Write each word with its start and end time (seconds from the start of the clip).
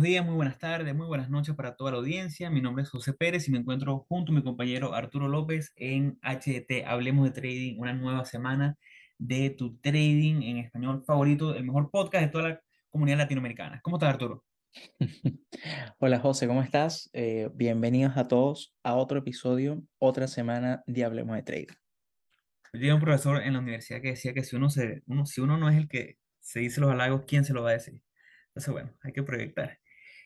Buenos 0.00 0.12
días, 0.12 0.24
muy 0.24 0.34
buenas 0.34 0.58
tardes, 0.58 0.94
muy 0.94 1.06
buenas 1.06 1.28
noches 1.28 1.54
para 1.54 1.76
toda 1.76 1.90
la 1.90 1.98
audiencia. 1.98 2.48
Mi 2.48 2.62
nombre 2.62 2.84
es 2.84 2.88
José 2.88 3.12
Pérez 3.12 3.46
y 3.46 3.50
me 3.50 3.58
encuentro 3.58 4.06
junto 4.08 4.32
a 4.32 4.34
mi 4.34 4.42
compañero 4.42 4.94
Arturo 4.94 5.28
López 5.28 5.74
en 5.76 6.18
HT 6.22 6.86
Hablemos 6.86 7.26
de 7.26 7.38
Trading, 7.38 7.78
una 7.78 7.92
nueva 7.92 8.24
semana 8.24 8.78
de 9.18 9.50
tu 9.50 9.76
trading 9.76 10.40
en 10.40 10.56
español 10.56 11.04
favorito, 11.04 11.54
el 11.54 11.64
mejor 11.64 11.90
podcast 11.90 12.24
de 12.24 12.30
toda 12.30 12.48
la 12.48 12.60
comunidad 12.88 13.18
latinoamericana. 13.18 13.82
¿Cómo 13.82 13.98
estás, 13.98 14.08
Arturo? 14.14 14.42
Hola 15.98 16.18
José, 16.18 16.46
¿cómo 16.46 16.62
estás? 16.62 17.10
Eh, 17.12 17.50
bienvenidos 17.52 18.16
a 18.16 18.26
todos 18.26 18.74
a 18.82 18.94
otro 18.94 19.18
episodio, 19.18 19.82
otra 19.98 20.28
semana 20.28 20.82
de 20.86 21.04
Hablemos 21.04 21.36
de 21.36 21.42
Trading. 21.42 21.66
Yo 22.72 22.80
tenía 22.80 22.94
un 22.94 23.02
profesor 23.02 23.42
en 23.42 23.52
la 23.52 23.58
universidad 23.58 24.00
que 24.00 24.12
decía 24.12 24.32
que 24.32 24.44
si 24.44 24.56
uno, 24.56 24.70
se, 24.70 25.02
uno, 25.08 25.26
si 25.26 25.42
uno 25.42 25.58
no 25.58 25.68
es 25.68 25.76
el 25.76 25.88
que 25.88 26.16
se 26.40 26.60
dice 26.60 26.80
los 26.80 26.90
halagos, 26.90 27.24
¿quién 27.26 27.44
se 27.44 27.52
lo 27.52 27.62
va 27.62 27.68
a 27.68 27.74
decir? 27.74 28.02
Entonces, 28.48 28.72
bueno, 28.72 28.94
hay 29.02 29.12
que 29.12 29.22
proyectar. 29.22 29.78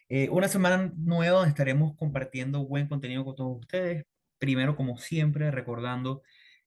Eh, 0.08 0.28
una 0.30 0.48
semana 0.48 0.92
nueva 0.96 1.38
donde 1.38 1.50
estaremos 1.50 1.96
compartiendo 1.96 2.66
buen 2.66 2.88
contenido 2.88 3.24
con 3.24 3.36
todos 3.36 3.60
ustedes. 3.60 4.04
Primero, 4.38 4.76
como 4.76 4.98
siempre, 4.98 5.50
recordando 5.50 6.22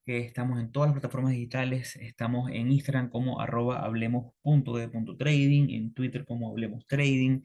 que 0.05 0.19
estamos 0.19 0.59
en 0.59 0.71
todas 0.71 0.89
las 0.89 0.93
plataformas 0.95 1.33
digitales. 1.33 1.95
Estamos 1.97 2.49
en 2.51 2.71
Instagram 2.71 3.09
como 3.09 3.41
arroba 3.41 3.83
hablemos.de.trading, 3.83 5.69
en 5.71 5.93
Twitter 5.93 6.25
como 6.25 6.49
hablemos 6.49 6.85
trading, 6.87 7.41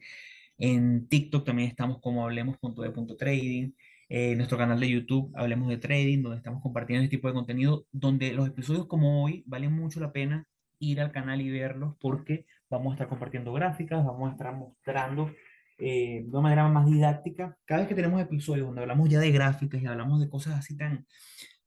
en 0.57 1.07
TikTok 1.07 1.45
también 1.45 1.69
estamos 1.69 1.99
como 1.99 2.23
hablemos.de.trading. 2.23 3.73
En 4.09 4.37
nuestro 4.37 4.57
canal 4.57 4.79
de 4.79 4.89
YouTube 4.89 5.31
Hablemos 5.35 5.69
de 5.69 5.77
Trading, 5.77 6.21
donde 6.21 6.37
estamos 6.37 6.61
compartiendo 6.61 7.03
este 7.03 7.17
tipo 7.17 7.27
de 7.27 7.33
contenido, 7.33 7.87
donde 7.91 8.31
los 8.33 8.47
episodios 8.47 8.85
como 8.85 9.23
hoy 9.23 9.43
valen 9.47 9.73
mucho 9.73 9.99
la 9.99 10.11
pena 10.11 10.47
ir 10.79 11.01
al 11.01 11.11
canal 11.11 11.41
y 11.41 11.49
verlos 11.49 11.95
porque 11.99 12.45
vamos 12.69 12.91
a 12.91 12.95
estar 12.95 13.07
compartiendo 13.07 13.53
gráficas, 13.53 14.05
vamos 14.05 14.29
a 14.29 14.31
estar 14.33 14.53
mostrando 14.53 15.31
eh, 15.77 16.23
de 16.23 16.29
una 16.29 16.41
manera 16.41 16.67
más 16.67 16.85
didáctica. 16.85 17.57
Cada 17.65 17.81
vez 17.81 17.89
que 17.89 17.95
tenemos 17.95 18.21
episodios 18.21 18.67
donde 18.67 18.81
hablamos 18.81 19.09
ya 19.09 19.19
de 19.19 19.31
gráficas 19.31 19.81
y 19.81 19.87
hablamos 19.87 20.19
de 20.19 20.29
cosas 20.29 20.55
así 20.55 20.77
tan, 20.77 21.07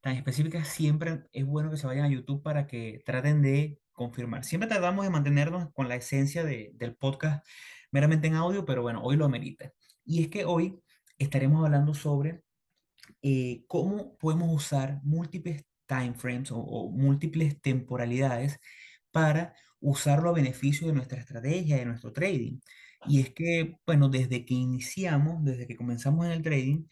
tan 0.01 0.15
específicas, 0.15 0.67
siempre 0.67 1.23
es 1.33 1.45
bueno 1.45 1.69
que 1.69 1.77
se 1.77 1.87
vayan 1.87 2.05
a 2.05 2.09
YouTube 2.09 2.41
para 2.43 2.67
que 2.67 3.01
traten 3.05 3.41
de 3.41 3.79
confirmar. 3.91 4.43
Siempre 4.45 4.69
tratamos 4.69 5.05
de 5.05 5.11
mantenernos 5.11 5.71
con 5.73 5.89
la 5.89 5.95
esencia 5.95 6.43
de, 6.43 6.71
del 6.75 6.95
podcast 6.95 7.45
meramente 7.91 8.27
en 8.27 8.35
audio, 8.35 8.65
pero 8.65 8.81
bueno, 8.81 9.01
hoy 9.03 9.15
lo 9.17 9.25
amerita. 9.25 9.71
Y 10.05 10.21
es 10.21 10.29
que 10.29 10.45
hoy 10.45 10.79
estaremos 11.17 11.65
hablando 11.65 11.93
sobre 11.93 12.43
eh, 13.21 13.63
cómo 13.67 14.17
podemos 14.17 14.49
usar 14.53 14.99
múltiples 15.03 15.65
timeframes 15.85 16.51
o, 16.51 16.57
o 16.59 16.91
múltiples 16.91 17.59
temporalidades 17.61 18.59
para 19.11 19.55
usarlo 19.79 20.29
a 20.29 20.33
beneficio 20.33 20.87
de 20.87 20.93
nuestra 20.93 21.19
estrategia, 21.19 21.77
de 21.77 21.85
nuestro 21.85 22.11
trading. 22.13 22.59
Y 23.05 23.21
es 23.21 23.33
que, 23.33 23.77
bueno, 23.85 24.09
desde 24.09 24.45
que 24.45 24.53
iniciamos, 24.53 25.43
desde 25.43 25.67
que 25.67 25.77
comenzamos 25.77 26.25
en 26.25 26.31
el 26.31 26.41
trading, 26.43 26.85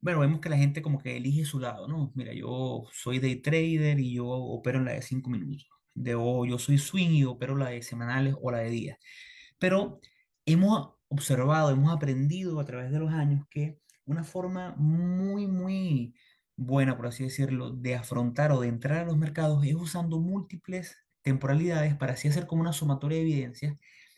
bueno, 0.00 0.20
vemos 0.20 0.40
que 0.40 0.48
la 0.50 0.56
gente 0.58 0.82
como 0.82 0.98
que 0.98 1.16
elige 1.16 1.44
su 1.44 1.60
lado, 1.60 1.88
¿no? 1.88 2.12
Mira, 2.16 2.32
yo 2.34 2.84
soy 2.92 3.20
day 3.20 3.36
trader 3.36 4.00
y 4.00 4.14
yo 4.14 4.26
opero 4.28 4.78
en 4.78 4.86
la 4.86 4.92
de 4.92 5.02
5 5.02 5.30
minutos. 5.30 5.68
De, 5.94 6.14
o 6.16 6.44
yo 6.46 6.58
soy 6.58 6.78
swing 6.78 7.10
y 7.10 7.24
opero 7.24 7.56
la 7.56 7.70
de 7.70 7.82
semanales 7.82 8.34
o 8.42 8.50
la 8.50 8.58
de 8.58 8.70
días. 8.70 8.98
Pero 9.58 10.00
hemos 10.46 10.94
observado, 11.08 11.70
hemos 11.70 11.92
aprendido 11.92 12.60
a 12.60 12.64
través 12.64 12.90
de 12.92 12.98
los 12.98 13.12
años 13.12 13.46
que 13.50 13.78
una 14.06 14.24
forma 14.24 14.74
muy, 14.76 15.46
muy 15.46 16.14
buena, 16.56 16.96
por 16.96 17.06
así 17.06 17.24
decirlo, 17.24 17.70
de 17.70 17.94
afrontar 17.94 18.52
o 18.52 18.60
de 18.60 18.68
entrar 18.68 19.00
a 19.00 19.04
los 19.06 19.16
mercados 19.18 19.64
es 19.64 19.74
usando 19.74 20.20
múltiples 20.20 20.96
temporalidades 21.22 21.94
para 21.96 22.14
así 22.14 22.28
hacer 22.28 22.46
como 22.46 22.62
una 22.62 22.72
sumatoria 22.72 23.18
de 23.18 23.22
evidencias 23.24 23.76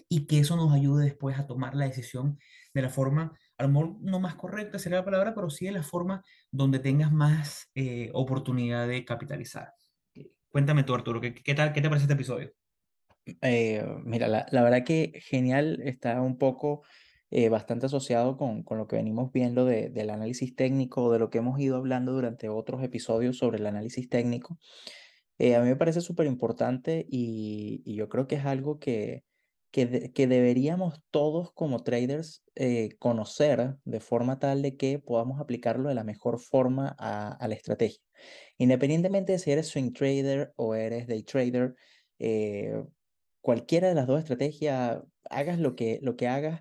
y 0.09 0.26
que 0.26 0.38
eso 0.38 0.56
nos 0.56 0.72
ayude 0.72 1.04
después 1.04 1.38
a 1.38 1.47
tomar 1.47 1.75
la 1.75 1.87
decisión 1.87 2.38
de 2.72 2.82
la 2.82 2.91
forma, 2.91 3.38
a 3.56 3.62
lo 3.62 3.69
mejor 3.69 3.97
no 4.00 4.20
más 4.20 4.34
correcta 4.34 4.78
sería 4.78 4.98
la 4.98 5.04
palabra, 5.04 5.34
pero 5.34 5.50
sí 5.50 5.66
de 5.66 5.72
la 5.72 5.82
forma 5.82 6.22
donde 6.50 6.78
tengas 6.78 7.12
más 7.12 7.70
eh, 7.75 8.10
oportunidad 8.12 8.88
de 8.88 9.04
capitalizar. 9.04 9.72
Cuéntame 10.50 10.84
tú, 10.84 10.94
Arturo, 10.94 11.20
¿qué, 11.20 11.34
qué, 11.34 11.54
tal, 11.54 11.72
¿qué 11.72 11.81
te 11.81 11.88
parece 11.88 12.04
este 12.04 12.14
episodio? 12.14 12.53
Eh, 13.41 13.84
mira, 14.04 14.28
la, 14.28 14.47
la, 14.50 14.62
verdad 14.62 14.84
que 14.84 15.20
genial, 15.25 15.81
está 15.82 16.20
un 16.20 16.37
poco 16.37 16.82
eh, 17.31 17.48
bastante 17.48 17.87
asociado 17.87 18.37
con, 18.37 18.62
con, 18.62 18.78
lo 18.78 18.87
que 18.87 18.97
venimos 18.97 19.32
viendo 19.32 19.64
de, 19.64 19.88
del 19.88 20.10
análisis 20.10 20.54
técnico, 20.54 21.10
de 21.10 21.19
lo 21.19 21.31
que 21.31 21.38
hemos 21.38 21.59
ido 21.59 21.76
hablando 21.76 22.12
durante 22.12 22.48
otros 22.48 22.82
episodios 22.82 23.38
sobre 23.38 23.59
el 23.59 23.66
análisis 23.66 24.09
técnico. 24.09 24.59
Eh, 25.38 25.56
a 25.56 25.60
mí 25.60 25.69
me 25.69 25.76
parece 25.76 26.00
súper 26.00 26.26
importante 26.26 27.04
y, 27.10 27.82
y, 27.84 27.97
yo 27.97 28.09
creo 28.09 28.28
que 28.28 28.37
es 28.37 28.44
algo 28.44 28.78
que, 28.78 29.25
que, 29.75 29.87
de, 29.87 30.12
que 30.12 30.29
deberíamos 30.29 31.03
todos 31.11 31.51
como 31.53 31.83
traders 31.83 32.45
eh, 32.55 32.91
conocer 33.01 33.75
de 33.85 33.99
forma 33.99 34.39
tal 34.39 34.62
de 34.62 34.77
que 34.77 35.01
podamos 35.01 35.41
aplicarlo 35.41 35.89
de 35.89 35.97
la 35.97 36.05
mejor 36.05 36.39
forma 36.39 36.95
a, 36.97 37.33
a 37.33 37.49
la 37.49 37.57
estrategia. 37.57 37.99
Independientemente 38.57 39.33
de 39.33 39.41
si 39.41 39.51
eres 39.51 39.67
swing 39.67 39.93
trader 39.93 40.53
o 40.55 40.77
eres 40.77 41.09
day 41.09 41.25
trader, 41.25 41.75
eh, 42.21 42.85
cualquiera 43.41 43.89
de 43.89 43.97
las 43.97 44.07
dos 44.07 44.21
estrategias, 44.21 45.01
hagas 45.29 45.59
lo 45.59 45.75
que, 45.75 45.99
lo 46.03 46.15
que 46.15 46.29
hagas, 46.29 46.61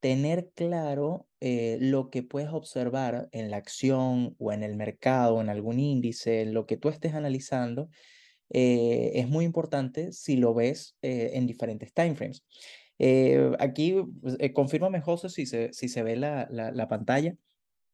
tener 0.00 0.50
claro 0.54 1.28
eh, 1.40 1.76
lo 1.82 2.08
que 2.08 2.22
puedes 2.22 2.48
observar 2.48 3.28
en 3.32 3.50
la 3.50 3.58
acción 3.58 4.36
o 4.38 4.52
en 4.52 4.62
el 4.62 4.74
mercado, 4.74 5.42
en 5.42 5.50
algún 5.50 5.78
índice, 5.80 6.46
lo 6.46 6.64
que 6.64 6.78
tú 6.78 6.88
estés 6.88 7.12
analizando, 7.12 7.90
eh, 8.54 9.12
es 9.16 9.28
muy 9.28 9.44
importante 9.44 10.12
si 10.12 10.36
lo 10.36 10.54
ves 10.54 10.96
eh, 11.02 11.32
en 11.34 11.46
diferentes 11.46 11.92
timeframes. 11.92 12.44
Eh, 12.98 13.50
aquí, 13.58 13.96
pues, 14.22 14.38
confírmame, 14.54 15.00
José, 15.00 15.28
si 15.28 15.44
se, 15.44 15.72
si 15.72 15.88
se 15.88 16.02
ve 16.02 16.16
la, 16.16 16.46
la, 16.50 16.70
la 16.70 16.88
pantalla. 16.88 17.36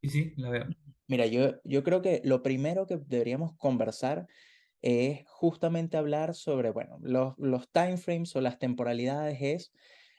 Sí, 0.02 0.08
sí, 0.10 0.32
la 0.36 0.50
veo. 0.50 0.66
Mira, 1.08 1.26
yo, 1.26 1.60
yo 1.64 1.82
creo 1.82 2.02
que 2.02 2.20
lo 2.24 2.42
primero 2.42 2.86
que 2.86 2.98
deberíamos 2.98 3.56
conversar 3.56 4.26
es 4.82 5.24
justamente 5.26 5.96
hablar 5.96 6.34
sobre, 6.34 6.70
bueno, 6.70 6.98
los, 7.02 7.34
los 7.38 7.70
timeframes 7.72 8.36
o 8.36 8.40
las 8.40 8.58
temporalidades 8.58 9.38
es, 9.40 9.72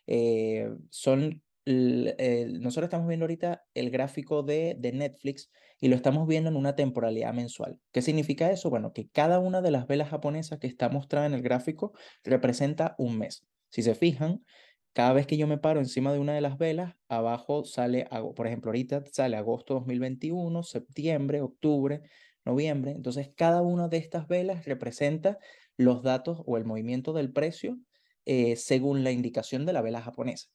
eh, 0.07 0.69
son, 0.89 1.41
eh, 1.65 2.47
nosotros 2.59 2.87
estamos 2.87 3.07
viendo 3.07 3.23
ahorita 3.23 3.63
el 3.73 3.89
gráfico 3.89 4.43
de, 4.43 4.75
de 4.77 4.91
Netflix 4.91 5.49
y 5.81 5.89
lo 5.89 5.95
estamos 5.95 6.27
viendo 6.27 6.49
en 6.49 6.55
una 6.55 6.75
temporalidad 6.75 7.33
mensual. 7.33 7.79
¿Qué 7.91 8.01
significa 8.01 8.51
eso? 8.51 8.69
Bueno, 8.69 8.93
que 8.93 9.09
cada 9.09 9.39
una 9.39 9.61
de 9.61 9.71
las 9.71 9.87
velas 9.87 10.09
japonesas 10.09 10.59
que 10.59 10.67
está 10.67 10.87
mostrada 10.89 11.25
en 11.25 11.33
el 11.33 11.41
gráfico 11.41 11.91
representa 12.23 12.95
un 12.99 13.17
mes. 13.17 13.43
Si 13.69 13.81
se 13.81 13.95
fijan, 13.95 14.45
cada 14.93 15.13
vez 15.13 15.25
que 15.25 15.37
yo 15.37 15.47
me 15.47 15.57
paro 15.57 15.79
encima 15.79 16.13
de 16.13 16.19
una 16.19 16.33
de 16.33 16.41
las 16.41 16.57
velas, 16.57 16.93
abajo 17.09 17.65
sale, 17.65 18.07
por 18.35 18.45
ejemplo, 18.45 18.69
ahorita 18.69 19.03
sale 19.11 19.37
agosto 19.37 19.73
2021, 19.73 20.61
septiembre, 20.63 21.41
octubre, 21.41 22.01
noviembre. 22.45 22.91
Entonces, 22.91 23.31
cada 23.35 23.61
una 23.63 23.87
de 23.87 23.97
estas 23.97 24.27
velas 24.27 24.65
representa 24.65 25.39
los 25.77 26.03
datos 26.03 26.43
o 26.45 26.57
el 26.57 26.65
movimiento 26.65 27.11
del 27.11 27.31
precio 27.31 27.79
eh, 28.25 28.55
según 28.55 29.03
la 29.03 29.11
indicación 29.11 29.65
de 29.65 29.73
la 29.73 29.81
vela 29.81 30.01
japonesa. 30.01 30.49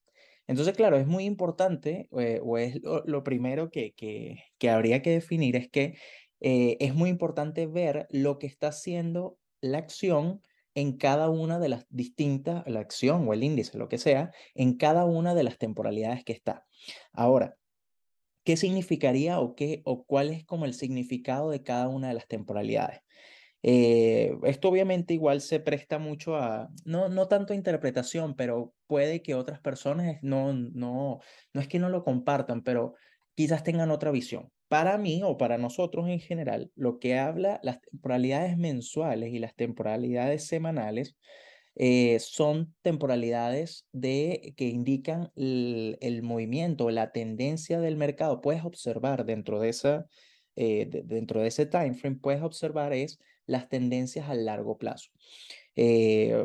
Entonces, 0.46 0.76
claro, 0.76 0.96
es 0.96 1.06
muy 1.06 1.24
importante, 1.24 2.08
eh, 2.18 2.40
o 2.42 2.58
es 2.58 2.80
lo, 2.82 3.24
primero 3.24 3.70
que, 3.70 3.92
que, 3.94 4.44
que, 4.58 4.70
habría 4.70 5.02
que 5.02 5.10
definir, 5.10 5.56
es 5.56 5.68
que 5.68 5.98
eh, 6.40 6.76
es 6.80 6.94
muy 6.94 7.10
importante 7.10 7.66
ver 7.66 8.06
lo 8.10 8.38
que 8.38 8.46
está 8.46 8.68
haciendo 8.68 9.38
la 9.60 9.78
acción 9.78 10.42
en 10.74 10.98
cada 10.98 11.30
una 11.30 11.58
de 11.58 11.70
las 11.70 11.86
distintas, 11.88 12.62
la 12.66 12.80
acción 12.80 13.26
o 13.26 13.32
el 13.32 13.42
índice, 13.42 13.78
lo 13.78 13.88
que 13.88 13.98
sea, 13.98 14.30
en 14.54 14.76
cada 14.76 15.06
una 15.06 15.34
de 15.34 15.42
las 15.42 15.58
temporalidades 15.58 16.22
que 16.22 16.34
está. 16.34 16.66
Ahora, 17.12 17.56
¿qué 18.44 18.56
significaría 18.56 19.40
o, 19.40 19.54
qué, 19.54 19.80
o 19.84 20.04
cuál 20.04 20.30
es 20.30 20.44
como 20.44 20.66
el 20.66 20.74
significado 20.74 21.50
de 21.50 21.62
cada 21.62 21.88
una 21.88 22.08
de 22.08 22.14
las 22.14 22.28
temporalidades? 22.28 23.00
Eh, 23.68 24.38
esto 24.44 24.68
obviamente 24.68 25.12
igual 25.12 25.40
se 25.40 25.58
presta 25.58 25.98
mucho 25.98 26.36
a, 26.36 26.68
no, 26.84 27.08
no 27.08 27.26
tanto 27.26 27.52
a 27.52 27.56
interpretación, 27.56 28.36
pero 28.36 28.72
puede 28.86 29.22
que 29.22 29.34
otras 29.34 29.58
personas 29.58 30.18
no, 30.22 30.52
no, 30.52 31.18
no 31.52 31.60
es 31.60 31.66
que 31.66 31.80
no 31.80 31.88
lo 31.88 32.04
compartan, 32.04 32.62
pero 32.62 32.94
quizás 33.34 33.64
tengan 33.64 33.90
otra 33.90 34.12
visión. 34.12 34.52
Para 34.68 34.98
mí 34.98 35.22
o 35.24 35.36
para 35.36 35.58
nosotros 35.58 36.08
en 36.08 36.20
general, 36.20 36.70
lo 36.76 37.00
que 37.00 37.18
habla 37.18 37.58
las 37.64 37.80
temporalidades 37.80 38.56
mensuales 38.56 39.34
y 39.34 39.40
las 39.40 39.56
temporalidades 39.56 40.46
semanales 40.46 41.16
eh, 41.74 42.20
son 42.20 42.72
temporalidades 42.82 43.84
de, 43.90 44.54
que 44.56 44.66
indican 44.66 45.32
el, 45.34 45.98
el, 46.00 46.22
movimiento, 46.22 46.88
la 46.90 47.10
tendencia 47.10 47.80
del 47.80 47.96
mercado. 47.96 48.40
Puedes 48.40 48.64
observar 48.64 49.24
dentro 49.24 49.58
de, 49.58 49.70
esa, 49.70 50.06
eh, 50.54 50.86
de, 50.88 51.02
dentro 51.02 51.40
de 51.40 51.48
ese 51.48 51.66
time 51.66 51.94
frame, 51.94 52.18
puedes 52.22 52.42
observar 52.42 52.92
es 52.92 53.18
las 53.46 53.68
tendencias 53.68 54.28
a 54.28 54.34
largo 54.34 54.78
plazo. 54.78 55.10
Eh, 55.76 56.44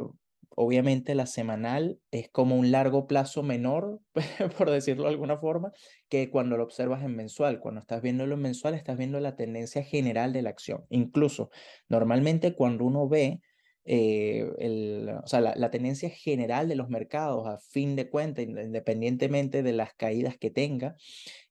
obviamente 0.55 1.15
la 1.15 1.25
semanal 1.25 1.99
es 2.11 2.29
como 2.29 2.55
un 2.55 2.71
largo 2.71 3.07
plazo 3.07 3.43
menor, 3.43 3.99
por 4.57 4.69
decirlo 4.69 5.03
de 5.03 5.09
alguna 5.09 5.37
forma, 5.37 5.71
que 6.09 6.29
cuando 6.29 6.57
lo 6.57 6.63
observas 6.63 7.03
en 7.03 7.15
mensual. 7.15 7.59
Cuando 7.59 7.81
estás 7.81 8.01
viendo 8.01 8.25
lo 8.25 8.37
mensual, 8.37 8.73
estás 8.73 8.97
viendo 8.97 9.19
la 9.19 9.35
tendencia 9.35 9.83
general 9.83 10.33
de 10.33 10.41
la 10.41 10.49
acción. 10.49 10.85
Incluso, 10.89 11.49
normalmente 11.87 12.53
cuando 12.53 12.85
uno 12.85 13.07
ve 13.07 13.41
eh, 13.83 14.47
el, 14.59 15.09
o 15.23 15.27
sea, 15.27 15.41
la, 15.41 15.71
tendencia 15.71 16.09
general 16.09 16.67
de 16.67 16.75
los 16.75 16.89
mercados, 16.89 17.47
a 17.47 17.57
fin 17.57 17.95
de 17.95 18.09
cuentas, 18.09 18.45
independientemente 18.45 19.63
de 19.63 19.73
las 19.73 19.93
caídas 19.95 20.37
que 20.37 20.51
tenga, 20.51 20.95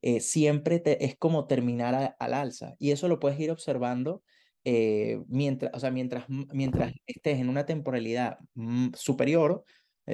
eh, 0.03 0.21
siempre 0.21 0.79
te, 0.79 1.05
es 1.05 1.17
como 1.17 1.47
terminar 1.47 2.17
al 2.19 2.35
alza. 2.35 2.77
Y 2.79 2.93
eso 2.93 3.09
lo 3.09 3.19
puedes 3.19 3.41
ir 3.41 3.51
observando 3.51 4.23
eh, 4.65 5.23
mientras, 5.29 5.73
o 5.75 5.81
sea, 5.81 5.91
mientras, 5.91 6.25
mientras 6.29 6.93
estés 7.07 7.39
en 7.39 7.49
una 7.49 7.67
temporalidad 7.67 8.39
mm, 8.55 8.91
superior, 8.95 9.65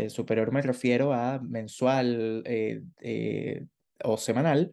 superior 0.09 0.53
me 0.53 0.61
refiero 0.61 1.15
a 1.15 1.39
mensual 1.39 2.45
o 4.05 4.17
semanal, 4.17 4.73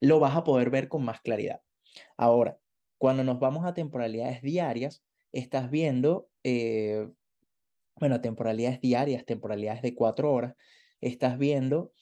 lo 0.00 0.18
vas 0.20 0.36
a 0.36 0.44
poder 0.44 0.70
ver 0.70 0.88
con 0.88 1.04
más 1.04 1.20
claridad. 1.20 1.60
Ahora, 2.16 2.58
cuando 2.98 3.24
nos 3.24 3.38
vamos 3.38 3.64
a 3.66 3.74
temporalidades 3.74 4.42
diarias, 4.42 5.04
estás 5.32 5.70
viendo, 5.70 6.28
eh, 6.44 7.08
bueno, 7.98 8.20
temporalidades 8.20 8.80
diarias, 8.80 9.24
temporalidades 9.24 9.82
de 9.82 9.94
cuatro 9.94 10.32
horas, 10.32 10.54
estás 11.00 11.38
viendo, 11.38 11.92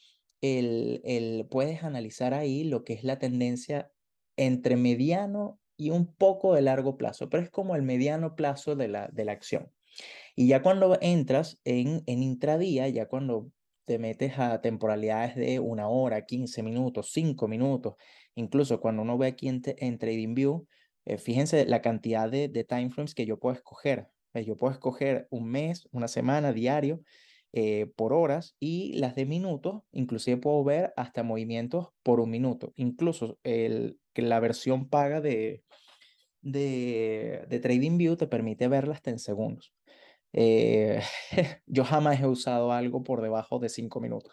el, 0.40 1.00
el, 1.05 1.46
puedes 1.50 1.84
analizar 1.84 2.34
ahí 2.34 2.64
lo 2.64 2.84
que 2.84 2.94
es 2.94 3.05
la 3.05 3.19
tendencia 3.19 3.90
entre 4.37 4.76
mediano 4.76 5.60
y 5.81 5.91
un 5.91 6.15
poco 6.15 6.55
de 6.55 6.61
largo 6.61 6.99
plazo, 6.99 7.31
pero 7.31 7.43
es 7.43 7.50
como 7.50 7.75
el 7.75 7.82
mediano 7.82 8.37
plazo 8.37 8.77
de 8.77 8.88
la, 8.88 9.09
de 9.09 9.25
la 9.25 9.32
acción. 9.32 9.73
Y 10.37 10.47
ya 10.47 10.61
cuando 10.61 10.99
entras 11.00 11.59
en, 11.65 12.03
en 12.06 12.23
intradía, 12.23 12.87
ya 12.88 13.06
cuando 13.06 13.50
te 13.87 13.99
metes 13.99 14.38
a 14.38 14.61
temporalidades 14.61 15.37
de 15.37 15.59
una 15.59 15.88
hora, 15.88 16.27
15 16.27 16.62
minutos, 16.62 17.12
5 17.12 17.49
minutos, 17.49 17.94
incluso 18.35 18.79
cuando 18.79 19.03
uno 19.03 19.17
ve 19.17 19.29
aquí 19.29 19.49
en, 19.49 19.62
en 19.65 19.99
TradingView, 19.99 20.67
eh, 21.06 21.17
fíjense 21.17 21.65
la 21.65 21.81
cantidad 21.81 22.31
de, 22.31 22.49
de 22.49 22.65
timeframes 22.65 23.15
que 23.15 23.25
yo 23.25 23.38
puedo 23.38 23.56
escoger. 23.56 24.09
yo 24.35 24.56
puedo 24.56 24.75
escoger 24.75 25.29
un 25.31 25.49
mes, 25.50 25.88
una 25.93 26.09
semana, 26.09 26.53
diario, 26.53 27.00
eh, 27.52 27.87
por 27.97 28.12
horas 28.12 28.56
y 28.61 28.93
las 28.94 29.14
de 29.17 29.26
minutos, 29.26 29.82
inclusive 29.93 30.37
puedo 30.37 30.62
ver 30.64 30.93
hasta 30.97 31.23
movimientos 31.23 31.88
por 32.02 32.20
un 32.20 32.31
minuto. 32.31 32.73
Incluso 32.76 33.38
el, 33.43 33.99
la 34.14 34.41
versión 34.41 34.88
paga 34.88 35.20
de, 35.20 35.64
de, 36.43 37.44
de 37.49 37.61
TradingView 37.61 38.17
te 38.17 38.26
permite 38.26 38.69
verla 38.69 38.94
hasta 38.94 39.11
en 39.11 39.19
segundos. 39.19 39.75
Eh, 40.32 41.00
yo 41.67 41.85
jamás 41.85 42.20
he 42.20 42.26
usado 42.26 42.73
algo 42.73 43.02
por 43.02 43.20
debajo 43.20 43.58
de 43.58 43.69
cinco 43.69 44.00
minutos. 44.00 44.32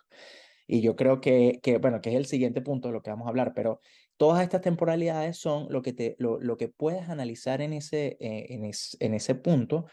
Y 0.67 0.81
yo 0.81 0.95
creo 0.95 1.21
que, 1.21 1.59
que, 1.63 1.77
bueno, 1.77 2.01
que 2.01 2.09
es 2.09 2.15
el 2.15 2.25
siguiente 2.25 2.61
punto 2.61 2.89
de 2.89 2.93
lo 2.93 3.01
que 3.01 3.09
vamos 3.09 3.25
a 3.25 3.29
hablar, 3.29 3.53
pero 3.55 3.79
todas 4.17 4.43
estas 4.43 4.61
temporalidades 4.61 5.37
son 5.37 5.67
lo 5.69 5.81
que, 5.81 5.93
te, 5.93 6.15
lo, 6.19 6.39
lo 6.41 6.57
que 6.57 6.67
puedes 6.67 7.07
analizar 7.07 7.61
en 7.61 7.73
ese, 7.73 8.17
eh, 8.19 8.47
en, 8.49 8.69
en 8.99 9.13
ese 9.13 9.35
punto, 9.35 9.85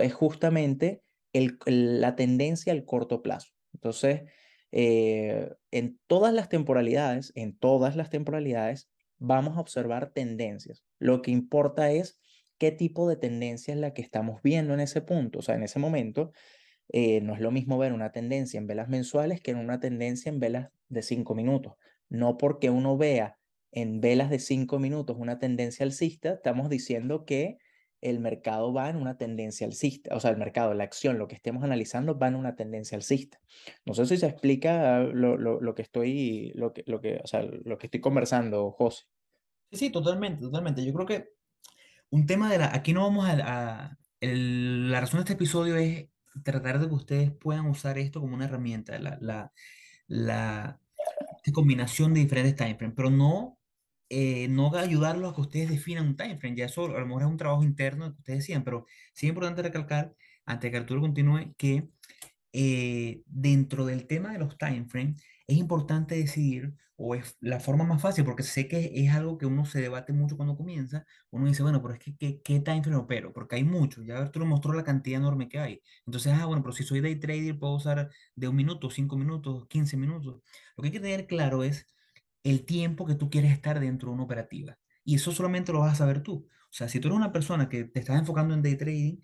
es 0.00 0.14
justamente 0.14 1.02
la 1.32 2.16
tendencia 2.16 2.72
al 2.72 2.84
corto 2.84 3.22
plazo. 3.22 3.52
Entonces, 3.72 4.22
eh, 4.72 5.50
en 5.70 5.98
todas 6.06 6.32
las 6.32 6.48
temporalidades, 6.48 7.32
en 7.34 7.56
todas 7.56 7.96
las 7.96 8.10
temporalidades, 8.10 8.88
vamos 9.18 9.56
a 9.56 9.60
observar 9.60 10.12
tendencias. 10.12 10.84
Lo 10.98 11.22
que 11.22 11.30
importa 11.30 11.90
es 11.90 12.18
qué 12.58 12.72
tipo 12.72 13.08
de 13.08 13.16
tendencia 13.16 13.74
es 13.74 13.80
la 13.80 13.94
que 13.94 14.02
estamos 14.02 14.42
viendo 14.42 14.74
en 14.74 14.80
ese 14.80 15.00
punto, 15.02 15.40
o 15.40 15.42
sea, 15.42 15.54
en 15.54 15.62
ese 15.62 15.78
momento. 15.78 16.32
Eh, 16.92 17.20
no 17.20 17.34
es 17.34 17.40
lo 17.40 17.52
mismo 17.52 17.78
ver 17.78 17.92
una 17.92 18.10
tendencia 18.10 18.58
en 18.58 18.66
velas 18.66 18.88
mensuales 18.88 19.40
que 19.40 19.52
en 19.52 19.58
una 19.58 19.78
tendencia 19.78 20.28
en 20.28 20.40
velas 20.40 20.70
de 20.88 21.02
cinco 21.02 21.34
minutos. 21.34 21.74
No 22.08 22.36
porque 22.36 22.70
uno 22.70 22.96
vea 22.96 23.38
en 23.72 24.00
velas 24.00 24.30
de 24.30 24.40
cinco 24.40 24.78
minutos 24.78 25.16
una 25.18 25.38
tendencia 25.38 25.84
alcista, 25.84 26.32
estamos 26.32 26.68
diciendo 26.68 27.24
que 27.24 27.58
el 28.00 28.18
mercado 28.18 28.72
va 28.72 28.88
en 28.88 28.96
una 28.96 29.18
tendencia 29.18 29.66
alcista, 29.66 30.14
o 30.14 30.20
sea, 30.20 30.30
el 30.30 30.38
mercado, 30.38 30.72
la 30.74 30.84
acción, 30.84 31.18
lo 31.18 31.28
que 31.28 31.34
estemos 31.34 31.62
analizando 31.62 32.18
va 32.18 32.28
en 32.28 32.34
una 32.34 32.56
tendencia 32.56 32.96
alcista. 32.96 33.40
No 33.84 33.94
sé 33.94 34.06
si 34.06 34.16
se 34.16 34.26
explica 34.26 35.00
lo, 35.00 35.36
lo, 35.36 35.60
lo 35.60 35.74
que 35.74 35.82
estoy, 35.82 36.52
lo 36.54 36.72
que, 36.72 36.82
lo 36.86 37.00
que, 37.00 37.20
o 37.22 37.26
sea, 37.26 37.42
lo 37.42 37.78
que 37.78 37.86
estoy 37.86 38.00
conversando, 38.00 38.70
José. 38.70 39.04
Sí, 39.72 39.90
totalmente, 39.90 40.42
totalmente. 40.42 40.84
Yo 40.84 40.92
creo 40.94 41.06
que 41.06 41.28
un 42.10 42.26
tema 42.26 42.50
de 42.50 42.58
la, 42.58 42.74
aquí 42.74 42.92
no 42.92 43.02
vamos 43.02 43.28
a, 43.28 43.96
la 44.20 45.00
razón 45.00 45.18
de 45.18 45.22
este 45.22 45.34
episodio 45.34 45.76
es 45.76 46.08
tratar 46.42 46.80
de 46.80 46.88
que 46.88 46.94
ustedes 46.94 47.30
puedan 47.30 47.66
usar 47.66 47.98
esto 47.98 48.20
como 48.20 48.34
una 48.34 48.46
herramienta, 48.46 48.98
la, 48.98 49.18
la, 49.20 49.52
la 50.08 50.80
combinación 51.52 52.14
de 52.14 52.20
diferentes 52.20 52.56
timeframes, 52.56 52.96
pero 52.96 53.10
no, 53.10 53.59
eh, 54.10 54.48
no 54.48 54.74
ayudarlos 54.74 55.32
a 55.32 55.34
que 55.34 55.40
ustedes 55.40 55.70
definan 55.70 56.08
un 56.08 56.16
timeframe, 56.16 56.56
ya 56.56 56.66
eso 56.66 56.84
a 56.84 57.00
lo 57.00 57.06
mejor 57.06 57.22
es 57.22 57.28
un 57.28 57.36
trabajo 57.36 57.62
interno 57.62 58.12
que 58.12 58.18
ustedes 58.18 58.40
decían, 58.40 58.64
pero 58.64 58.86
sí 59.14 59.26
es 59.26 59.30
importante 59.30 59.62
recalcar, 59.62 60.14
antes 60.44 60.70
que 60.70 60.76
Arturo 60.76 61.00
continúe, 61.00 61.54
que 61.56 61.88
eh, 62.52 63.22
dentro 63.26 63.86
del 63.86 64.06
tema 64.08 64.32
de 64.32 64.40
los 64.40 64.58
timeframes, 64.58 65.22
es 65.46 65.56
importante 65.56 66.16
decidir, 66.16 66.74
o 66.96 67.14
es 67.14 67.36
la 67.40 67.60
forma 67.60 67.84
más 67.84 68.02
fácil, 68.02 68.24
porque 68.24 68.42
sé 68.42 68.68
que 68.68 68.90
es 68.94 69.10
algo 69.12 69.38
que 69.38 69.46
uno 69.46 69.64
se 69.64 69.80
debate 69.80 70.12
mucho 70.12 70.36
cuando 70.36 70.56
comienza, 70.56 71.06
uno 71.30 71.46
dice, 71.46 71.62
bueno, 71.62 71.80
pero 71.80 71.94
es 71.94 72.00
que, 72.00 72.16
¿qué, 72.16 72.42
qué 72.42 72.60
timeframe 72.60 72.96
opero? 72.98 73.32
Porque 73.32 73.56
hay 73.56 73.64
muchos, 73.64 74.04
ya 74.04 74.18
Arturo 74.18 74.44
mostró 74.44 74.72
la 74.74 74.84
cantidad 74.84 75.20
enorme 75.20 75.48
que 75.48 75.58
hay. 75.60 75.82
Entonces, 76.06 76.32
ah, 76.34 76.46
bueno, 76.46 76.62
pero 76.62 76.72
si 76.72 76.82
soy 76.84 77.00
day 77.00 77.16
trader, 77.20 77.58
puedo 77.58 77.74
usar 77.74 78.10
de 78.34 78.48
un 78.48 78.56
minuto, 78.56 78.90
cinco 78.90 79.16
minutos, 79.16 79.66
15 79.68 79.96
minutos. 79.96 80.42
Lo 80.76 80.82
que 80.82 80.88
hay 80.88 80.92
que 80.92 81.00
tener 81.00 81.26
claro 81.26 81.62
es 81.64 81.86
el 82.42 82.64
tiempo 82.64 83.06
que 83.06 83.14
tú 83.14 83.30
quieres 83.30 83.52
estar 83.52 83.80
dentro 83.80 84.08
de 84.08 84.14
una 84.14 84.24
operativa. 84.24 84.78
Y 85.04 85.16
eso 85.16 85.32
solamente 85.32 85.72
lo 85.72 85.80
vas 85.80 85.92
a 85.94 85.96
saber 85.96 86.22
tú. 86.22 86.46
O 86.46 86.72
sea, 86.72 86.88
si 86.88 87.00
tú 87.00 87.08
eres 87.08 87.16
una 87.16 87.32
persona 87.32 87.68
que 87.68 87.84
te 87.84 88.00
estás 88.00 88.18
enfocando 88.18 88.54
en 88.54 88.62
day 88.62 88.76
trading, 88.76 89.18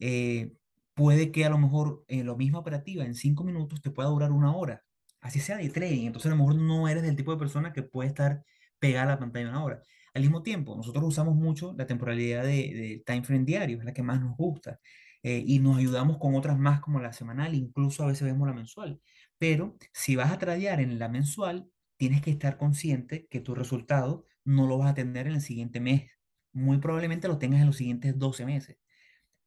eh, 0.00 0.52
puede 0.94 1.32
que 1.32 1.44
a 1.44 1.50
lo 1.50 1.58
mejor 1.58 2.04
en 2.08 2.26
la 2.26 2.34
misma 2.34 2.58
operativa 2.58 3.04
en 3.04 3.14
cinco 3.14 3.44
minutos 3.44 3.80
te 3.80 3.90
pueda 3.90 4.08
durar 4.08 4.32
una 4.32 4.54
hora 4.56 4.84
así 5.20 5.40
sea 5.40 5.56
de 5.58 5.68
trading. 5.68 6.06
Entonces 6.06 6.30
a 6.30 6.34
lo 6.34 6.42
mejor 6.42 6.56
no 6.56 6.88
eres 6.88 7.02
del 7.02 7.16
tipo 7.16 7.32
de 7.32 7.38
persona 7.38 7.72
que 7.72 7.82
puede 7.82 8.08
estar 8.08 8.44
pegada 8.78 9.04
a 9.04 9.14
la 9.14 9.18
pantalla 9.18 9.48
una 9.48 9.64
hora. 9.64 9.82
Al 10.14 10.22
mismo 10.22 10.42
tiempo, 10.42 10.76
nosotros 10.76 11.04
usamos 11.04 11.34
mucho 11.34 11.74
la 11.76 11.86
temporalidad 11.86 12.42
de, 12.44 12.50
de 12.50 13.02
time 13.06 13.22
frame 13.22 13.44
diario, 13.44 13.78
es 13.78 13.84
la 13.84 13.92
que 13.92 14.02
más 14.02 14.20
nos 14.20 14.36
gusta. 14.36 14.80
Eh, 15.22 15.42
y 15.46 15.58
nos 15.58 15.78
ayudamos 15.78 16.18
con 16.18 16.34
otras 16.36 16.58
más 16.58 16.80
como 16.80 17.00
la 17.00 17.12
semanal, 17.12 17.54
incluso 17.54 18.04
a 18.04 18.06
veces 18.06 18.22
vemos 18.24 18.46
la 18.46 18.54
mensual. 18.54 19.00
Pero 19.36 19.76
si 19.92 20.16
vas 20.16 20.32
a 20.32 20.38
tradear 20.38 20.80
en 20.80 20.98
la 20.98 21.08
mensual, 21.08 21.68
tienes 21.98 22.22
que 22.22 22.30
estar 22.30 22.56
consciente 22.56 23.26
que 23.28 23.40
tu 23.40 23.54
resultado 23.54 24.26
no 24.44 24.66
lo 24.66 24.78
vas 24.78 24.92
a 24.92 24.94
tener 24.94 25.26
en 25.26 25.34
el 25.34 25.42
siguiente 25.42 25.80
mes. 25.80 26.10
Muy 26.52 26.78
probablemente 26.78 27.28
lo 27.28 27.38
tengas 27.38 27.60
en 27.60 27.66
los 27.66 27.76
siguientes 27.76 28.18
12 28.18 28.46
meses 28.46 28.78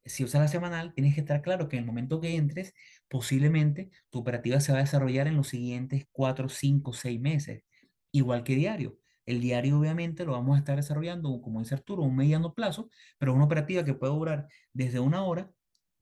si 0.06 0.24
usas 0.24 0.42
la 0.42 0.48
semanal, 0.48 0.94
tienes 0.94 1.14
que 1.14 1.22
estar 1.22 1.42
claro 1.42 1.70
que 1.70 1.78
en 1.78 1.84
el 1.84 1.88
momento 1.88 2.20
que 2.22 2.36
entres, 2.36 2.74
posiblemente 3.08 3.92
tu 4.10 4.20
operativa 4.20 4.60
se 4.60 4.72
va 4.72 4.80
a 4.80 4.82
desarrollar 4.82 5.28
en 5.28 5.36
los 5.38 5.50
siguientes 5.50 6.08
4, 6.12 6.50
5, 6.50 6.94
6 6.94 7.20
meses, 7.20 7.64
igual 8.12 8.44
que 8.44 8.56
diario. 8.56 8.98
El 9.26 9.42
diario 9.42 9.80
obviamente 9.80 10.26
lo 10.26 10.34
vamos 10.34 10.56
a 10.56 10.60
estar 10.60 10.76
desarrollando, 10.76 11.42
como 11.42 11.60
dice 11.60 11.76
Arturo, 11.76 12.04
un 12.04 12.16
mediano 12.16 12.54
plazo, 12.54 12.90
pero 13.18 13.32
es 13.32 13.36
una 13.36 13.46
operativa 13.46 13.86
que 13.86 13.94
puede 13.94 14.14
durar 14.14 14.48
desde 14.74 15.00
una 15.00 15.24
hora, 15.24 15.52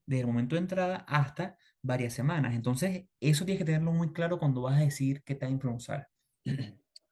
desde 0.05 0.21
el 0.21 0.27
momento 0.27 0.55
de 0.55 0.61
entrada 0.61 1.05
hasta 1.07 1.57
varias 1.81 2.13
semanas. 2.13 2.55
Entonces, 2.55 3.05
eso 3.19 3.45
tienes 3.45 3.59
que 3.59 3.65
tenerlo 3.65 3.91
muy 3.91 4.13
claro 4.13 4.39
cuando 4.39 4.61
vas 4.61 4.77
a 4.77 4.85
decir 4.85 5.23
qué 5.23 5.35
time 5.35 5.59
frame 5.59 5.77
usar. 5.77 6.09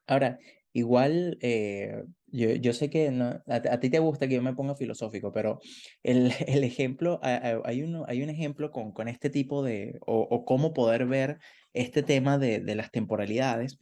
Ahora, 0.07 0.39
igual, 0.73 1.37
eh, 1.41 2.03
yo, 2.27 2.51
yo, 2.55 2.73
sé 2.73 2.89
que 2.89 3.11
no, 3.11 3.41
a, 3.47 3.79
ti 3.79 3.89
te 3.89 3.99
gusta 3.99 4.27
que 4.27 4.35
yo 4.35 4.41
me 4.41 4.53
ponga 4.53 4.75
filosófico, 4.75 5.31
pero 5.31 5.59
el, 6.03 6.31
el 6.47 6.63
ejemplo, 6.63 7.19
hay, 7.21 7.81
uno, 7.81 8.05
hay 8.07 8.21
un 8.21 8.29
ejemplo 8.29 8.71
con, 8.71 8.91
con 8.91 9.07
este 9.07 9.29
tipo 9.29 9.63
de, 9.63 9.97
o, 10.05 10.19
o 10.19 10.45
cómo 10.45 10.73
poder 10.73 11.05
ver 11.05 11.39
este 11.73 12.03
tema 12.03 12.37
de, 12.37 12.59
de 12.59 12.75
las 12.75 12.91
temporalidades, 12.91 13.79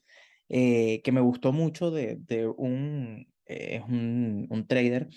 eh, 0.50 1.02
que 1.04 1.12
me 1.12 1.22
gustó 1.22 1.54
mucho 1.54 1.92
de, 1.92 2.18
de 2.20 2.48
un, 2.48 3.28
eh, 3.46 3.82
un, 3.88 4.48
un, 4.50 4.68
trader 4.68 5.08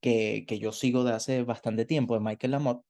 que, 0.00 0.44
que 0.46 0.58
yo 0.58 0.72
sigo 0.72 1.04
de 1.04 1.12
hace 1.12 1.42
bastante 1.42 1.84
tiempo, 1.84 2.14
de 2.14 2.20
Michael 2.20 2.52
Lamotte, 2.52 2.84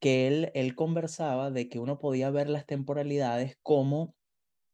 que 0.00 0.26
él, 0.26 0.50
él 0.54 0.74
conversaba 0.74 1.50
de 1.50 1.68
que 1.68 1.78
uno 1.78 1.98
podía 1.98 2.30
ver 2.30 2.48
las 2.48 2.66
temporalidades 2.66 3.58
como... 3.62 4.14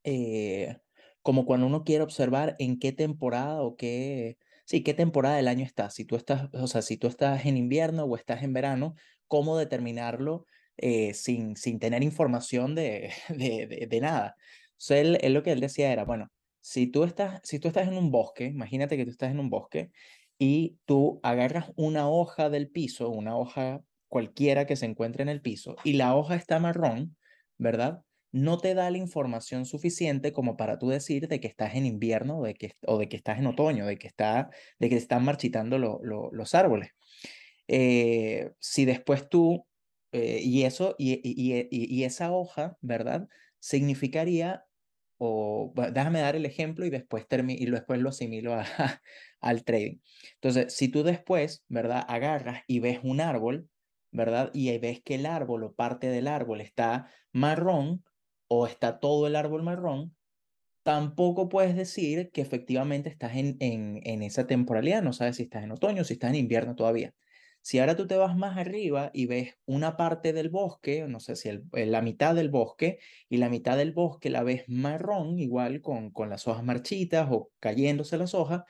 Eh, 0.04 0.76
como 1.22 1.44
cuando 1.46 1.66
uno 1.66 1.84
quiere 1.84 2.04
observar 2.04 2.56
en 2.58 2.78
qué 2.78 2.92
temporada 2.92 3.62
o 3.62 3.76
qué, 3.76 4.38
sí, 4.64 4.82
qué 4.82 4.94
temporada 4.94 5.36
del 5.36 5.48
año 5.48 5.64
estás. 5.64 5.94
Si 5.94 6.04
tú 6.04 6.16
estás, 6.16 6.48
o 6.54 6.66
sea, 6.66 6.82
si 6.82 6.96
tú 6.96 7.08
estás 7.08 7.46
en 7.46 7.56
invierno 7.56 8.04
o 8.04 8.16
estás 8.16 8.42
en 8.42 8.52
verano, 8.52 8.94
cómo 9.26 9.56
determinarlo 9.56 10.46
eh, 10.76 11.14
sin, 11.14 11.56
sin 11.56 11.78
tener 11.78 12.02
información 12.02 12.74
de, 12.74 13.12
de, 13.28 14.00
nada. 14.00 14.36
O 14.90 14.94
él, 14.94 15.18
él, 15.20 15.34
lo 15.34 15.42
que 15.42 15.52
él 15.52 15.60
decía 15.60 15.92
era, 15.92 16.04
bueno, 16.04 16.30
si 16.60 16.86
tú, 16.86 17.04
estás, 17.04 17.40
si 17.44 17.58
tú 17.58 17.68
estás 17.68 17.88
en 17.88 17.96
un 17.96 18.10
bosque, 18.10 18.46
imagínate 18.46 18.96
que 18.96 19.04
tú 19.04 19.10
estás 19.10 19.30
en 19.30 19.40
un 19.40 19.50
bosque 19.50 19.90
y 20.38 20.78
tú 20.86 21.20
agarras 21.22 21.72
una 21.76 22.08
hoja 22.08 22.48
del 22.48 22.70
piso, 22.70 23.10
una 23.10 23.36
hoja 23.36 23.82
cualquiera 24.08 24.66
que 24.66 24.76
se 24.76 24.86
encuentre 24.86 25.22
en 25.22 25.28
el 25.28 25.42
piso, 25.42 25.76
y 25.84 25.94
la 25.94 26.16
hoja 26.16 26.34
está 26.34 26.58
marrón, 26.58 27.16
¿verdad? 27.58 28.02
No 28.32 28.58
te 28.58 28.74
da 28.74 28.90
la 28.90 28.98
información 28.98 29.66
suficiente 29.66 30.32
como 30.32 30.56
para 30.56 30.78
tú 30.78 30.88
decir 30.88 31.28
de 31.28 31.40
que 31.40 31.48
estás 31.48 31.74
en 31.74 31.86
invierno 31.86 32.38
o 32.38 32.44
de 32.44 32.54
que, 32.54 32.72
o 32.86 32.98
de 32.98 33.08
que 33.08 33.16
estás 33.16 33.38
en 33.38 33.46
otoño, 33.46 33.86
de 33.86 33.98
que, 33.98 34.06
está, 34.06 34.50
de 34.78 34.88
que 34.88 34.96
están 34.96 35.24
marchitando 35.24 35.78
los 35.78 36.54
árboles. 36.54 36.90
Eh, 37.68 38.52
si 38.58 38.84
después 38.84 39.28
tú 39.28 39.66
eh, 40.12 40.40
y 40.42 40.64
eso, 40.64 40.96
y, 40.98 41.14
y, 41.22 41.68
y, 41.70 41.94
y 41.94 42.04
esa 42.04 42.32
hoja, 42.32 42.76
¿verdad? 42.80 43.28
Significaría, 43.60 44.64
o 45.18 45.72
déjame 45.92 46.20
dar 46.20 46.34
el 46.34 46.46
ejemplo 46.46 46.84
y 46.86 46.90
después, 46.90 47.26
y 47.30 47.66
después 47.66 48.00
lo 48.00 48.08
asimilo 48.08 48.54
a, 48.54 48.64
al 49.40 49.64
trading. 49.64 49.98
Entonces, 50.34 50.74
si 50.74 50.88
tú 50.88 51.02
después, 51.04 51.64
¿verdad? 51.68 52.04
Agarras 52.08 52.62
y 52.66 52.80
ves 52.80 53.00
un 53.02 53.20
árbol, 53.20 53.68
¿verdad? 54.10 54.50
Y 54.52 54.76
ves 54.78 55.00
que 55.02 55.14
el 55.16 55.26
árbol 55.26 55.64
o 55.64 55.74
parte 55.74 56.08
del 56.08 56.26
árbol 56.26 56.60
está 56.60 57.08
marrón 57.32 58.04
o 58.50 58.66
está 58.66 58.98
todo 59.00 59.26
el 59.28 59.36
árbol 59.36 59.62
marrón, 59.62 60.16
tampoco 60.82 61.48
puedes 61.48 61.76
decir 61.76 62.30
que 62.32 62.42
efectivamente 62.42 63.08
estás 63.10 63.36
en, 63.36 63.56
en, 63.60 64.00
en 64.04 64.22
esa 64.22 64.46
temporalidad, 64.46 65.02
no 65.02 65.12
sabes 65.12 65.36
si 65.36 65.44
estás 65.44 65.64
en 65.64 65.72
otoño, 65.72 66.04
si 66.04 66.14
estás 66.14 66.30
en 66.30 66.36
invierno 66.36 66.74
todavía. 66.74 67.14
Si 67.62 67.78
ahora 67.78 67.96
tú 67.96 68.06
te 68.06 68.16
vas 68.16 68.36
más 68.36 68.56
arriba 68.58 69.10
y 69.14 69.26
ves 69.26 69.54
una 69.66 69.96
parte 69.96 70.32
del 70.32 70.48
bosque, 70.50 71.06
no 71.08 71.20
sé 71.20 71.36
si 71.36 71.50
el, 71.50 71.64
la 71.72 72.02
mitad 72.02 72.34
del 72.34 72.50
bosque, 72.50 72.98
y 73.28 73.36
la 73.36 73.50
mitad 73.50 73.76
del 73.76 73.92
bosque 73.92 74.30
la 74.30 74.42
ves 74.42 74.64
marrón, 74.68 75.38
igual 75.38 75.82
con, 75.82 76.10
con 76.10 76.30
las 76.30 76.48
hojas 76.48 76.64
marchitas 76.64 77.28
o 77.30 77.52
cayéndose 77.60 78.16
las 78.18 78.34
hojas, 78.34 78.62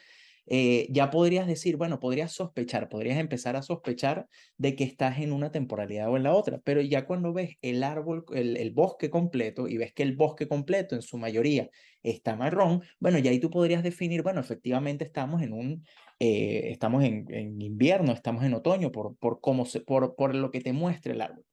eh, 0.52 0.88
ya 0.90 1.11
podrías 1.11 1.47
decir, 1.47 1.76
bueno, 1.76 2.00
podrías 2.00 2.33
sospechar, 2.33 2.88
podrías 2.88 3.19
empezar 3.19 3.54
a 3.54 3.62
sospechar 3.62 4.26
de 4.57 4.75
que 4.75 4.83
estás 4.83 5.21
en 5.21 5.33
una 5.33 5.52
temporalidad 5.52 6.11
o 6.11 6.16
en 6.16 6.25
la 6.25 6.35
otra, 6.35 6.61
pero 6.64 6.80
ya 6.80 7.07
cuando 7.07 7.33
ves 7.33 7.57
el 7.62 7.85
árbol, 7.85 8.25
el, 8.35 8.73
bosque 8.73 9.11
completo 9.11 9.69
y 9.69 9.76
ves 9.76 9.92
que 9.92 10.02
el 10.02 10.16
bosque 10.16 10.49
completo 10.49 10.97
en 10.97 11.02
su 11.02 11.19
mayoría 11.19 11.71
está 12.02 12.35
marrón, 12.35 12.83
bueno, 12.99 13.21
ya 13.21 13.30
ahí 13.30 13.38
tú 13.38 13.49
podrías 13.49 13.85
definir, 13.85 14.25
bueno, 14.25 14.40
efectivamente 14.40 15.04
estamos 15.04 15.40
en 15.42 15.52
un, 15.52 15.85
eh, 16.19 16.71
estamos 16.73 17.04
en, 17.04 17.26
en, 17.33 17.62
invierno, 17.62 18.11
estamos 18.11 18.42
en 18.42 18.54
otoño, 18.54 18.90
por, 18.90 19.16
por, 19.19 19.40
cómo 19.40 19.64
se, 19.66 19.80
por, 19.80 20.16
por 20.16 20.35
lo 20.35 20.50
que 20.50 20.61
te 20.61 20.73
muestra 20.73 21.12
el 21.12 21.21
árbol. 21.21 21.45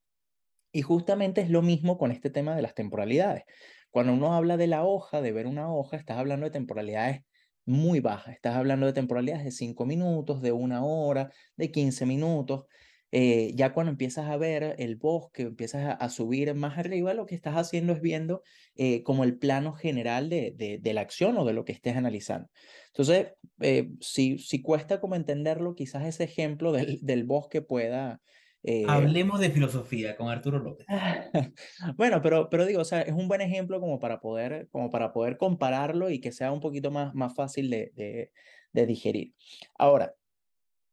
Y 0.72 0.82
justamente 0.82 1.42
es 1.42 1.52
lo 1.52 1.62
mismo 1.62 2.00
con 2.00 2.12
este 2.12 2.32
tema 2.32 2.56
de 2.56 2.64
las 2.64 2.74
temporalidades. 2.74 3.44
Cuando 3.92 4.14
uno 4.14 4.34
habla 4.34 4.58
de 4.58 4.66
la 4.66 4.84
hoja, 4.86 5.22
de 5.22 5.32
ver 5.32 5.46
una 5.46 5.72
hoja, 5.72 5.98
estás 5.98 6.18
hablando 6.18 6.46
de 6.46 6.52
temporalidades 6.52 7.22
muy 7.68 8.00
baja. 8.00 8.32
Estás 8.32 8.56
hablando 8.56 8.86
de 8.88 8.94
temporalidades 8.94 9.44
de 9.44 9.52
5 9.52 9.86
minutos, 9.86 10.42
de 10.42 10.52
una 10.54 10.84
hora, 10.84 11.32
de 11.58 11.70
15 11.72 12.06
minutos. 12.06 12.66
Eh, 13.12 13.54
ya 13.56 13.74
cuando 13.74 13.92
empiezas 13.92 14.30
a 14.30 14.38
ver 14.38 14.76
el 14.80 14.96
bosque, 14.96 15.44
empiezas 15.44 15.98
a, 16.00 16.10
subir 16.10 16.54
más 16.56 16.78
arriba, 16.78 17.14
lo 17.14 17.26
que 17.26 17.36
estás 17.36 17.56
haciendo 17.56 17.94
es 17.94 18.02
viendo 18.02 18.42
eh, 18.76 19.04
como 19.04 19.24
el 19.24 19.38
plano 19.38 19.74
general 19.74 20.30
de, 20.30 20.54
de, 20.82 20.94
la 20.94 21.02
acción 21.02 21.38
o 21.38 21.46
de 21.46 21.54
lo 21.54 21.64
que 21.64 21.72
estés 21.72 21.96
analizando. 21.96 22.50
Entonces, 22.88 23.28
eh, 23.62 23.90
si, 24.02 24.40
si 24.40 24.62
cuesta 24.62 25.00
como 25.00 25.16
entenderlo, 25.16 25.76
quizás 25.76 26.06
ese 26.06 26.26
ejemplo 26.26 26.72
del, 26.74 27.00
del 27.02 27.24
bosque 27.24 27.62
pueda, 27.62 28.22
eh, 28.70 28.84
Hablemos 28.86 29.40
de 29.40 29.50
filosofía 29.50 30.18
con 30.18 30.28
Arturo 30.28 30.60
López. 30.60 30.86
bueno, 31.96 32.22
pero, 32.22 32.50
pero 32.50 32.66
digo, 32.66 32.82
o 32.82 32.86
sea, 32.86 33.02
es 33.02 33.14
un 33.14 33.30
buen 33.30 33.40
ejemplo 33.40 33.80
como 33.80 33.98
para 33.98 34.20
poder, 34.20 34.68
como 34.72 34.90
para 34.90 35.14
poder 35.14 35.38
compararlo 35.38 36.10
y 36.10 36.20
que 36.20 36.34
sea 36.34 36.52
un 36.52 36.60
poquito 36.60 36.92
más, 36.92 37.16
más 37.16 37.34
fácil 37.34 37.70
de, 37.70 37.94
de, 37.96 38.34
de 38.74 38.86
digerir. 38.86 39.34
Ahora, 39.78 40.16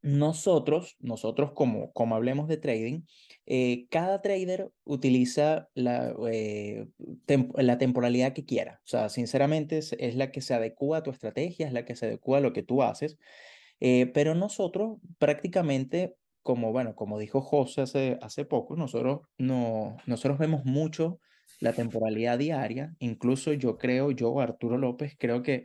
nosotros, 0.03 0.97
nosotros 1.01 1.51
como, 1.51 1.93
como 1.93 2.15
hablemos 2.15 2.47
de 2.47 2.59
trading, 2.59 3.01
eh, 3.45 3.89
cada 3.91 4.23
trader 4.23 4.71
utiliza 4.85 5.69
la, 5.75 6.15
eh, 6.31 6.87
la 7.57 7.79
temporalidad 7.79 8.35
que 8.35 8.45
quiera. 8.45 8.83
O 8.85 8.87
sea, 8.87 9.09
sinceramente 9.09 9.79
es, 9.79 9.97
es, 9.99 10.15
la 10.15 10.31
que 10.31 10.43
se 10.43 10.55
adecua 10.55 10.99
a 10.99 11.03
tu 11.03 11.11
estrategia, 11.11 11.67
es 11.67 11.73
la 11.73 11.85
que 11.85 11.97
se 11.97 12.07
adecua 12.07 12.39
a 12.39 12.41
lo 12.41 12.53
que 12.53 12.63
tú 12.63 12.85
haces. 12.85 13.19
pero 13.81 14.37
nosotros 14.37 14.99
prácticamente 15.19 16.15
como, 16.45 16.73
bueno, 16.73 16.95
como 16.95 17.19
dijo 17.19 17.41
José 17.41 17.81
hace, 17.81 18.19
hace 18.21 18.45
poco, 18.45 18.77
nosotros, 18.77 19.23
no, 19.39 19.97
nosotros 20.07 20.39
vemos 20.39 20.67
mucho 20.67 21.19
la 21.59 21.73
temporalidad 21.73 22.39
diaria, 22.39 22.95
incluso 22.99 23.55
yo 23.55 23.79
creo, 23.79 24.11
yo, 24.11 24.39
Arturo 24.39 24.77
López, 24.77 25.17
creo 25.19 25.43
que 25.43 25.65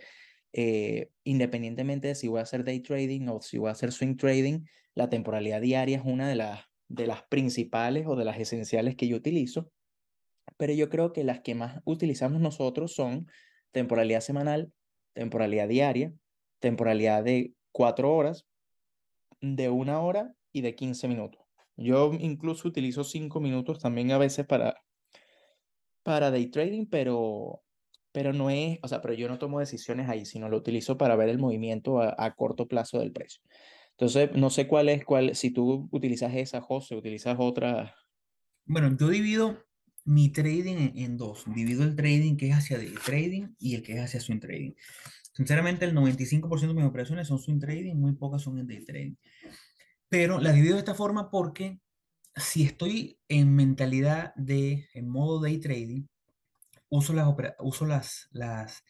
eh, 0.54 1.12
independientemente 1.26 2.08
de 2.08 2.16
si 2.16 2.30
voy 2.30 2.40
a 2.40 2.44
hacer 2.44 2.64
day 2.64 2.80
trading 2.80 3.28
o 3.28 3.42
si 3.42 3.58
voy 3.58 3.68
a 3.68 3.74
hacer 3.74 3.92
swing 3.92 4.16
trading, 4.16 4.62
la 4.96 5.10
temporalidad 5.10 5.60
diaria 5.60 5.98
es 5.98 6.04
una 6.06 6.30
de 6.30 6.36
las, 6.36 6.62
de 6.88 7.08
las 7.08 7.24
principales 7.24 8.08
o 8.08 8.16
de 8.16 8.24
las 8.24 8.40
esenciales 8.40 8.96
que 8.96 9.10
yo 9.10 9.18
utilizo, 9.18 9.70
pero 10.56 10.72
yo 10.72 10.90
creo 10.90 11.12
que 11.12 11.26
las 11.26 11.42
que 11.42 11.56
más 11.56 11.82
utilizamos 11.84 12.40
nosotros 12.40 12.96
son 12.96 13.28
temporalidad 13.72 14.22
semanal, 14.22 14.72
temporalidad 15.12 15.68
diaria, 15.68 16.14
temporalidad 16.60 17.22
de 17.22 17.54
cuatro 17.74 18.16
horas, 18.16 18.48
de 19.42 19.68
una 19.68 20.00
hora 20.00 20.36
y 20.52 20.62
de 20.62 20.76
15 20.76 21.08
minutos. 21.08 21.42
Yo 21.78 22.12
incluso 22.20 22.68
utilizo 22.68 23.04
5 23.04 23.40
minutos 23.40 23.80
también 23.80 24.12
a 24.12 24.18
veces 24.18 24.46
para, 24.46 24.76
para 26.04 26.32
day 26.32 26.48
trading, 26.48 26.88
pero, 26.88 27.62
pero 28.12 28.34
no 28.34 28.50
es, 28.50 28.80
o 28.82 28.88
sea, 28.88 29.02
pero 29.02 29.14
yo 29.14 29.28
no 29.30 29.40
tomo 29.40 29.60
decisiones 29.60 30.10
ahí, 30.10 30.26
sino 30.26 30.50
lo 30.50 30.58
utilizo 30.58 30.98
para 30.98 31.16
ver 31.16 31.30
el 31.30 31.40
movimiento 31.40 32.02
a, 32.02 32.36
corto 32.36 32.68
plazo 32.68 33.00
del 33.00 33.12
precio. 33.12 33.42
Entonces, 33.92 34.32
no 34.34 34.50
sé 34.50 34.68
cuál 34.68 34.90
es, 34.90 35.06
cuál, 35.06 35.36
si 35.36 35.52
tú 35.52 35.88
utilizas 35.92 36.34
esa, 36.36 36.62
José, 36.62 36.96
utilizas 36.96 37.36
otra. 37.40 37.96
Bueno, 38.66 38.96
yo 38.98 39.10
divido 39.10 39.66
mi 40.06 40.30
trading 40.30 40.94
en, 40.96 41.18
dos. 41.18 41.46
Divido 41.54 41.84
el 41.84 41.96
trading 41.96 42.36
que 42.38 42.50
es 42.50 42.56
hacia 42.56 42.78
day 42.78 42.94
trading 43.06 43.50
y 43.60 43.76
el 43.76 43.84
que 43.84 43.94
es 43.94 44.02
hacia 44.02 44.20
swing 44.20 44.40
trading. 44.40 44.74
Sinceramente, 45.34 45.86
el 45.86 45.94
95% 45.94 46.68
de 46.68 46.74
mis 46.74 46.86
operaciones 46.86 47.28
son 47.28 47.40
swing 47.40 47.60
trading, 47.60 47.96
muy 47.96 48.14
pocas 48.14 48.42
son 48.42 48.58
en 48.58 48.68
day 48.68 48.84
trading. 48.84 49.16
Pero 50.10 50.40
la 50.40 50.52
divido 50.52 50.74
de 50.74 50.80
esta 50.80 50.96
forma 50.96 51.30
porque 51.30 51.80
si 52.36 52.64
estoy 52.64 53.20
en 53.28 53.56
mentalidad 53.56 54.34
de, 54.36 54.88
en 54.94 55.08
modo 55.08 55.40
day 55.40 55.60
trading, 55.60 56.08
uso 56.90 57.14
las, 57.14 57.28
uso 57.60 57.86
las, 57.86 58.28
las, 58.32 58.84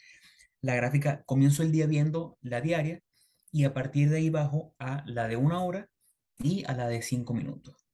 la 0.61 0.75
gráfica, 0.75 1.23
comienzo 1.25 1.61
el 1.61 1.71
día 1.71 1.87
viendo 1.87 2.37
la 2.41 2.61
diaria 2.61 3.01
y 3.51 3.65
a 3.65 3.73
partir 3.73 4.09
de 4.09 4.17
ahí 4.17 4.29
bajo 4.29 4.73
a 4.79 5.03
la 5.05 5.27
de 5.27 5.35
una 5.35 5.61
hora 5.61 5.89
y 6.37 6.63
a 6.67 6.73
la 6.73 6.87
de 6.87 7.01
cinco 7.01 7.33
minutos. 7.33 7.85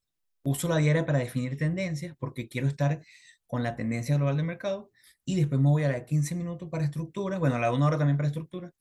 Uso 0.43 0.67
la 0.69 0.77
diaria 0.77 1.05
para 1.05 1.19
definir 1.19 1.57
tendencias 1.57 2.15
porque 2.19 2.47
quiero 2.47 2.67
estar 2.67 3.01
con 3.47 3.63
la 3.63 3.75
tendencia 3.75 4.17
global 4.17 4.37
del 4.37 4.45
mercado 4.45 4.91
y 5.23 5.35
después 5.35 5.59
me 5.59 5.69
voy 5.69 5.83
a 5.83 5.87
la 5.87 5.95
de 5.95 6.05
15 6.05 6.35
minutos 6.35 6.69
para 6.69 6.83
estructura, 6.83 7.39
bueno, 7.39 7.55
a 7.55 7.59
la 7.59 7.69
de 7.69 7.75
una 7.75 7.87
hora 7.87 7.97
también 7.97 8.17
para 8.17 8.27
estructura 8.27 8.71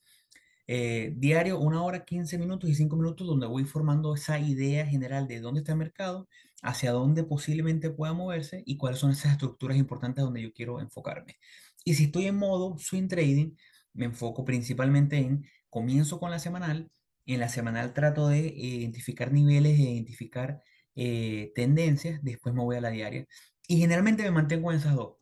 eh, 0.67 1.13
diario, 1.17 1.59
una 1.59 1.83
hora, 1.83 2.05
15 2.05 2.39
minutos 2.39 2.71
y 2.71 2.75
5 2.75 2.97
minutos, 2.97 3.27
donde 3.27 3.47
voy 3.47 3.65
formando 3.65 4.15
esa 4.15 4.39
idea 4.39 4.87
general 4.87 5.29
de 5.29 5.41
dónde 5.41 5.61
está 5.61 5.73
el 5.73 5.79
mercado, 5.79 6.29
hacia 6.63 6.93
dónde 6.93 7.25
posiblemente 7.25 7.91
pueda 7.91 8.15
moverse 8.15 8.63
y 8.67 8.77
cuáles 8.77 9.01
son 9.01 9.11
esas 9.11 9.33
estructuras 9.33 9.77
importantes 9.77 10.25
donde 10.25 10.43
yo 10.43 10.53
quiero 10.53 10.81
enfocarme. 10.81 11.37
Y 11.85 11.95
si 11.95 12.05
estoy 12.05 12.27
en 12.27 12.37
modo 12.37 12.79
swing 12.79 13.09
trading, 13.09 13.55
me 13.93 14.07
enfoco 14.07 14.45
principalmente 14.45 15.19
en, 15.19 15.45
comienzo 15.75 16.21
con 16.21 16.31
la 16.31 16.39
semanal, 16.39 16.91
en 17.27 17.41
la 17.41 17.49
semanal 17.49 17.93
trato 17.95 18.29
de 18.29 18.41
identificar 18.57 19.33
niveles, 19.33 19.77
de 19.77 19.85
identificar 19.85 20.63
eh, 20.95 21.53
tendencias, 21.55 22.21
después 22.23 22.55
me 22.55 22.63
voy 22.63 22.77
a 22.77 22.81
la 22.81 22.91
diaria. 22.91 23.27
Y 23.69 23.79
generalmente 23.79 24.23
me 24.23 24.31
mantengo 24.31 24.71
en 24.71 24.79
esas 24.79 24.95
dos. 24.95 25.17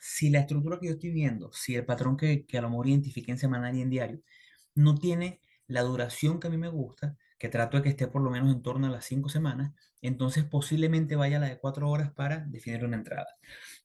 Si 0.00 0.30
la 0.30 0.40
estructura 0.40 0.78
que 0.80 0.86
yo 0.88 0.92
estoy 0.94 1.10
viendo, 1.10 1.52
si 1.52 1.76
el 1.76 1.84
patrón 1.84 2.16
que, 2.16 2.46
que 2.46 2.58
a 2.58 2.62
lo 2.62 2.70
mejor 2.70 2.88
identifique 2.88 3.30
en 3.30 3.38
semanal 3.38 3.76
y 3.76 3.82
en 3.82 3.90
diario, 3.90 4.20
no 4.76 4.94
tiene 4.94 5.40
la 5.66 5.82
duración 5.82 6.38
que 6.38 6.46
a 6.46 6.50
mí 6.50 6.56
me 6.56 6.68
gusta, 6.68 7.16
que 7.38 7.48
trato 7.48 7.76
de 7.76 7.82
que 7.82 7.88
esté 7.90 8.06
por 8.06 8.22
lo 8.22 8.30
menos 8.30 8.52
en 8.54 8.62
torno 8.62 8.86
a 8.86 8.90
las 8.90 9.04
cinco 9.04 9.28
semanas, 9.28 9.72
entonces 10.00 10.44
posiblemente 10.44 11.16
vaya 11.16 11.38
a 11.38 11.40
la 11.40 11.48
de 11.48 11.58
cuatro 11.58 11.90
horas 11.90 12.12
para 12.12 12.40
definir 12.46 12.84
una 12.84 12.96
entrada. 12.96 13.26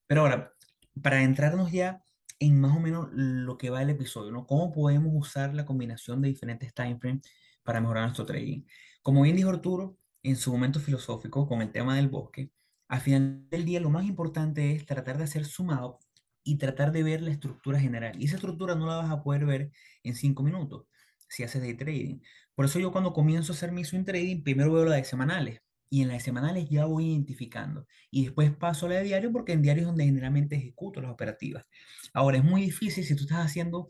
Pero 0.08 0.22
ahora, 0.22 0.54
para 1.02 1.24
entrarnos 1.24 1.72
ya 1.72 2.04
en 2.40 2.60
más 2.60 2.76
o 2.76 2.80
menos 2.80 3.10
lo 3.12 3.58
que 3.58 3.70
va 3.70 3.82
el 3.82 3.90
episodio, 3.90 4.32
¿no? 4.32 4.46
¿Cómo 4.46 4.72
podemos 4.72 5.14
usar 5.16 5.54
la 5.54 5.66
combinación 5.66 6.22
de 6.22 6.30
diferentes 6.30 6.74
time 6.74 6.98
frames 7.00 7.22
para 7.64 7.82
mejorar 7.82 8.04
nuestro 8.04 8.26
trading? 8.26 8.64
Como 9.02 9.22
bien 9.22 9.36
dijo 9.36 9.50
Arturo, 9.50 9.98
en 10.24 10.36
su 10.36 10.52
momento 10.52 10.80
filosófico 10.80 11.48
con 11.48 11.62
el 11.62 11.72
tema 11.72 11.96
del 11.96 12.10
bosque, 12.10 12.52
al 12.88 13.02
final 13.02 13.48
del 13.50 13.66
día 13.66 13.80
lo 13.80 13.90
más 13.90 14.06
importante 14.06 14.72
es 14.74 14.86
tratar 14.86 15.18
de 15.18 15.24
hacer 15.24 15.46
sumado 15.46 16.00
y 16.44 16.58
tratar 16.58 16.92
de 16.92 17.04
ver 17.04 17.22
la 17.22 17.32
estructura 17.32 17.80
general. 17.80 18.20
Y 18.22 18.26
esa 18.26 18.36
estructura 18.36 18.76
no 18.76 18.88
la 18.88 18.98
vas 18.98 19.12
a 19.12 19.24
poder 19.24 19.46
ver 19.46 19.72
en 20.04 20.16
cinco 20.16 20.44
minutos 20.44 20.86
si 21.28 21.44
haces 21.44 21.62
day 21.62 21.76
trading. 21.76 22.20
Por 22.56 22.66
eso 22.66 22.80
yo 22.80 22.92
cuando 22.92 23.14
comienzo 23.14 23.54
a 23.54 23.56
hacer 23.56 23.72
mi 23.72 23.86
swing 23.86 24.04
trading, 24.04 24.44
primero 24.44 24.74
veo 24.74 24.86
la 24.86 24.98
de 24.98 25.04
semanales. 25.04 25.62
Y 25.90 26.04
en 26.04 26.08
las 26.10 26.24
semanales 26.24 26.70
ya 26.70 26.86
voy 26.86 27.08
identificando. 27.08 27.86
Y 28.10 28.24
después 28.26 28.52
paso 28.56 28.86
a 28.86 28.90
la 28.90 28.96
de 28.96 29.04
diario 29.04 29.32
porque 29.32 29.54
en 29.54 29.62
diario 29.62 29.82
es 29.82 29.88
donde 29.88 30.06
generalmente 30.06 30.56
ejecuto 30.56 31.02
las 31.02 31.12
operativas. 31.12 31.68
Ahora, 32.14 32.38
es 32.38 32.44
muy 32.44 32.62
difícil 32.62 33.04
si 33.04 33.16
tú 33.16 33.24
estás 33.24 33.46
haciendo 33.46 33.90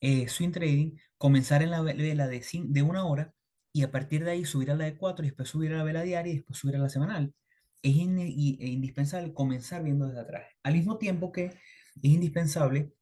eh, 0.00 0.28
swing 0.28 0.50
trading, 0.50 0.92
comenzar 1.18 1.62
en 1.62 1.70
la 1.70 1.82
vela 1.82 2.26
de, 2.28 2.44
de 2.64 2.82
una 2.82 3.04
hora 3.04 3.32
y 3.72 3.82
a 3.82 3.90
partir 3.90 4.24
de 4.24 4.32
ahí 4.32 4.44
subir 4.44 4.70
a 4.70 4.74
la 4.74 4.84
de 4.84 4.96
cuatro 4.96 5.24
y 5.24 5.28
después 5.28 5.48
subir 5.48 5.72
a 5.72 5.78
la 5.78 5.84
vela 5.84 6.02
diaria 6.02 6.32
y 6.32 6.36
después 6.36 6.58
subir 6.58 6.76
a 6.76 6.78
la 6.78 6.88
semanal. 6.88 7.34
Es 7.82 7.94
indispensable 7.94 9.32
comenzar 9.32 9.82
viendo 9.84 10.06
desde 10.08 10.20
atrás. 10.20 10.46
Al 10.62 10.74
mismo 10.74 10.98
tiempo 10.98 11.30
que 11.30 11.52
es 12.02 12.10
indispensable 12.10 12.92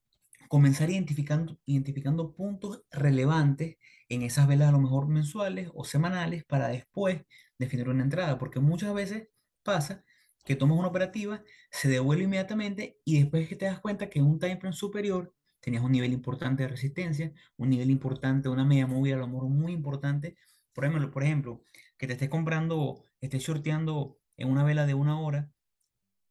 comenzar 0.49 0.91
identificando, 0.91 1.59
identificando 1.67 2.33
puntos 2.35 2.85
relevantes 2.91 3.77
en 4.09 4.23
esas 4.23 4.47
velas 4.47 4.69
a 4.69 4.73
lo 4.73 4.81
mejor 4.81 5.09
mensuales 5.09 5.71
o 5.75 5.85
semanales 5.85 6.45
para 6.45 6.69
después 6.69 7.23
definir 7.59 7.89
una 7.89 8.05
entrada, 8.05 8.39
porque 8.39 8.61
muchas 8.61 8.95
veces 8.95 9.29
pasa 9.63 10.05
que 10.45 10.57
tomas 10.57 10.79
una 10.79 10.89
operativa, 10.89 11.43
se 11.71 11.89
devuelve 11.89 12.25
inmediatamente 12.25 12.99
y 13.05 13.21
después 13.21 13.49
que 13.49 13.57
te 13.57 13.65
das 13.65 13.81
cuenta 13.81 14.11
que 14.11 14.19
en 14.19 14.27
un 14.27 14.39
time 14.39 14.59
frame 14.59 14.77
superior 14.77 15.35
tenías 15.61 15.83
un 15.83 15.93
nivel 15.93 16.13
importante 16.13 16.63
de 16.63 16.69
resistencia, 16.69 17.33
un 17.57 17.71
nivel 17.71 17.91
importante, 17.91 18.49
una 18.51 18.65
media 18.65 18.87
móvil 18.87 19.15
a 19.15 19.19
lo 19.19 19.29
mejor 19.29 19.49
muy 19.49 19.73
importante. 19.73 20.37
Por 20.75 20.85
ejemplo, 20.85 21.11
por 21.11 21.23
ejemplo, 21.23 21.63
que 21.97 22.07
te 22.07 22.13
estés 22.13 22.29
comprando, 22.29 23.03
estés 23.21 23.43
shorteando 23.43 24.19
en 24.37 24.51
una 24.51 24.65
vela 24.65 24.85
de 24.85 24.95
una 24.95 25.19
hora 25.19 25.51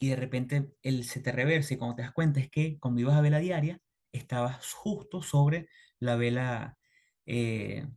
y 0.03 0.09
de 0.09 0.17
repente 0.17 0.75
el, 0.81 1.05
se 1.05 1.21
te 1.21 1.31
reverse 1.31 1.75
y 1.75 1.77
cuando 1.77 1.95
te 1.95 2.01
das 2.01 2.11
cuenta 2.11 2.41
es 2.41 2.49
que 2.49 2.77
cuando 2.77 2.99
ibas 2.99 3.15
a 3.15 3.21
vela 3.21 3.39
diaria 3.39 3.79
estabas 4.11 4.73
justo 4.73 5.21
sobre 5.23 5.69
la 5.97 6.17
vela 6.17 6.77
eh, 7.25 7.87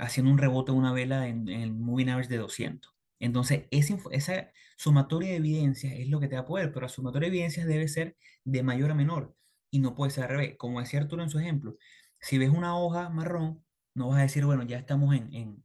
haciendo 0.00 0.32
un 0.32 0.38
rebote 0.38 0.72
de 0.72 0.78
una 0.78 0.92
vela 0.92 1.28
en, 1.28 1.48
en 1.48 1.60
el 1.60 1.72
moving 1.72 2.08
average 2.08 2.28
de 2.28 2.38
200. 2.38 2.92
Entonces, 3.20 3.68
esa, 3.70 3.96
esa 4.10 4.50
sumatoria 4.76 5.30
de 5.30 5.36
evidencias 5.36 5.92
es 5.92 6.08
lo 6.08 6.18
que 6.18 6.26
te 6.26 6.34
va 6.34 6.42
a 6.42 6.44
poder, 6.44 6.72
pero 6.72 6.86
la 6.86 6.88
sumatoria 6.88 7.30
de 7.30 7.36
evidencias 7.36 7.68
debe 7.68 7.86
ser 7.86 8.16
de 8.42 8.64
mayor 8.64 8.90
a 8.90 8.94
menor 8.96 9.36
y 9.70 9.78
no 9.78 9.94
puede 9.94 10.10
ser 10.10 10.24
al 10.24 10.30
revés. 10.30 10.56
Como 10.58 10.80
decía 10.80 10.98
Arturo 11.02 11.22
en 11.22 11.30
su 11.30 11.38
ejemplo, 11.38 11.76
si 12.18 12.36
ves 12.36 12.50
una 12.50 12.76
hoja 12.76 13.10
marrón, 13.10 13.64
no 13.94 14.08
vas 14.08 14.18
a 14.18 14.22
decir, 14.22 14.44
bueno, 14.44 14.64
ya 14.64 14.78
estamos 14.78 15.14
en, 15.14 15.32
en, 15.32 15.64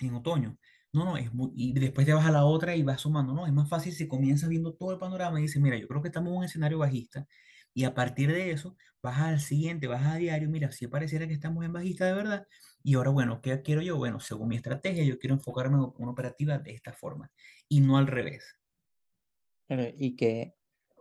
en 0.00 0.14
otoño. 0.14 0.58
No, 0.92 1.04
no, 1.04 1.16
es 1.16 1.32
muy, 1.32 1.52
y 1.54 1.72
después 1.72 2.04
te 2.06 2.12
vas 2.12 2.26
a 2.26 2.32
la 2.32 2.44
otra 2.44 2.74
y 2.74 2.82
vas 2.82 3.00
sumando. 3.02 3.32
No, 3.32 3.46
es 3.46 3.52
más 3.52 3.68
fácil 3.68 3.92
si 3.92 4.08
comienzas 4.08 4.48
viendo 4.48 4.74
todo 4.74 4.92
el 4.92 4.98
panorama 4.98 5.38
y 5.38 5.42
dices, 5.42 5.62
mira, 5.62 5.76
yo 5.78 5.86
creo 5.86 6.02
que 6.02 6.08
estamos 6.08 6.30
en 6.32 6.38
un 6.38 6.44
escenario 6.44 6.78
bajista 6.78 7.26
y 7.72 7.84
a 7.84 7.94
partir 7.94 8.32
de 8.32 8.50
eso 8.50 8.76
vas 9.02 9.18
al 9.20 9.40
siguiente, 9.40 9.86
vas 9.86 10.04
a 10.04 10.16
diario, 10.16 10.48
mira, 10.50 10.72
si 10.72 10.88
pareciera 10.88 11.28
que 11.28 11.34
estamos 11.34 11.64
en 11.64 11.72
bajista 11.72 12.06
de 12.06 12.14
verdad 12.14 12.46
y 12.82 12.94
ahora, 12.94 13.10
bueno, 13.10 13.40
¿qué 13.40 13.62
quiero 13.62 13.82
yo? 13.82 13.96
Bueno, 13.98 14.18
según 14.20 14.48
mi 14.48 14.56
estrategia, 14.56 15.04
yo 15.04 15.18
quiero 15.18 15.34
enfocarme 15.36 15.76
en 15.76 15.92
una 15.96 16.10
operativa 16.12 16.58
de 16.58 16.72
esta 16.72 16.92
forma 16.92 17.30
y 17.68 17.80
no 17.80 17.96
al 17.96 18.08
revés. 18.08 18.56
y 19.98 20.16
que 20.16 20.54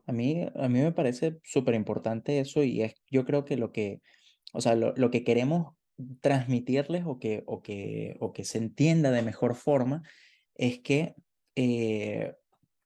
a 0.08 0.12
mí, 0.12 0.46
a 0.56 0.70
mí 0.70 0.82
me 0.82 0.92
parece 0.92 1.40
súper 1.44 1.76
importante 1.76 2.40
eso 2.40 2.64
y 2.64 2.82
es, 2.84 2.96
yo 3.10 3.26
creo 3.26 3.46
que 3.46 3.58
lo 3.58 3.72
que, 3.72 4.02
o 4.54 4.62
sea, 4.62 4.76
lo, 4.76 4.94
lo 4.96 5.12
que 5.12 5.24
queremos 5.24 5.76
transmitirles 6.22 7.04
o 7.06 7.20
que, 7.20 7.44
o, 7.46 7.62
que, 7.62 8.18
o 8.20 8.34
que 8.34 8.46
se 8.46 8.58
entienda 8.58 9.12
de 9.12 9.22
mejor 9.22 9.56
forma 9.56 10.04
es 10.56 10.80
que 10.80 11.16
eh, 11.56 12.34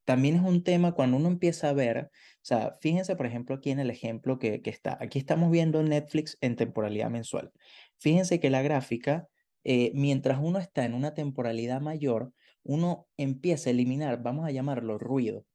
también 0.05 0.35
es 0.35 0.41
un 0.41 0.63
tema 0.63 0.93
cuando 0.93 1.17
uno 1.17 1.27
empieza 1.27 1.69
a 1.69 1.73
ver, 1.73 2.09
o 2.09 2.45
sea, 2.45 2.77
fíjense 2.81 3.15
por 3.15 3.25
ejemplo 3.25 3.55
aquí 3.55 3.71
en 3.71 3.79
el 3.79 3.89
ejemplo 3.89 4.39
que, 4.39 4.61
que 4.61 4.69
está, 4.69 4.97
aquí 4.99 5.19
estamos 5.19 5.49
viendo 5.51 5.81
Netflix 5.81 6.37
en 6.41 6.55
temporalidad 6.55 7.09
mensual. 7.09 7.51
Fíjense 7.99 8.39
que 8.39 8.49
la 8.49 8.61
gráfica, 8.61 9.27
eh, 9.63 9.91
mientras 9.93 10.39
uno 10.41 10.59
está 10.59 10.85
en 10.85 10.93
una 10.93 11.13
temporalidad 11.13 11.81
mayor, 11.81 12.33
uno 12.63 13.07
empieza 13.17 13.69
a 13.69 13.73
eliminar, 13.73 14.21
vamos 14.21 14.45
a 14.45 14.51
llamarlo 14.51 14.97
ruido, 14.97 15.45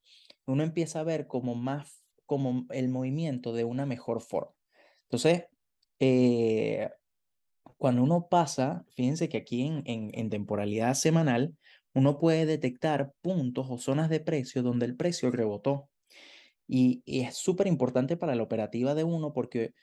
uno 0.46 0.62
empieza 0.62 1.00
a 1.00 1.04
ver 1.04 1.26
como 1.26 1.54
más, 1.54 2.04
como 2.24 2.66
el 2.70 2.88
movimiento 2.88 3.52
de 3.52 3.64
una 3.64 3.84
mejor 3.84 4.22
forma. 4.22 4.54
Entonces, 5.04 5.44
eh, 6.00 6.90
cuando 7.78 8.02
uno 8.02 8.28
pasa, 8.28 8.84
fíjense 8.90 9.28
que 9.28 9.38
aquí 9.38 9.62
en, 9.62 9.82
en, 9.86 10.30
temporalidad 10.30 10.94
semanal, 10.94 11.56
uno 11.94 12.18
puede 12.18 12.44
detectar 12.44 13.12
puntos 13.22 13.68
o 13.70 13.78
zonas 13.78 14.10
de 14.10 14.20
precio 14.20 14.62
donde 14.62 14.84
el 14.86 14.96
precio 14.96 15.30
rebotó. 15.30 15.88
Y, 16.66 17.02
es 17.06 17.36
súper 17.36 17.68
importante 17.68 18.16
para 18.16 18.34
la 18.34 18.42
operativa 18.42 18.94
de 18.94 19.04
uno 19.04 19.32
porque 19.32 19.74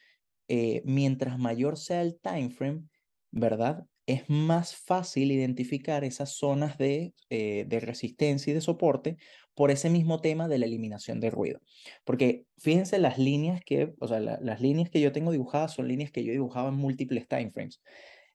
eh, 0.48 0.82
mientras 0.86 1.40
mayor 1.40 1.78
sea 1.78 2.02
el 2.02 2.20
time 2.20 2.50
frame, 2.50 2.84
¿verdad? 3.32 3.86
Es 4.06 4.30
más 4.30 4.76
fácil 4.76 5.32
identificar 5.32 6.04
esas 6.04 6.32
zonas 6.38 6.78
de, 6.78 7.14
eh, 7.30 7.66
de 7.68 7.80
resistencia 7.80 8.52
y 8.52 8.54
de 8.54 8.62
soporte 8.62 9.18
por 9.56 9.72
ese 9.72 9.90
mismo 9.90 10.22
tema 10.22 10.48
de 10.48 10.60
la 10.60 10.66
eliminación 10.66 11.20
de 11.20 11.32
ruido. 11.32 11.62
Porque 12.04 12.46
fíjense 12.58 13.00
las 13.00 13.18
líneas 13.18 13.62
que, 13.66 13.94
o 14.00 14.08
sea, 14.08 14.20
las 14.20 14.62
líneas 14.62 14.90
que 14.90 15.02
yo 15.02 15.12
tengo 15.12 15.32
dibujadas 15.32 15.74
son 15.74 15.88
líneas 15.88 16.12
que 16.12 16.24
yo 16.24 16.32
dibujaba 16.32 16.70
en 16.70 16.76
múltiples 16.76 17.28
timeframes. 17.28 17.82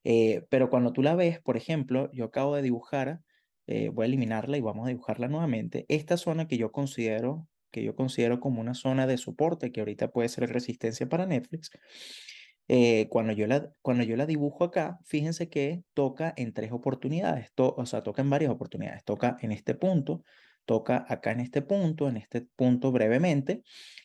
Eh, 0.03 0.45
pero 0.49 0.69
cuando 0.69 0.93
tú 0.93 1.03
la 1.03 1.15
ves, 1.15 1.39
por 1.39 1.57
ejemplo, 1.57 2.09
yo 2.11 2.25
acabo 2.25 2.55
de 2.55 2.63
dibujar, 2.63 3.21
eh, 3.67 3.89
voy 3.89 4.03
a 4.03 4.07
eliminarla 4.07 4.57
y 4.57 4.61
vamos 4.61 4.85
a 4.85 4.89
dibujarla 4.89 5.27
nuevamente, 5.27 5.85
esta 5.87 6.17
zona 6.17 6.47
que 6.47 6.57
yo 6.57 6.71
considero 6.71 7.47
que 7.71 7.83
yo 7.83 7.95
considero 7.95 8.39
como 8.39 8.61
una 8.61 8.73
zona 8.73 9.07
de 9.07 9.17
soporte, 9.17 9.71
que 9.71 9.79
ahorita 9.79 10.11
puede 10.11 10.29
ser 10.29 10.49
resistencia 10.49 11.07
para 11.07 11.25
Netflix, 11.25 11.71
eh, 12.73 13.09
cuando, 13.09 13.33
yo 13.33 13.47
la, 13.47 13.69
cuando 13.81 14.05
yo 14.05 14.15
la 14.15 14.25
dibujo 14.25 14.63
acá, 14.63 14.97
fíjense 15.03 15.49
que 15.49 15.83
toca 15.93 16.33
en 16.37 16.53
tres 16.53 16.71
oportunidades, 16.71 17.51
o 17.57 17.85
sea, 17.85 18.01
toca 18.01 18.21
en 18.21 18.29
varias 18.29 18.49
oportunidades, 18.49 19.03
toca 19.03 19.35
en 19.41 19.51
este 19.51 19.75
punto, 19.75 20.23
toca 20.63 21.05
acá 21.09 21.33
en 21.33 21.41
este 21.41 21.61
punto, 21.61 22.07
en 22.07 22.15
este 22.15 22.47
punto 22.55 22.93
brevemente, 22.93 23.61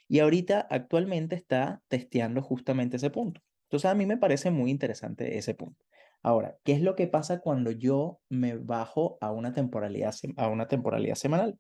y 0.09 0.18
ahorita 0.18 0.66
actualmente 0.68 1.37
está 1.37 1.81
testeando 1.87 2.42
justamente 2.42 2.96
ese 2.96 3.09
punto. 3.09 3.40
Entonces 3.66 3.88
a 3.88 3.94
mí 3.94 4.05
me 4.05 4.16
parece 4.16 4.50
muy 4.50 4.72
interesante 4.72 5.38
ese 5.38 5.55
punto. 5.55 5.85
Ahora, 6.20 6.57
¿qué 6.64 6.72
es 6.72 6.81
lo 6.81 6.96
que 6.96 7.07
pasa 7.07 7.38
cuando 7.38 7.70
yo 7.70 8.18
me 8.29 8.57
bajo 8.57 9.16
a 9.20 9.31
una 9.31 9.52
temporalidad, 9.52 10.12
a 10.37 10.48
una 10.48 10.66
temporalidad 10.66 11.14
semanal? 11.14 11.57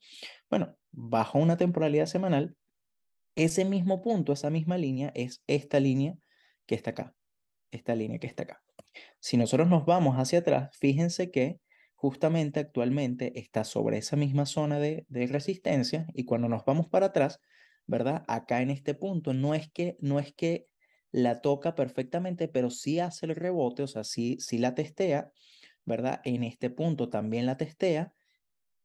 Bueno, 0.50 0.74
bajo 0.90 1.38
una 1.38 1.56
temporalidad 1.56 2.06
semanal, 2.06 2.56
ese 3.36 3.64
mismo 3.64 4.02
punto, 4.02 4.32
esa 4.32 4.50
misma 4.50 4.76
línea 4.76 5.12
es 5.14 5.44
esta 5.46 5.78
línea 5.78 6.16
que 6.66 6.74
está 6.74 6.90
acá, 6.90 7.14
esta 7.70 7.94
línea 7.94 8.18
que 8.18 8.26
está 8.26 8.44
acá. 8.44 8.62
Si 9.20 9.36
nosotros 9.36 9.68
nos 9.68 9.84
vamos 9.84 10.16
hacia 10.16 10.40
atrás, 10.40 10.76
fíjense 10.76 11.30
que 11.30 11.60
justamente 11.94 12.60
actualmente 12.60 13.38
está 13.38 13.64
sobre 13.64 13.98
esa 13.98 14.16
misma 14.16 14.46
zona 14.46 14.78
de, 14.78 15.06
resistencia 15.08 16.06
y 16.14 16.24
cuando 16.24 16.48
nos 16.48 16.64
vamos 16.64 16.88
para 16.88 17.06
atrás, 17.06 17.40
¿verdad? 17.86 18.24
Acá 18.28 18.62
en 18.62 18.70
este 18.70 18.94
punto 18.94 19.32
no 19.32 19.54
es 19.54 19.70
que, 19.70 19.96
no 20.00 20.18
es 20.18 20.32
que 20.34 20.66
la 21.10 21.40
toca 21.40 21.74
perfectamente, 21.74 22.48
pero 22.48 22.70
sí 22.70 23.00
hace 23.00 23.26
el 23.26 23.34
rebote, 23.34 23.82
o 23.82 23.86
sea, 23.86 24.04
sí, 24.04 24.36
sí 24.40 24.58
la 24.58 24.74
testea, 24.74 25.30
¿verdad? 25.84 26.20
En 26.24 26.44
este 26.44 26.68
punto 26.68 27.08
también 27.08 27.46
la 27.46 27.56
testea. 27.56 28.12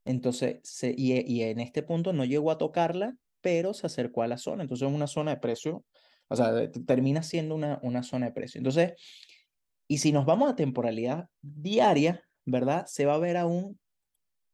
Entonces, 0.05 0.61
y, 0.83 1.41
en 1.41 1.59
este 1.59 1.83
punto 1.83 2.13
no 2.13 2.25
llegó 2.25 2.51
a 2.51 2.57
tocarla, 2.57 3.17
pero 3.41 3.73
se 3.73 3.87
acercó 3.87 4.23
a 4.23 4.27
la 4.27 4.37
zona. 4.37 4.63
Entonces, 4.63 4.87
es 4.87 4.93
una 4.93 5.07
zona 5.07 5.31
de 5.31 5.41
precio, 5.41 5.83
o 6.31 6.35
sea, 6.35 6.71
termina 6.87 7.23
siendo 7.23 7.55
una, 7.55 7.79
una 7.83 8.03
zona 8.03 8.27
de 8.27 8.31
precio. 8.31 8.59
Entonces, 8.59 8.93
y 9.87 9.97
si 9.97 10.13
nos 10.13 10.25
vamos 10.25 10.49
a 10.49 10.55
temporalidad 10.55 11.27
diaria, 11.41 12.23
¿verdad? 12.45 12.85
Se 12.87 13.05
va 13.05 13.15
a 13.15 13.19
ver 13.19 13.35
aún 13.35 13.77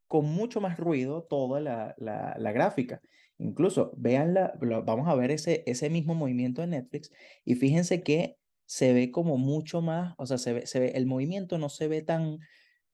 con 0.07 0.25
mucho 0.25 0.59
más 0.59 0.77
ruido 0.77 1.23
toda 1.23 1.59
la, 1.59 1.93
la, 1.97 2.51
gráfica. 2.51 3.01
Incluso, 3.37 3.91
veanla, 3.95 4.53
vamos 4.83 5.07
a 5.07 5.13
ver 5.13 5.29
ese, 5.29 5.63
ese 5.67 5.91
mismo 5.91 6.15
movimiento 6.15 6.61
de 6.61 6.67
Netflix 6.67 7.11
y 7.45 7.53
fíjense 7.53 8.01
que 8.01 8.37
se 8.65 8.93
ve 8.93 9.11
como 9.11 9.37
mucho 9.37 9.81
más, 9.81 10.15
o 10.17 10.25
sea, 10.25 10.39
se 10.39 10.53
ve, 10.53 10.65
se 10.65 10.79
ve 10.79 10.93
el 10.95 11.05
movimiento 11.05 11.59
no 11.59 11.69
se 11.69 11.87
ve 11.87 12.01
tan, 12.01 12.39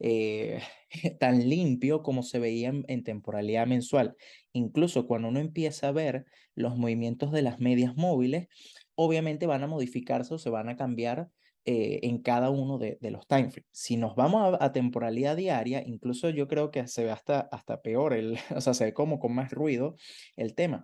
eh, 0.05 0.61
tan 1.19 1.47
limpio 1.47 2.03
como 2.03 2.23
se 2.23 2.37
veía 2.37 2.73
en, 2.87 3.03
temporalidad 3.05 3.65
mensual. 3.65 4.17
Incluso 4.51 5.07
cuando 5.07 5.29
uno 5.29 5.39
empieza 5.39 5.87
a 5.87 5.91
ver 5.93 6.25
los 6.55 6.77
movimientos 6.77 7.31
de 7.31 7.41
las 7.41 7.59
medias 7.59 7.95
móviles, 7.95 8.49
obviamente 8.95 9.47
van 9.47 9.63
a 9.63 9.67
modificarse 9.67 10.33
o 10.33 10.37
se 10.37 10.49
van 10.49 10.67
a 10.67 10.75
cambiar 10.75 11.29
eh, 11.63 12.01
en 12.03 12.21
cada 12.21 12.49
uno 12.49 12.77
de, 12.79 12.97
los 12.99 13.25
time 13.27 13.49
frames. 13.49 13.69
Si 13.71 13.95
nos 13.95 14.15
vamos 14.17 14.57
a, 14.59 14.71
temporalidad 14.73 15.37
diaria, 15.37 15.81
incluso 15.85 16.29
yo 16.29 16.49
creo 16.49 16.69
que 16.69 16.85
se 16.87 17.05
ve 17.05 17.11
hasta, 17.11 17.39
hasta 17.39 17.81
peor, 17.81 18.13
el, 18.13 18.37
o 18.55 18.59
sea, 18.59 18.73
se 18.73 18.83
ve 18.83 18.93
como 18.93 19.19
con 19.19 19.33
más 19.33 19.51
ruido 19.51 19.95
el 20.35 20.53
tema. 20.53 20.83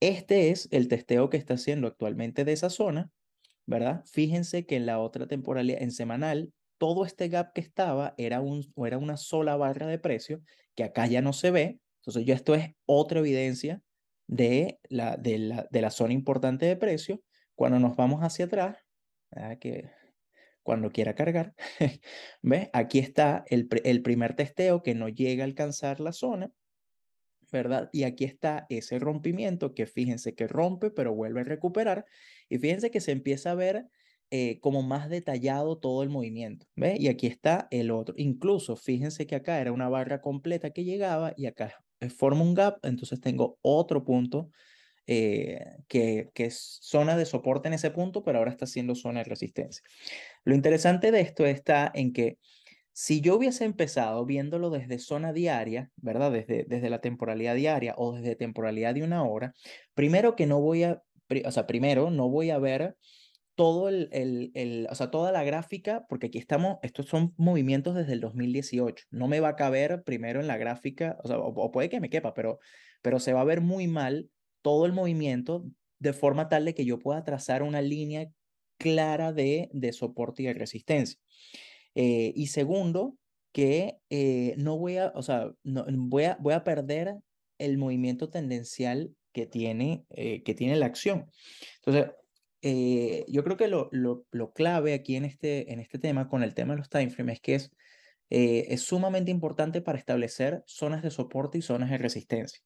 Este 0.00 0.50
es 0.50 0.68
el 0.72 0.88
testeo 0.88 1.30
que 1.30 1.38
está 1.38 1.54
haciendo 1.54 1.88
actualmente 1.88 2.44
de 2.44 2.52
esa 2.52 2.68
zona, 2.68 3.10
¿verdad? 3.64 4.04
Fíjense 4.04 4.66
que 4.66 4.76
en 4.76 4.84
la 4.84 4.98
otra 4.98 5.26
temporalidad, 5.26 5.82
en 5.82 5.90
semanal, 5.90 6.52
todo 6.78 7.04
este 7.04 7.28
gap 7.28 7.52
que 7.52 7.60
estaba 7.60 8.14
era, 8.16 8.40
un, 8.40 8.72
era 8.76 8.98
una 8.98 9.16
sola 9.16 9.56
barra 9.56 9.86
de 9.86 9.98
precio, 9.98 10.42
que 10.74 10.84
acá 10.84 11.06
ya 11.06 11.20
no 11.20 11.32
se 11.32 11.50
ve. 11.50 11.80
Entonces, 12.00 12.24
yo 12.24 12.34
esto 12.34 12.54
es 12.54 12.70
otra 12.86 13.20
evidencia 13.20 13.82
de 14.26 14.78
la, 14.88 15.16
de 15.16 15.38
la, 15.38 15.68
de 15.70 15.82
la 15.82 15.90
zona 15.90 16.12
importante 16.12 16.66
de 16.66 16.76
precio. 16.76 17.20
Cuando 17.54 17.78
nos 17.78 17.96
vamos 17.96 18.20
hacia 18.22 18.46
atrás, 18.46 18.78
que 19.60 19.90
cuando 20.62 20.90
quiera 20.90 21.14
cargar. 21.14 21.54
¿Ves? 22.42 22.68
Aquí 22.72 22.98
está 22.98 23.44
el, 23.48 23.68
el 23.84 24.02
primer 24.02 24.34
testeo 24.36 24.82
que 24.82 24.94
no 24.94 25.08
llega 25.08 25.44
a 25.44 25.46
alcanzar 25.46 25.98
la 25.98 26.12
zona, 26.12 26.52
¿verdad? 27.50 27.88
Y 27.90 28.04
aquí 28.04 28.24
está 28.24 28.66
ese 28.68 28.98
rompimiento 28.98 29.74
que 29.74 29.86
fíjense 29.86 30.34
que 30.34 30.46
rompe, 30.46 30.90
pero 30.90 31.14
vuelve 31.14 31.40
a 31.40 31.44
recuperar. 31.44 32.04
Y 32.50 32.58
fíjense 32.58 32.90
que 32.90 33.00
se 33.00 33.12
empieza 33.12 33.52
a 33.52 33.54
ver 33.54 33.86
eh, 34.30 34.60
como 34.60 34.82
más 34.82 35.08
detallado 35.08 35.78
todo 35.78 36.02
el 36.02 36.10
movimiento. 36.10 36.66
¿Ves? 36.76 37.00
Y 37.00 37.08
aquí 37.08 37.26
está 37.26 37.66
el 37.70 37.90
otro. 37.90 38.14
Incluso 38.18 38.76
fíjense 38.76 39.26
que 39.26 39.34
acá 39.34 39.58
era 39.60 39.72
una 39.72 39.88
barra 39.88 40.20
completa 40.20 40.70
que 40.70 40.84
llegaba 40.84 41.32
y 41.34 41.46
acá 41.46 41.74
eh, 42.00 42.10
forma 42.10 42.42
un 42.42 42.52
gap, 42.52 42.78
entonces 42.82 43.20
tengo 43.20 43.58
otro 43.62 44.04
punto 44.04 44.50
eh, 45.06 45.64
que, 45.88 46.28
que, 46.34 46.44
es 46.44 46.78
zona 46.82 47.16
de 47.16 47.24
soporte 47.24 47.68
en 47.68 47.74
ese 47.74 47.90
punto, 47.90 48.22
pero 48.22 48.38
ahora 48.38 48.50
está 48.50 48.66
siendo 48.66 48.94
zona 48.94 49.20
de 49.20 49.24
resistencia. 49.24 49.82
Lo 50.44 50.54
interesante 50.54 51.10
de 51.10 51.20
esto 51.22 51.46
está 51.46 51.90
en 51.94 52.12
que 52.12 52.38
Si 52.92 53.22
yo 53.22 53.36
hubiese 53.36 53.64
empezado 53.64 54.26
viéndolo 54.26 54.68
desde 54.70 54.98
zona 54.98 55.32
diaria, 55.32 55.90
¿verdad? 55.96 56.32
Desde, 56.32 56.64
desde 56.68 56.90
la 56.90 57.00
temporalidad 57.00 57.54
diaria 57.54 57.94
o 57.96 58.12
desde 58.12 58.36
temporalidad 58.36 58.94
de 58.94 59.04
una 59.04 59.22
hora, 59.24 59.54
primero 59.94 60.36
que 60.36 60.46
no 60.46 60.60
voy 60.60 60.82
a, 60.82 61.02
o 61.46 61.50
sea, 61.52 61.66
primero 61.66 62.10
no 62.10 62.28
voy 62.28 62.50
a 62.50 62.58
ver 62.58 62.96
todo 63.58 63.88
el, 63.88 64.08
el, 64.12 64.52
el, 64.54 64.86
o 64.88 64.94
sea, 64.94 65.10
toda 65.10 65.32
la 65.32 65.42
gráfica, 65.42 66.06
porque 66.08 66.28
aquí 66.28 66.38
estamos, 66.38 66.78
estos 66.82 67.06
son 67.06 67.34
movimientos 67.36 67.96
desde 67.96 68.12
el 68.12 68.20
2018. 68.20 69.06
No 69.10 69.26
me 69.26 69.40
va 69.40 69.48
a 69.48 69.56
caber 69.56 70.04
primero 70.04 70.38
en 70.38 70.46
la 70.46 70.56
gráfica, 70.56 71.18
o 71.24 71.26
sea, 71.26 71.40
o, 71.40 71.72
puede 71.72 71.88
que 71.88 71.98
me 71.98 72.08
quepa, 72.08 72.34
pero, 72.34 72.60
pero 73.02 73.18
se 73.18 73.32
va 73.32 73.40
a 73.40 73.44
ver 73.44 73.60
muy 73.60 73.88
mal 73.88 74.30
todo 74.62 74.86
el 74.86 74.92
movimiento 74.92 75.64
de 75.98 76.12
forma 76.12 76.48
tal 76.48 76.66
de 76.66 76.74
que 76.76 76.84
yo 76.84 77.00
pueda 77.00 77.24
trazar 77.24 77.64
una 77.64 77.82
línea 77.82 78.30
clara 78.78 79.32
de, 79.32 79.70
de 79.72 79.92
soporte 79.92 80.44
y 80.44 80.46
de 80.46 80.54
resistencia. 80.54 81.18
Eh, 81.96 82.32
y 82.36 82.46
segundo, 82.46 83.16
que 83.50 83.96
eh, 84.08 84.54
no 84.56 84.78
voy 84.78 84.98
a, 84.98 85.10
o 85.16 85.22
sea, 85.24 85.50
no, 85.64 85.84
voy, 85.88 86.26
a, 86.26 86.38
voy 86.40 86.54
a 86.54 86.62
perder 86.62 87.16
el 87.58 87.76
movimiento 87.76 88.30
tendencial 88.30 89.16
que 89.32 89.46
tiene, 89.46 90.04
eh, 90.10 90.44
que 90.44 90.54
tiene 90.54 90.76
la 90.76 90.86
acción. 90.86 91.28
Entonces, 91.78 92.12
eh, 92.62 93.24
yo 93.28 93.44
creo 93.44 93.56
que 93.56 93.68
lo, 93.68 93.88
lo, 93.92 94.26
lo, 94.30 94.52
clave 94.52 94.94
aquí 94.94 95.16
en 95.16 95.24
este, 95.24 95.72
en 95.72 95.80
este 95.80 95.98
tema, 95.98 96.28
con 96.28 96.42
el 96.42 96.54
tema 96.54 96.74
de 96.74 96.78
los 96.78 96.88
time 96.88 97.10
frames, 97.10 97.34
es 97.36 97.40
que 97.40 97.54
es, 97.54 97.70
eh, 98.30 98.66
es 98.68 98.82
sumamente 98.82 99.30
importante 99.30 99.80
para 99.80 99.98
establecer 99.98 100.62
zonas 100.66 101.02
de 101.02 101.10
soporte 101.10 101.58
y 101.58 101.62
zonas 101.62 101.90
de 101.90 101.98
resistencia. 101.98 102.60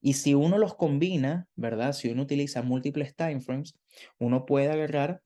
Y 0.00 0.14
si 0.14 0.34
uno 0.34 0.58
los 0.58 0.74
combina, 0.74 1.46
¿verdad? 1.54 1.92
Si 1.92 2.10
uno 2.10 2.22
utiliza 2.22 2.62
múltiples 2.62 3.14
time 3.14 3.40
frames, 3.40 3.78
uno 4.18 4.44
puede 4.46 4.70
agarrar 4.70 5.22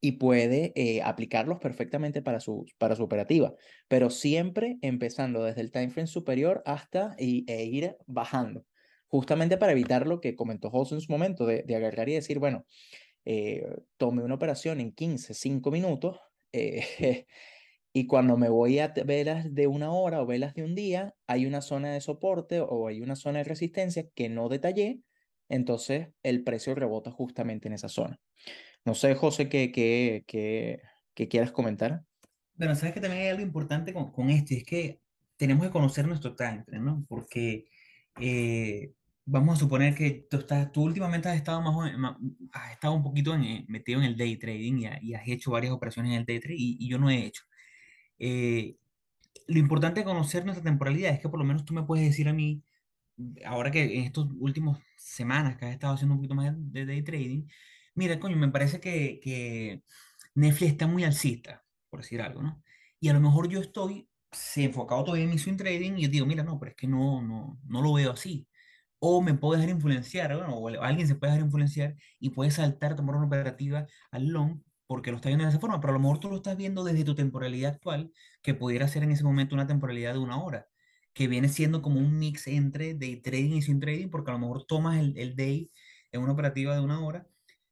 y 0.00 0.12
puede 0.12 0.72
eh, 0.76 1.02
aplicarlos 1.02 1.58
perfectamente 1.58 2.22
para 2.22 2.40
su, 2.40 2.66
para 2.78 2.94
su 2.94 3.02
operativa, 3.02 3.54
pero 3.88 4.10
siempre 4.10 4.78
empezando 4.80 5.42
desde 5.42 5.60
el 5.60 5.72
time 5.72 5.90
frame 5.90 6.06
superior 6.06 6.62
hasta 6.66 7.16
y, 7.18 7.44
e 7.50 7.64
ir 7.64 7.96
bajando, 8.06 8.64
justamente 9.08 9.56
para 9.56 9.72
evitar 9.72 10.06
lo 10.06 10.20
que 10.20 10.36
comentó 10.36 10.70
José 10.70 10.94
en 10.94 11.00
su 11.00 11.10
momento, 11.10 11.46
de, 11.46 11.64
de 11.64 11.74
agarrar 11.74 12.08
y 12.08 12.14
decir, 12.14 12.38
bueno, 12.38 12.64
eh, 13.30 13.62
tome 13.98 14.22
una 14.22 14.36
operación 14.36 14.80
en 14.80 14.90
15, 14.90 15.34
5 15.34 15.70
minutos, 15.70 16.18
eh, 16.50 17.26
y 17.92 18.06
cuando 18.06 18.38
me 18.38 18.48
voy 18.48 18.78
a 18.78 18.88
velas 19.04 19.54
de 19.54 19.66
una 19.66 19.92
hora 19.92 20.22
o 20.22 20.26
velas 20.26 20.54
de 20.54 20.64
un 20.64 20.74
día, 20.74 21.14
hay 21.26 21.44
una 21.44 21.60
zona 21.60 21.92
de 21.92 22.00
soporte 22.00 22.62
o 22.62 22.88
hay 22.88 23.02
una 23.02 23.16
zona 23.16 23.40
de 23.40 23.44
resistencia 23.44 24.08
que 24.14 24.30
no 24.30 24.48
detallé, 24.48 25.00
entonces 25.50 26.08
el 26.22 26.42
precio 26.42 26.74
rebota 26.74 27.10
justamente 27.10 27.68
en 27.68 27.74
esa 27.74 27.90
zona. 27.90 28.18
No 28.86 28.94
sé, 28.94 29.14
José, 29.14 29.50
¿qué, 29.50 29.72
qué, 29.72 30.24
qué, 30.26 30.80
qué 31.12 31.28
quieras 31.28 31.52
comentar? 31.52 32.04
Bueno, 32.54 32.74
sabes 32.76 32.94
que 32.94 33.00
también 33.02 33.24
hay 33.24 33.28
algo 33.28 33.42
importante 33.42 33.92
con, 33.92 34.10
con 34.10 34.30
esto, 34.30 34.54
es 34.54 34.64
que 34.64 35.02
tenemos 35.36 35.66
que 35.66 35.72
conocer 35.72 36.08
nuestro 36.08 36.34
time 36.34 36.64
¿no? 36.80 37.04
Porque 37.06 37.66
eh, 38.22 38.94
vamos 39.30 39.56
a 39.56 39.60
suponer 39.60 39.94
que 39.94 40.26
tú, 40.30 40.38
estás, 40.38 40.72
tú 40.72 40.82
últimamente 40.84 41.28
has 41.28 41.36
estado, 41.36 41.60
más, 41.60 42.16
has 42.52 42.72
estado 42.72 42.94
un 42.94 43.02
poquito 43.02 43.34
en, 43.34 43.66
metido 43.68 44.00
en 44.00 44.06
el 44.06 44.16
day 44.16 44.36
trading 44.38 44.86
y, 45.02 45.14
has 45.14 45.28
hecho 45.28 45.50
varias 45.50 45.72
operaciones 45.72 46.12
en 46.12 46.20
el 46.20 46.26
day 46.26 46.40
trading 46.40 46.76
y, 46.78 46.88
yo 46.88 46.98
no 46.98 47.10
he 47.10 47.26
hecho. 47.26 47.44
Eh, 48.18 48.76
lo 49.48 49.58
importante 49.58 50.00
de 50.00 50.04
conocer 50.04 50.44
nuestra 50.44 50.64
temporalidad 50.64 51.12
es 51.12 51.20
que 51.20 51.28
por 51.28 51.38
lo 51.38 51.44
menos 51.44 51.64
tú 51.64 51.74
me 51.74 51.82
puedes 51.84 52.06
decir 52.06 52.28
a 52.28 52.32
mí, 52.32 52.62
ahora 53.44 53.70
que 53.70 53.98
en 53.98 54.04
estos 54.04 54.28
últimos 54.38 54.78
semanas 54.96 55.56
que 55.56 55.66
has 55.66 55.72
estado 55.72 55.94
haciendo 55.94 56.14
un 56.14 56.20
poquito 56.20 56.34
más 56.34 56.54
de 56.56 56.86
day 56.86 57.02
trading, 57.02 57.44
mira, 57.94 58.18
coño, 58.20 58.36
me 58.36 58.48
parece 58.48 58.80
que, 58.80 59.20
que 59.22 59.82
Netflix 60.34 60.72
está 60.72 60.86
muy 60.86 61.04
alcista, 61.04 61.64
por 61.90 62.00
decir 62.00 62.22
algo, 62.22 62.42
¿no? 62.42 62.62
Y 63.00 63.08
a 63.08 63.12
lo 63.14 63.20
mejor 63.20 63.48
yo 63.48 63.60
estoy 63.60 64.08
se 64.32 64.64
enfocado 64.64 65.04
todavía 65.04 65.24
en 65.24 65.30
mi 65.30 65.38
swing 65.38 65.56
trading 65.56 65.94
y 65.98 66.02
yo 66.02 66.08
digo, 66.08 66.26
mira, 66.26 66.42
no, 66.44 66.58
pero 66.58 66.70
es 66.70 66.76
que 66.76 66.86
no, 66.86 67.22
no, 67.22 67.60
no 67.66 67.82
lo 67.82 67.94
veo 67.94 68.12
así 68.12 68.47
o 69.00 69.22
me 69.22 69.34
puedo 69.34 69.54
dejar 69.54 69.70
influenciar, 69.70 70.36
bueno, 70.36 70.54
o 70.56 70.68
alguien 70.82 71.06
se 71.08 71.14
puede 71.14 71.32
dejar 71.32 71.46
influenciar 71.46 71.96
y 72.18 72.30
puede 72.30 72.50
saltar, 72.50 72.96
tomar 72.96 73.16
una 73.16 73.26
operativa 73.26 73.86
al 74.10 74.28
long 74.28 74.60
porque 74.88 75.10
lo 75.10 75.16
está 75.16 75.28
viendo 75.28 75.44
de 75.44 75.50
esa 75.50 75.60
forma, 75.60 75.80
pero 75.80 75.92
a 75.92 75.94
lo 75.94 76.00
mejor 76.00 76.18
tú 76.18 76.30
lo 76.30 76.36
estás 76.36 76.56
viendo 76.56 76.82
desde 76.82 77.04
tu 77.04 77.14
temporalidad 77.14 77.74
actual, 77.74 78.10
que 78.42 78.54
pudiera 78.54 78.88
ser 78.88 79.02
en 79.02 79.10
ese 79.12 79.22
momento 79.22 79.54
una 79.54 79.66
temporalidad 79.66 80.14
de 80.14 80.18
una 80.18 80.42
hora, 80.42 80.66
que 81.12 81.28
viene 81.28 81.48
siendo 81.50 81.82
como 81.82 82.00
un 82.00 82.18
mix 82.18 82.46
entre 82.46 82.94
day 82.94 83.16
trading 83.20 83.56
y 83.56 83.62
swing 83.62 83.80
trading, 83.80 84.08
porque 84.08 84.30
a 84.30 84.34
lo 84.34 84.40
mejor 84.40 84.64
tomas 84.64 84.98
el, 84.98 85.16
el 85.18 85.36
day 85.36 85.70
en 86.10 86.22
una 86.22 86.32
operativa 86.32 86.74
de 86.74 86.80
una 86.80 87.00
hora 87.04 87.26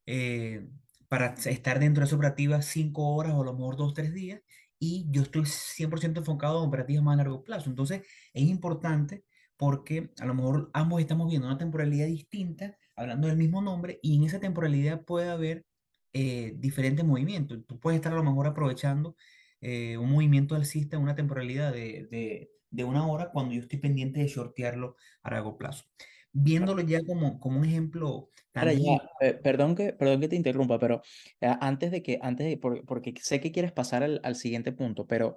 eh, 0.05 0.69
para 1.09 1.35
estar 1.35 1.79
dentro 1.81 2.03
de 2.03 2.07
esa 2.07 2.17
operativa 2.17 2.61
cinco 2.61 3.15
horas 3.15 3.33
o 3.35 3.43
a 3.43 3.45
lo 3.47 3.55
mejor 3.55 3.77
dos, 3.77 3.95
tres 3.95 4.13
días, 4.13 4.43
y 4.79 5.07
yo 5.11 5.23
estoy 5.23 5.47
100% 5.47 6.19
enfocado 6.19 6.63
en 6.63 6.69
operativas 6.69 7.03
más 7.03 7.15
a 7.15 7.17
largo 7.19 7.45
plazo. 7.45 7.71
Entonces, 7.71 8.03
es 8.35 8.43
importante 8.45 9.25
porque 9.57 10.11
a 10.21 10.27
lo 10.27 10.35
mejor 10.35 10.71
ambos 10.73 11.01
estamos 11.01 11.29
viendo 11.29 11.47
una 11.47 11.59
temporalidad 11.59 12.07
distinta, 12.07 12.77
hablando 12.95 13.29
del 13.29 13.37
mismo 13.37 13.63
nombre, 13.63 13.99
y 14.03 14.17
en 14.17 14.25
esa 14.25 14.41
temporalidad 14.41 15.05
puede 15.05 15.29
haber 15.29 15.65
eh, 16.13 16.55
diferentes 16.57 17.05
movimientos. 17.05 17.59
Tú 17.67 17.79
puedes 17.79 17.99
estar 17.99 18.13
a 18.13 18.17
lo 18.17 18.25
mejor 18.25 18.47
aprovechando 18.47 19.17
eh, 19.61 19.97
un 19.99 20.11
movimiento 20.11 20.55
alcista 20.55 20.97
en 20.97 21.03
una 21.03 21.15
temporalidad 21.15 21.73
de, 21.73 22.07
de, 22.11 22.51
de, 22.71 22.85
una 22.85 23.07
hora 23.07 23.31
cuando 23.31 23.55
yo 23.55 23.61
estoy 23.61 23.79
pendiente 23.79 24.21
de 24.21 24.29
shortearlo 24.29 24.97
a 25.23 25.31
largo 25.31 25.57
plazo. 25.59 25.85
Viéndolo 26.33 26.83
ya 26.83 27.03
como, 27.05 27.41
como 27.41 27.61
un 27.61 27.65
ejemplo 27.65 28.31
también... 28.53 28.99
Eh, 29.21 29.35
perdón, 29.35 29.75
que, 29.75 29.93
perdón 29.93 30.21
que 30.21 30.29
te 30.29 30.37
interrumpa, 30.37 30.79
pero 30.79 31.03
antes 31.41 31.91
de 31.91 32.03
que, 32.03 32.19
antes 32.23 32.47
de, 32.47 32.57
porque 32.59 33.15
sé 33.21 33.41
que 33.41 33.53
quieres 33.53 33.73
pasar 33.73 34.03
al, 34.03 34.21
al 34.23 34.37
siguiente 34.37 34.73
punto, 34.73 35.07
pero 35.07 35.37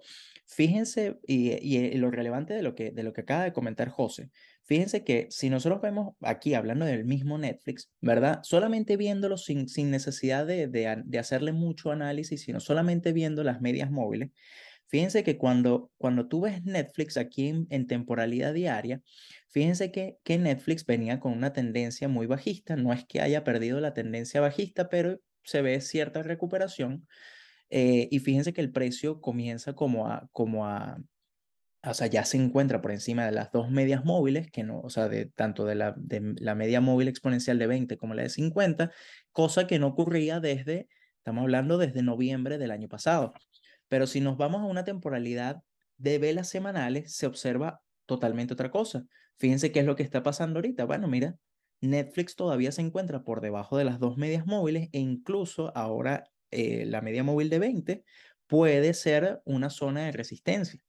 Fíjense, 0.51 1.19
y, 1.27 1.51
y, 1.62 1.95
lo 1.99 2.09
relevante 2.09 2.55
de 2.55 2.63
lo, 2.63 2.73
que, 2.73 2.89
de 2.89 3.03
lo 3.03 3.13
que 3.13 3.21
acaba 3.21 3.43
de 3.43 3.53
comentar 3.53 3.89
José, 3.89 4.31
fíjense 4.63 5.03
que 5.03 5.27
si 5.29 5.47
nosotros 5.51 5.79
vemos 5.79 6.15
aquí 6.21 6.55
hablando 6.55 6.85
del 6.85 7.05
mismo 7.05 7.38
Netflix, 7.38 7.91
¿verdad? 8.01 8.39
Solamente 8.41 8.97
viéndolo 8.97 9.38
sin, 9.38 9.69
sin 9.69 9.91
necesidad 9.91 10.47
de, 10.47 10.67
de, 10.67 11.03
de 11.05 11.19
hacerle 11.19 11.51
mucho 11.51 11.91
análisis, 11.91 12.41
sino 12.41 12.59
solamente 12.59 13.13
viendo 13.13 13.43
las 13.43 13.62
medias 13.62 13.91
móviles, 13.91 14.31
fíjense 14.88 15.23
que 15.23 15.38
cuando, 15.38 15.91
cuando 15.99 16.27
tú 16.27 16.41
ves 16.41 16.63
Netflix 16.63 17.17
aquí 17.17 17.49
en, 17.49 17.67
en 17.69 17.85
temporalidad 17.85 18.51
diaria, 18.51 19.03
fíjense 19.49 19.91
que, 19.91 20.17
que 20.23 20.39
Netflix 20.39 20.83
venía 20.83 21.19
con 21.19 21.33
una 21.33 21.53
tendencia 21.53 22.07
muy 22.07 22.25
bajista, 22.25 22.75
no 22.75 22.91
es 22.91 23.05
que 23.05 23.21
haya 23.21 23.43
perdido 23.43 23.79
la 23.81 23.93
tendencia 23.93 24.41
bajista, 24.41 24.89
pero 24.89 25.19
se 25.43 25.62
ve 25.62 25.79
cierta 25.79 26.23
recuperación 26.23 27.07
eh, 27.69 28.08
y 28.12 28.19
fíjense 28.19 28.53
que 28.53 28.62
el 28.62 28.71
precio 28.71 29.21
comienza 29.21 29.73
como 29.73 30.08
a, 30.08 30.27
como 30.32 30.65
a, 30.65 30.99
o 31.84 31.93
sea, 31.93 32.08
ya 32.08 32.25
se 32.25 32.38
encuentra 32.38 32.82
por 32.82 32.91
encima 32.91 33.25
de 33.25 33.32
las 33.32 33.51
dos 33.51 33.69
medias 33.71 34.03
móviles, 34.03 34.51
que 34.51 34.63
no, 34.63 34.82
o 34.82 34.89
sea, 34.89 35.08
de, 35.08 35.27
tanto 35.27 35.65
de 35.65 35.75
la, 35.75 35.93
de 35.97 36.36
la 36.39 36.55
media 36.55 36.82
móvil 36.82 37.08
exponencial 37.08 37.58
de 37.60 37.67
20 37.67 37.97
como 37.97 38.13
la 38.13 38.23
de 38.23 38.29
50, 38.29 38.91
cosa 39.32 39.67
que 39.67 39.79
no 39.79 39.88
ocurría 39.88 40.39
desde, 40.39 40.89
estamos 41.17 41.43
hablando 41.43 41.77
desde 41.77 42.01
noviembre 42.01 42.58
del 42.58 42.71
año 42.71 42.89
pasado. 42.89 43.34
Pero 43.88 44.08
si 44.08 44.21
nos 44.21 44.38
vamos 44.38 44.62
a 44.62 44.65
una 44.65 44.84
temporalidad 44.84 45.63
de 45.97 46.19
velas 46.19 46.49
semanales, 46.49 47.15
se 47.15 47.27
observa 47.27 47.82
totalmente 48.05 48.53
otra 48.53 48.71
cosa. 48.71 49.05
Fíjense 49.38 49.71
qué 49.71 49.79
es 49.79 49.86
lo 49.86 49.95
que 49.95 50.03
está 50.03 50.21
pasando 50.21 50.60
ahorita. 50.60 50.86
Bueno, 50.86 51.08
mira, 51.08 51.38
Netflix 51.82 52.36
todavía 52.36 52.71
se 52.71 52.82
encuentra 52.82 53.23
por 53.23 53.41
debajo 53.41 53.77
de 53.77 53.86
las 53.86 53.99
dos 53.99 54.17
medias 54.17 54.45
móviles 54.45 54.89
e 54.91 54.99
incluso 54.99 55.75
ahora 55.75 56.25
eh, 56.51 56.85
la 56.85 57.01
media 57.01 57.23
móvil 57.23 57.49
de 57.49 57.59
20 57.59 58.03
puede 58.47 58.93
ser 58.93 59.41
una 59.45 59.69
zona 59.69 60.05
de 60.05 60.12
resistencia. 60.12 60.81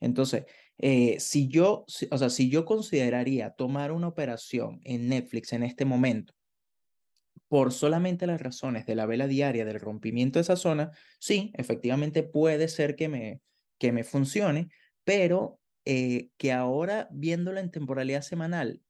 Entonces, 0.00 0.44
eh, 0.78 1.20
si 1.20 1.48
yo, 1.48 1.84
o 2.10 2.18
sea, 2.18 2.30
si 2.30 2.50
yo 2.50 2.64
consideraría 2.64 3.50
tomar 3.50 3.92
una 3.92 4.08
operación 4.08 4.80
en 4.84 5.08
Netflix 5.08 5.52
en 5.52 5.62
este 5.62 5.84
momento 5.84 6.34
por 7.48 7.70
solamente 7.70 8.26
las 8.26 8.40
razones 8.40 8.86
de 8.86 8.94
la 8.94 9.04
vela 9.04 9.26
diaria 9.26 9.66
del 9.66 9.78
rompimiento 9.78 10.38
de 10.38 10.42
esa 10.42 10.56
zona, 10.56 10.90
sí, 11.18 11.52
efectivamente 11.54 12.22
puede 12.22 12.66
ser 12.66 12.96
que 12.96 13.10
me, 13.10 13.42
que 13.76 13.92
me 13.92 14.04
funcione, 14.04 14.70
pero 15.04 15.60
eh, 15.84 16.30
que 16.38 16.52
ahora 16.52 17.08
viéndola 17.10 17.60
en 17.60 17.70
temporalidad 17.70 18.22
semanal 18.22 18.80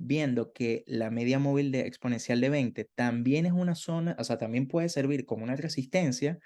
viendo 0.00 0.52
que 0.52 0.84
la 0.86 1.10
media 1.10 1.38
móvil 1.38 1.72
de 1.72 1.80
exponencial 1.80 2.40
de 2.40 2.50
20 2.50 2.84
también 2.94 3.46
es 3.46 3.52
una 3.52 3.74
zona, 3.74 4.16
o 4.18 4.24
sea, 4.24 4.38
también 4.38 4.68
puede 4.68 4.88
servir 4.88 5.26
como 5.26 5.44
una 5.44 5.56
resistencia 5.56 6.38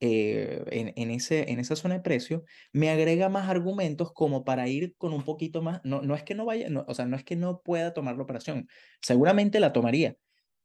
eh, 0.00 0.64
en, 0.72 0.92
en, 0.96 1.10
ese, 1.12 1.50
en 1.52 1.60
esa 1.60 1.76
zona 1.76 1.94
de 1.94 2.00
precio, 2.00 2.44
me 2.72 2.90
agrega 2.90 3.28
más 3.28 3.48
argumentos 3.48 4.12
como 4.12 4.44
para 4.44 4.66
ir 4.68 4.96
con 4.98 5.12
un 5.12 5.24
poquito 5.24 5.62
más, 5.62 5.80
no, 5.84 6.02
no 6.02 6.16
es 6.16 6.24
que 6.24 6.34
no 6.34 6.44
vaya, 6.44 6.68
no, 6.70 6.84
o 6.88 6.94
sea, 6.94 7.06
no 7.06 7.16
es 7.16 7.24
que 7.24 7.36
no 7.36 7.60
pueda 7.62 7.94
tomar 7.94 8.16
la 8.16 8.24
operación, 8.24 8.66
seguramente 9.00 9.60
la 9.60 9.72
tomaría, 9.72 10.16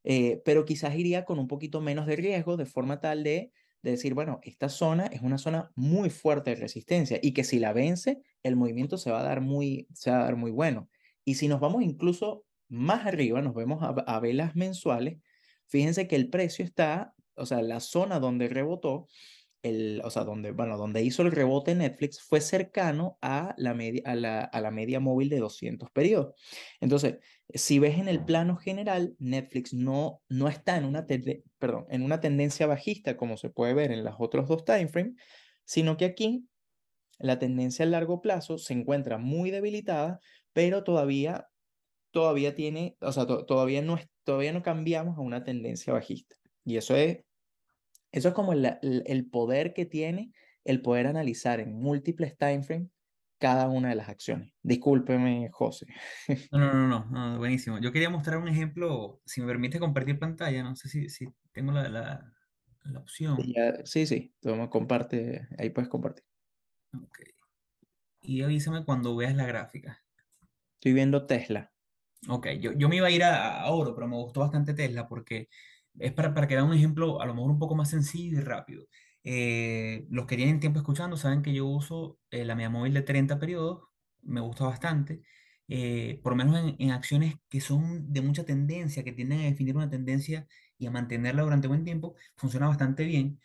eh, 0.03 0.41
pero 0.45 0.65
quizás 0.65 0.95
iría 0.95 1.23
con 1.25 1.37
un 1.39 1.47
poquito 1.47 1.81
menos 1.81 2.07
de 2.07 2.15
riesgo 2.15 2.57
de 2.57 2.65
forma 2.65 2.99
tal 2.99 3.23
de, 3.23 3.51
de 3.83 3.91
decir, 3.91 4.13
bueno, 4.15 4.39
esta 4.43 4.69
zona 4.69 5.05
es 5.07 5.21
una 5.21 5.37
zona 5.37 5.71
muy 5.75 6.09
fuerte 6.09 6.51
de 6.51 6.55
resistencia 6.55 7.19
y 7.21 7.33
que 7.33 7.43
si 7.43 7.59
la 7.59 7.73
vence, 7.73 8.21
el 8.43 8.55
movimiento 8.55 8.97
se 8.97 9.11
va 9.11 9.19
a 9.19 9.23
dar 9.23 9.41
muy, 9.41 9.87
se 9.93 10.09
va 10.11 10.21
a 10.21 10.23
dar 10.23 10.35
muy 10.35 10.51
bueno. 10.51 10.89
Y 11.27 11.35
si 11.35 11.49
nos 11.49 11.59
vamos 11.59 11.83
incluso 11.83 12.45
más 12.69 13.05
arriba, 13.05 13.41
nos 13.41 13.53
vemos 13.53 13.79
a, 13.83 14.19
velas 14.21 14.55
mensuales, 14.55 15.19
fíjense 15.65 16.07
que 16.07 16.15
el 16.15 16.29
precio 16.29 16.63
está, 16.63 17.15
o 17.35 17.45
sea, 17.45 17.61
la 17.61 17.81
zona 17.81 18.21
donde 18.21 18.47
rebotó 18.47 19.09
el, 19.61 20.01
o 20.05 20.09
sea, 20.09 20.23
donde, 20.23 20.51
bueno, 20.51 20.77
donde 20.77 21.03
hizo 21.03 21.23
el 21.23 21.33
rebote 21.33 21.75
Netflix 21.75 22.21
fue 22.21 22.39
cercano 22.39 23.17
a 23.21 23.53
la 23.57 23.73
media, 23.73 24.03
a 24.05 24.15
la, 24.15 24.39
a 24.39 24.61
la 24.61 24.71
media 24.71 25.01
móvil 25.01 25.27
de 25.27 25.39
200 25.39 25.91
periodos. 25.91 26.33
Entonces, 26.79 27.17
si 27.53 27.77
ves 27.77 27.97
en 27.97 28.07
el 28.07 28.23
plano 28.23 28.55
general, 28.55 29.13
Netflix 29.19 29.73
no, 29.73 30.21
no 30.29 30.47
está 30.47 30.77
en 30.77 30.85
una, 30.85 31.05
perdón, 31.59 31.87
en 31.89 32.03
una 32.03 32.21
tendencia 32.21 32.67
bajista 32.67 33.17
como 33.17 33.35
se 33.35 33.49
puede 33.49 33.73
ver 33.73 33.91
en 33.91 34.05
los 34.05 34.15
otros 34.17 34.47
dos 34.47 34.63
timeframes, 34.63 35.15
sino 35.65 35.97
que 35.97 36.05
aquí 36.05 36.47
la 37.19 37.37
tendencia 37.37 37.83
a 37.83 37.89
largo 37.89 38.21
plazo 38.21 38.57
se 38.57 38.73
encuentra 38.73 39.17
muy 39.17 39.51
debilitada, 39.51 40.19
pero 40.53 40.83
todavía, 40.83 41.47
todavía 42.11 42.55
tiene, 42.55 42.97
o 43.01 43.11
sea, 43.11 43.25
todavía, 43.25 43.81
no 43.81 43.99
todavía 44.23 44.53
no 44.53 44.63
cambiamos 44.63 45.17
a 45.17 45.21
una 45.21 45.43
tendencia 45.43 45.93
bajista. 45.93 46.35
Y 46.63 46.77
eso 46.77 46.95
es 46.95 47.19
eso 48.11 48.29
es 48.29 48.33
como 48.33 48.53
el, 48.53 48.79
el, 48.81 49.29
poder 49.29 49.73
que 49.73 49.85
tiene 49.85 50.31
el 50.63 50.81
poder 50.81 51.07
analizar 51.07 51.59
en 51.59 51.73
múltiples 51.73 52.37
timeframes 52.37 52.89
cada 53.39 53.69
una 53.69 53.89
de 53.89 53.95
las 53.95 54.09
acciones. 54.09 54.53
Discúlpeme, 54.63 55.49
José. 55.51 55.85
No, 56.51 56.73
no, 56.73 56.87
no, 56.87 57.05
no, 57.05 57.37
buenísimo. 57.37 57.79
Yo 57.79 57.91
quería 57.91 58.09
mostrar 58.09 58.39
un 58.39 58.47
ejemplo, 58.47 59.21
si 59.25 59.41
me 59.41 59.47
permite 59.47 59.79
compartir 59.79 60.17
pantalla, 60.17 60.63
no 60.63 60.75
sé 60.75 60.89
si, 60.89 61.09
si 61.09 61.27
tengo 61.51 61.71
la, 61.71 61.87
la, 61.89 62.33
la 62.85 62.99
opción. 62.99 63.37
sí, 63.83 64.07
sí, 64.07 64.33
toma, 64.39 64.69
comparte, 64.69 65.47
ahí 65.57 65.69
puedes 65.69 65.89
compartir. 65.89 66.25
Ok. 66.95 67.19
Y 68.21 68.41
avísame 68.41 68.83
cuando 68.83 69.15
veas 69.15 69.35
la 69.35 69.45
gráfica. 69.45 70.03
Estoy 70.87 70.93
viendo 70.93 71.25
Tesla. 71.25 71.73
Ok, 72.29 72.47
yo, 72.61 72.71
yo 72.71 72.87
me 72.87 72.95
iba 72.95 73.07
a 73.07 73.11
ir 73.11 73.21
a, 73.21 73.61
a 73.61 73.71
oro, 73.71 73.93
pero 73.93 74.07
me 74.07 74.15
gustó 74.15 74.39
bastante 74.39 74.73
Tesla 74.73 75.05
porque 75.05 75.49
es 75.99 76.13
para, 76.13 76.33
para 76.33 76.47
que 76.47 76.55
vean 76.55 76.67
un 76.67 76.73
ejemplo 76.75 77.21
a 77.21 77.25
lo 77.25 77.33
mejor 77.33 77.51
un 77.51 77.59
poco 77.59 77.75
más 77.75 77.89
sencillo 77.89 78.37
y 78.39 78.41
rápido. 78.41 78.87
Eh, 79.25 80.07
los 80.09 80.25
que 80.27 80.37
tienen 80.37 80.61
tiempo 80.61 80.79
escuchando 80.79 81.17
saben 81.17 81.41
que 81.41 81.53
yo 81.53 81.65
uso 81.65 82.19
eh, 82.31 82.45
la 82.45 82.55
media 82.55 82.69
móvil 82.69 82.93
de 82.93 83.01
30 83.01 83.37
periodos, 83.37 83.81
me 84.21 84.39
gusta 84.39 84.63
bastante, 84.63 85.23
eh, 85.67 86.21
por 86.23 86.31
lo 86.31 86.37
menos 86.37 86.57
en, 86.57 86.75
en, 86.79 86.91
acciones 86.91 87.35
que 87.49 87.59
son 87.59 88.13
de 88.13 88.21
mucha 88.21 88.45
tendencia, 88.45 89.03
que 89.03 89.11
tienden 89.11 89.41
a 89.41 89.43
definir 89.43 89.75
una 89.75 89.89
tendencia 89.89 90.47
y 90.77 90.85
a 90.85 90.91
mantenerla 90.91 91.43
durante 91.43 91.67
buen 91.67 91.83
tiempo, 91.83 92.15
funciona 92.37 92.67
bastante 92.69 93.03
bien. 93.03 93.41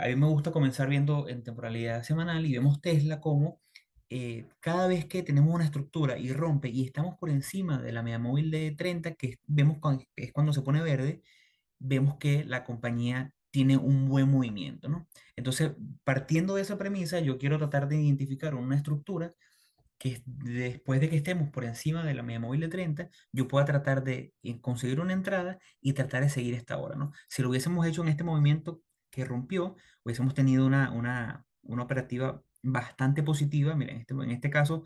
a 0.00 0.06
mí 0.08 0.16
me 0.16 0.26
gusta 0.28 0.50
comenzar 0.50 0.88
viendo 0.88 1.28
en 1.28 1.42
temporalidad 1.42 2.02
semanal 2.04 2.46
y 2.46 2.52
vemos 2.54 2.80
Tesla 2.80 3.20
como 3.20 3.60
cada 4.60 4.86
vez 4.86 5.06
que 5.06 5.22
tenemos 5.22 5.54
una 5.54 5.64
estructura 5.64 6.18
y 6.18 6.32
rompe 6.32 6.68
y 6.68 6.84
estamos 6.84 7.16
por 7.18 7.30
encima 7.30 7.80
de 7.80 7.92
la 7.92 8.02
media 8.02 8.18
móvil 8.18 8.50
de 8.50 8.72
30, 8.72 9.14
que 9.14 9.38
vemos 9.46 9.78
cuando, 9.80 10.04
es 10.16 10.32
cuando 10.32 10.52
se 10.52 10.62
pone 10.62 10.82
verde, 10.82 11.22
vemos 11.78 12.16
que 12.18 12.44
la 12.44 12.64
compañía 12.64 13.32
tiene 13.50 13.76
un 13.76 14.08
buen 14.08 14.30
movimiento, 14.30 14.88
¿no? 14.88 15.06
Entonces, 15.36 15.72
partiendo 16.04 16.56
de 16.56 16.62
esa 16.62 16.78
premisa, 16.78 17.20
yo 17.20 17.38
quiero 17.38 17.58
tratar 17.58 17.88
de 17.88 17.96
identificar 18.02 18.54
una 18.54 18.76
estructura 18.76 19.34
que 19.98 20.22
después 20.26 21.00
de 21.00 21.08
que 21.08 21.16
estemos 21.16 21.50
por 21.50 21.64
encima 21.64 22.04
de 22.04 22.14
la 22.14 22.22
media 22.22 22.40
móvil 22.40 22.62
de 22.62 22.68
30, 22.68 23.10
yo 23.32 23.48
pueda 23.48 23.64
tratar 23.64 24.02
de 24.04 24.34
eh, 24.42 24.60
conseguir 24.60 25.00
una 25.00 25.12
entrada 25.12 25.58
y 25.80 25.92
tratar 25.92 26.22
de 26.24 26.30
seguir 26.30 26.54
esta 26.54 26.78
hora, 26.78 26.96
¿no? 26.96 27.12
Si 27.28 27.42
lo 27.42 27.50
hubiésemos 27.50 27.86
hecho 27.86 28.02
en 28.02 28.08
este 28.08 28.24
movimiento 28.24 28.82
que 29.10 29.24
rompió, 29.24 29.76
hubiésemos 30.04 30.34
tenido 30.34 30.66
una, 30.66 30.90
una, 30.90 31.46
una 31.62 31.84
operativa 31.84 32.42
bastante 32.64 33.22
positiva, 33.22 33.76
miren, 33.76 33.96
en 33.96 34.00
este, 34.00 34.14
en 34.14 34.30
este 34.30 34.50
caso, 34.50 34.82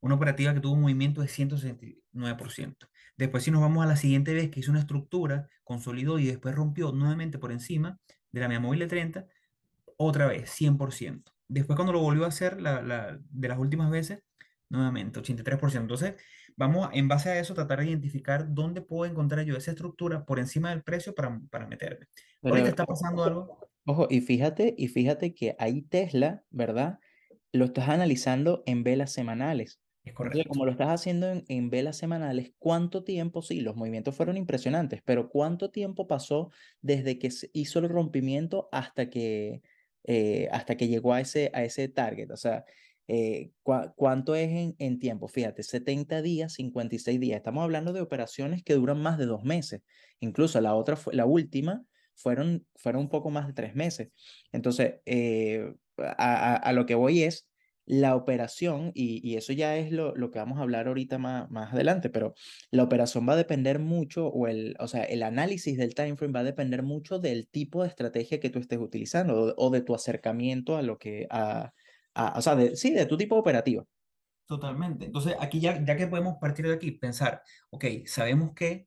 una 0.00 0.16
operativa 0.16 0.52
que 0.52 0.60
tuvo 0.60 0.74
un 0.74 0.82
movimiento 0.82 1.20
de 1.20 1.28
169%. 1.28 2.88
Después 3.16 3.44
si 3.44 3.50
nos 3.50 3.60
vamos 3.60 3.84
a 3.84 3.88
la 3.88 3.96
siguiente 3.96 4.34
vez 4.34 4.50
que 4.50 4.60
hizo 4.60 4.70
una 4.70 4.80
estructura, 4.80 5.48
consolidó 5.62 6.18
y 6.18 6.26
después 6.26 6.54
rompió 6.54 6.92
nuevamente 6.92 7.38
por 7.38 7.52
encima 7.52 7.98
de 8.32 8.40
la 8.40 8.48
media 8.48 8.60
móvil 8.60 8.80
de 8.80 8.86
30, 8.88 9.26
otra 9.96 10.26
vez, 10.26 10.50
100%. 10.50 11.22
Después 11.48 11.76
cuando 11.76 11.92
lo 11.92 12.00
volvió 12.00 12.24
a 12.24 12.28
hacer 12.28 12.60
la, 12.60 13.18
de 13.30 13.48
las 13.48 13.58
últimas 13.58 13.90
veces, 13.90 14.22
nuevamente, 14.68 15.20
83%. 15.20 15.76
Entonces, 15.76 16.14
vamos 16.56 16.88
en 16.92 17.06
base 17.06 17.30
a 17.30 17.38
eso 17.38 17.54
tratar 17.54 17.80
de 17.80 17.86
identificar 17.86 18.52
dónde 18.52 18.80
puedo 18.80 19.08
encontrar 19.08 19.44
yo 19.44 19.56
esa 19.56 19.70
estructura 19.70 20.24
por 20.24 20.38
encima 20.40 20.70
del 20.70 20.82
precio 20.82 21.14
para, 21.14 21.40
para 21.50 21.66
meterme. 21.66 22.06
Ahorita 22.42 22.70
está 22.70 22.86
pasando 22.86 23.22
algo. 23.22 23.60
Ojo, 23.84 24.06
y 24.10 24.20
fíjate, 24.20 24.74
y 24.76 24.88
fíjate 24.88 25.34
que 25.34 25.54
ahí 25.58 25.82
Tesla, 25.82 26.42
¿verdad? 26.50 26.98
Lo 27.52 27.66
estás 27.66 27.88
analizando 27.88 28.62
en 28.66 28.82
velas 28.82 29.12
semanales. 29.12 29.80
Es 30.04 30.14
correcto. 30.14 30.48
como 30.48 30.64
lo 30.64 30.72
estás 30.72 30.88
haciendo 30.88 31.44
en, 31.46 31.70
velas 31.70 31.96
semanales, 31.96 32.52
¿cuánto 32.58 33.04
tiempo? 33.04 33.40
Sí, 33.40 33.60
los 33.60 33.76
movimientos 33.76 34.16
fueron 34.16 34.36
impresionantes, 34.36 35.00
pero 35.04 35.28
¿cuánto 35.28 35.70
tiempo 35.70 36.08
pasó 36.08 36.50
desde 36.80 37.20
que 37.20 37.30
se 37.30 37.50
hizo 37.52 37.78
el 37.78 37.88
rompimiento 37.88 38.68
hasta 38.72 39.08
que, 39.08 39.62
eh, 40.02 40.48
hasta 40.50 40.76
que 40.76 40.88
llegó 40.88 41.14
a 41.14 41.20
ese, 41.20 41.52
a 41.54 41.62
ese 41.62 41.86
target? 41.86 42.32
O 42.32 42.36
sea, 42.36 42.64
eh, 43.06 43.52
¿cuánto 43.62 44.34
es 44.34 44.50
en, 44.50 44.74
en, 44.78 44.98
tiempo? 44.98 45.28
Fíjate, 45.28 45.62
70 45.62 46.20
días, 46.20 46.54
56 46.54 47.20
días. 47.20 47.36
Estamos 47.36 47.62
hablando 47.62 47.92
de 47.92 48.00
operaciones 48.00 48.64
que 48.64 48.74
duran 48.74 49.00
más 49.00 49.18
de 49.18 49.26
dos 49.26 49.44
meses. 49.44 49.82
Incluso 50.18 50.60
la 50.60 50.74
otra, 50.74 50.98
la 51.12 51.26
última, 51.26 51.84
fueron, 52.14 52.66
fueron 52.74 53.02
un 53.02 53.08
poco 53.08 53.30
más 53.30 53.46
de 53.46 53.52
tres 53.52 53.74
meses. 53.74 54.08
Entonces, 54.52 54.96
eh, 55.06 55.74
a, 55.98 56.54
a 56.54 56.72
lo 56.72 56.86
que 56.86 56.94
voy 56.94 57.22
es 57.22 57.48
la 57.84 58.14
operación, 58.14 58.92
y, 58.94 59.36
eso 59.36 59.52
ya 59.52 59.76
es 59.76 59.90
lo, 59.90 60.14
lo, 60.14 60.30
que 60.30 60.38
vamos 60.38 60.58
a 60.58 60.62
hablar 60.62 60.86
ahorita 60.86 61.18
más, 61.18 61.50
más 61.50 61.72
adelante, 61.72 62.10
pero 62.10 62.34
la 62.70 62.84
operación 62.84 63.28
va 63.28 63.32
a 63.32 63.36
depender 63.36 63.78
mucho, 63.80 64.28
o, 64.28 64.46
el, 64.46 64.76
o 64.78 64.86
sea, 64.86 65.02
el 65.04 65.22
análisis 65.22 65.76
del 65.76 65.94
time 65.94 66.16
frame 66.16 66.32
va 66.32 66.40
a 66.40 66.44
depender 66.44 66.82
mucho 66.82 67.18
del 67.18 67.48
tipo 67.48 67.82
de 67.82 67.88
estrategia 67.88 68.40
que 68.40 68.50
tú 68.50 68.60
estés 68.60 68.78
utilizando 68.78 69.54
o, 69.56 69.70
de 69.70 69.80
tu 69.82 69.94
acercamiento 69.94 70.76
a 70.76 70.82
lo 70.82 70.98
que, 70.98 71.26
a, 71.30 71.72
a, 72.14 72.38
o 72.38 72.42
sea, 72.42 72.54
de, 72.54 72.76
sí, 72.76 72.92
de 72.92 73.06
tu 73.06 73.16
tipo 73.16 73.36
operativo. 73.36 73.88
Totalmente. 74.46 75.06
Entonces, 75.06 75.34
aquí 75.40 75.60
ya, 75.60 75.84
ya 75.84 75.96
que 75.96 76.06
podemos 76.06 76.36
partir 76.40 76.66
de 76.68 76.74
aquí, 76.74 76.92
pensar, 76.92 77.42
ok, 77.70 77.84
sabemos 78.06 78.54
que 78.54 78.86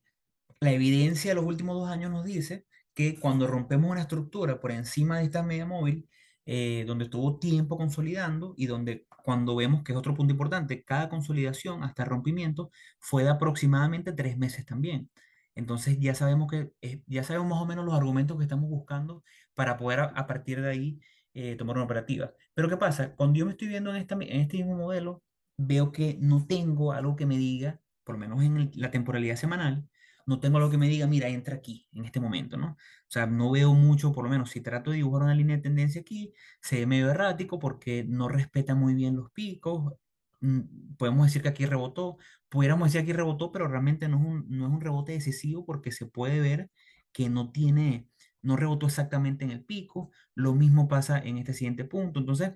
la 0.60 0.72
evidencia 0.72 1.32
de 1.32 1.34
los 1.34 1.44
últimos 1.44 1.76
dos 1.76 1.90
años 1.90 2.10
nos 2.10 2.24
dice 2.24 2.64
que 2.94 3.18
cuando 3.20 3.46
rompemos 3.46 3.90
una 3.90 4.02
estructura 4.02 4.58
por 4.58 4.72
encima 4.72 5.18
de 5.18 5.24
esta 5.24 5.42
media 5.42 5.66
móvil, 5.66 6.08
eh, 6.46 6.84
donde 6.86 7.06
estuvo 7.06 7.38
tiempo 7.38 7.76
consolidando 7.76 8.54
y 8.56 8.66
donde 8.66 9.06
cuando 9.24 9.56
vemos 9.56 9.82
que 9.82 9.92
es 9.92 9.98
otro 9.98 10.14
punto 10.14 10.32
importante, 10.32 10.84
cada 10.84 11.08
consolidación 11.08 11.82
hasta 11.82 12.04
rompimiento 12.04 12.70
fue 13.00 13.24
de 13.24 13.30
aproximadamente 13.30 14.12
tres 14.12 14.38
meses 14.38 14.64
también. 14.64 15.10
Entonces 15.56 15.98
ya 15.98 16.14
sabemos 16.14 16.48
que 16.50 16.70
eh, 16.82 17.02
ya 17.06 17.24
sabemos 17.24 17.48
más 17.48 17.60
o 17.60 17.66
menos 17.66 17.84
los 17.84 17.94
argumentos 17.94 18.36
que 18.36 18.44
estamos 18.44 18.70
buscando 18.70 19.24
para 19.54 19.76
poder 19.76 20.00
a, 20.00 20.26
partir 20.26 20.62
de 20.62 20.70
ahí 20.70 21.00
eh, 21.34 21.56
tomar 21.56 21.76
una 21.76 21.86
operativa. 21.86 22.32
Pero 22.54 22.68
¿qué 22.68 22.76
pasa? 22.76 23.14
Cuando 23.16 23.38
yo 23.38 23.46
me 23.46 23.52
estoy 23.52 23.68
viendo 23.68 23.90
en, 23.90 23.96
esta, 23.96 24.14
en 24.14 24.40
este 24.40 24.58
mismo 24.58 24.76
modelo, 24.76 25.22
veo 25.56 25.92
que 25.92 26.18
no 26.20 26.46
tengo 26.46 26.92
algo 26.92 27.16
que 27.16 27.26
me 27.26 27.36
diga, 27.38 27.80
por 28.04 28.14
lo 28.16 28.20
menos 28.20 28.42
en 28.42 28.70
la 28.74 28.90
temporalidad 28.90 29.36
semanal, 29.36 29.88
no 30.26 30.40
tengo 30.40 30.58
algo 30.58 30.70
que 30.70 30.78
me 30.78 30.88
diga, 30.88 31.06
mira, 31.06 31.28
entra 31.28 31.56
aquí, 31.56 31.88
en 31.92 32.04
este 32.04 32.20
momento, 32.20 32.56
¿no? 32.56 32.72
O 32.72 32.76
sea, 33.08 33.26
no 33.26 33.50
veo 33.52 33.74
mucho, 33.74 34.12
por 34.12 34.24
lo 34.24 34.30
menos 34.30 34.50
si 34.50 34.60
trato 34.60 34.90
de 34.90 34.98
dibujar 34.98 35.22
una 35.22 35.34
línea 35.34 35.56
de 35.56 35.62
tendencia 35.62 36.00
aquí, 36.00 36.32
se 36.60 36.80
ve 36.80 36.86
medio 36.86 37.10
errático 37.10 37.58
porque 37.58 38.04
no 38.04 38.28
respeta 38.28 38.74
muy 38.74 38.94
bien 38.94 39.16
los 39.16 39.30
picos. 39.30 39.94
Mm, 40.40 40.94
podemos 40.98 41.26
decir 41.26 41.42
que 41.42 41.48
aquí 41.48 41.66
rebotó, 41.66 42.18
pudiéramos 42.48 42.88
decir 42.88 43.00
que 43.00 43.12
aquí 43.12 43.16
rebotó, 43.16 43.52
pero 43.52 43.68
realmente 43.68 44.08
no 44.08 44.18
es 44.18 44.24
un, 44.26 44.46
no 44.48 44.66
es 44.66 44.72
un 44.72 44.80
rebote 44.80 45.12
decisivo 45.12 45.64
porque 45.64 45.92
se 45.92 46.06
puede 46.06 46.40
ver 46.40 46.70
que 47.12 47.28
no 47.30 47.50
tiene, 47.52 48.08
no 48.42 48.56
rebotó 48.56 48.86
exactamente 48.86 49.44
en 49.44 49.50
el 49.52 49.64
pico. 49.64 50.10
Lo 50.34 50.54
mismo 50.54 50.88
pasa 50.88 51.18
en 51.18 51.38
este 51.38 51.54
siguiente 51.54 51.84
punto. 51.84 52.20
Entonces, 52.20 52.52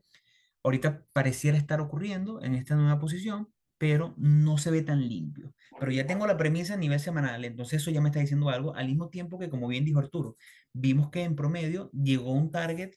ahorita 0.62 1.04
pareciera 1.12 1.58
estar 1.58 1.80
ocurriendo 1.80 2.42
en 2.42 2.54
esta 2.54 2.76
nueva 2.76 2.98
posición, 2.98 3.52
pero 3.80 4.12
no 4.18 4.58
se 4.58 4.70
ve 4.70 4.82
tan 4.82 5.08
limpio. 5.08 5.54
Pero 5.78 5.90
ya 5.90 6.06
tengo 6.06 6.26
la 6.26 6.36
premisa 6.36 6.74
a 6.74 6.76
nivel 6.76 7.00
semanal, 7.00 7.42
entonces 7.46 7.80
eso 7.80 7.90
ya 7.90 8.02
me 8.02 8.10
está 8.10 8.20
diciendo 8.20 8.50
algo, 8.50 8.74
al 8.74 8.86
mismo 8.88 9.08
tiempo 9.08 9.38
que, 9.38 9.48
como 9.48 9.68
bien 9.68 9.86
dijo 9.86 9.98
Arturo, 9.98 10.36
vimos 10.74 11.08
que 11.08 11.22
en 11.22 11.34
promedio 11.34 11.90
llegó 11.92 12.32
un 12.32 12.50
target 12.50 12.90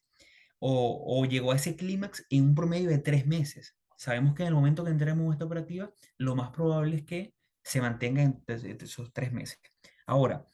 o, 0.60 1.26
llegó 1.26 1.54
a 1.54 1.56
ese 1.56 1.78
clímax 1.78 2.26
en 2.30 2.44
un 2.44 2.56
promedio 2.56 2.90
de 2.90 2.98
tres 2.98 3.26
meses. 3.26 3.78
Sabemos 3.96 4.36
que 4.36 4.44
en 4.44 4.48
el 4.50 4.56
momento 4.56 4.84
que 4.84 4.92
entremos 4.92 5.26
en 5.26 5.32
esta 5.32 5.46
operativa, 5.46 5.90
lo 6.18 6.36
más 6.36 6.50
probable 6.50 6.98
es 6.98 7.04
que 7.06 7.34
se 7.64 7.80
mantenga 7.80 8.22
en 8.22 8.44
esos 8.46 9.14
tres 9.14 9.32
meses. 9.32 9.60
Ahora, 10.06 10.46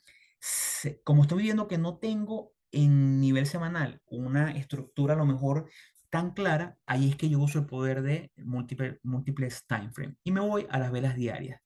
como 1.03 1.23
estoy 1.23 1.41
viendo 1.41 1.67
que 1.67 1.79
no 1.79 1.97
tengo 1.97 2.53
en 2.71 3.19
nivel 3.19 3.47
semanal 3.47 3.99
una 4.05 4.51
estructura 4.51 5.15
a 5.15 5.17
lo 5.17 5.25
mejor 5.25 5.71
tan 6.09 6.31
clara, 6.31 6.77
ahí 6.85 7.09
es 7.09 7.15
que 7.15 7.29
yo 7.29 7.39
uso 7.39 7.59
el 7.59 7.65
poder 7.65 8.01
de 8.01 8.31
múltiples, 8.37 8.99
múltiples 9.03 9.65
time 9.67 9.91
frame 9.91 10.15
y 10.23 10.31
me 10.31 10.41
voy 10.41 10.67
a 10.69 10.79
las 10.79 10.91
velas 10.91 11.15
diarias. 11.15 11.61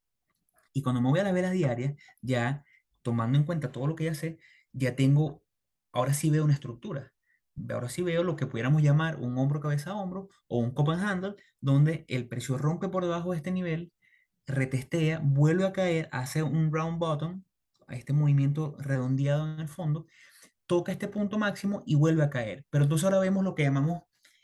Y 0.74 0.82
cuando 0.82 1.02
me 1.02 1.10
voy 1.10 1.20
a 1.20 1.24
las 1.24 1.34
velas 1.34 1.52
diarias, 1.52 1.96
ya 2.22 2.64
tomando 3.02 3.38
en 3.38 3.46
cuenta 3.46 3.72
todo 3.72 3.88
lo 3.88 3.96
que 3.96 4.06
ya 4.06 4.16
sé, 4.16 4.40
ya 4.72 4.96
tengo, 4.96 5.44
ahora 5.92 6.14
sí 6.14 6.30
veo 6.30 6.44
una 6.44 6.54
estructura. 6.54 7.14
Ahora 7.70 7.90
sí 7.90 8.02
veo 8.02 8.24
lo 8.24 8.36
que 8.36 8.48
pudiéramos 8.48 8.82
llamar 8.82 9.18
un 9.18 9.38
hombro 9.38 9.60
cabeza 9.60 9.92
a 9.92 9.96
hombro 9.96 10.30
o 10.48 10.58
un 10.58 10.72
cup 10.72 10.92
and 10.92 11.04
handle, 11.04 11.36
donde 11.62 12.06
el 12.08 12.28
precio 12.28 12.58
rompe 12.58 12.90
por 12.90 13.04
debajo 13.04 13.32
de 13.32 13.38
este 13.38 13.52
nivel, 13.52 13.94
retestea, 14.48 15.20
vuelve 15.24 15.66
a 15.66 15.74
caer, 15.74 16.10
hace 16.12 16.42
un 16.42 16.74
round 16.74 16.98
bottom, 16.98 17.44
este 17.90 18.14
movimiento 18.14 18.76
redondeado 18.80 19.54
en 19.54 19.60
el 19.60 19.68
fondo, 19.68 20.08
toca 20.66 20.92
este 20.92 21.08
punto 21.08 21.38
máximo 21.38 21.84
y 21.86 21.96
vuelve 21.96 22.24
a 22.24 22.30
caer. 22.32 22.66
Pero 22.72 22.86
entonces 22.86 23.06
ahora 23.06 23.20
vemos 23.20 23.44
lo 23.44 23.54
que 23.54 23.64
llamamos 23.64 24.04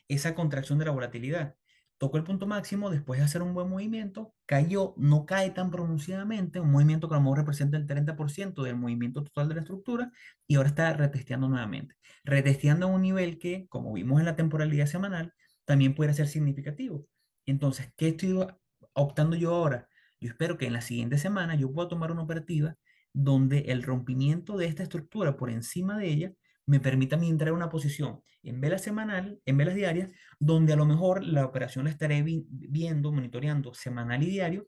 esa 0.09 0.35
contracción 0.35 0.79
de 0.79 0.85
la 0.85 0.91
volatilidad. 0.91 1.55
Tocó 1.97 2.17
el 2.17 2.23
punto 2.23 2.47
máximo 2.47 2.89
después 2.89 3.19
de 3.19 3.25
hacer 3.25 3.41
un 3.41 3.53
buen 3.53 3.69
movimiento, 3.69 4.33
cayó, 4.45 4.93
no 4.97 5.25
cae 5.25 5.51
tan 5.51 5.69
pronunciadamente, 5.69 6.59
un 6.59 6.71
movimiento 6.71 7.09
que 7.09 7.15
a 7.15 7.17
lo 7.17 7.23
mejor 7.23 7.39
representa 7.39 7.77
el 7.77 7.87
30% 7.87 8.63
del 8.63 8.77
movimiento 8.77 9.23
total 9.23 9.49
de 9.49 9.55
la 9.55 9.61
estructura 9.61 10.11
y 10.47 10.55
ahora 10.55 10.69
está 10.69 10.93
retesteando 10.93 11.49
nuevamente. 11.49 11.95
Retesteando 12.23 12.87
a 12.87 12.89
un 12.89 13.01
nivel 13.01 13.37
que, 13.37 13.67
como 13.69 13.93
vimos 13.93 14.19
en 14.19 14.25
la 14.25 14.35
temporalidad 14.37 14.85
semanal, 14.85 15.33
también 15.65 15.93
puede 15.93 16.13
ser 16.13 16.27
significativo. 16.27 17.05
Entonces, 17.45 17.91
¿qué 17.97 18.09
estoy 18.09 18.47
optando 18.93 19.35
yo 19.35 19.53
ahora? 19.53 19.89
Yo 20.21 20.29
espero 20.29 20.57
que 20.57 20.67
en 20.67 20.73
la 20.73 20.81
siguiente 20.81 21.17
semana 21.17 21.55
yo 21.55 21.71
pueda 21.71 21.89
tomar 21.89 22.11
una 22.11 22.23
operativa 22.23 22.75
donde 23.13 23.59
el 23.67 23.83
rompimiento 23.83 24.57
de 24.57 24.67
esta 24.67 24.83
estructura 24.83 25.37
por 25.37 25.49
encima 25.49 25.97
de 25.97 26.07
ella 26.07 26.33
me 26.69 26.79
permita 26.79 27.15
a 27.15 27.23
entrar 27.23 27.49
en 27.49 27.55
una 27.55 27.69
posición 27.69 28.21
en 28.43 28.61
vela 28.61 28.77
semanal, 28.77 29.41
en 29.45 29.57
velas 29.57 29.75
diarias, 29.75 30.09
donde 30.39 30.73
a 30.73 30.75
lo 30.75 30.85
mejor 30.85 31.23
la 31.23 31.45
operación 31.45 31.85
la 31.85 31.91
estaré 31.91 32.23
viendo, 32.23 33.11
monitoreando 33.11 33.73
semanal 33.73 34.23
y 34.23 34.27
diario, 34.27 34.67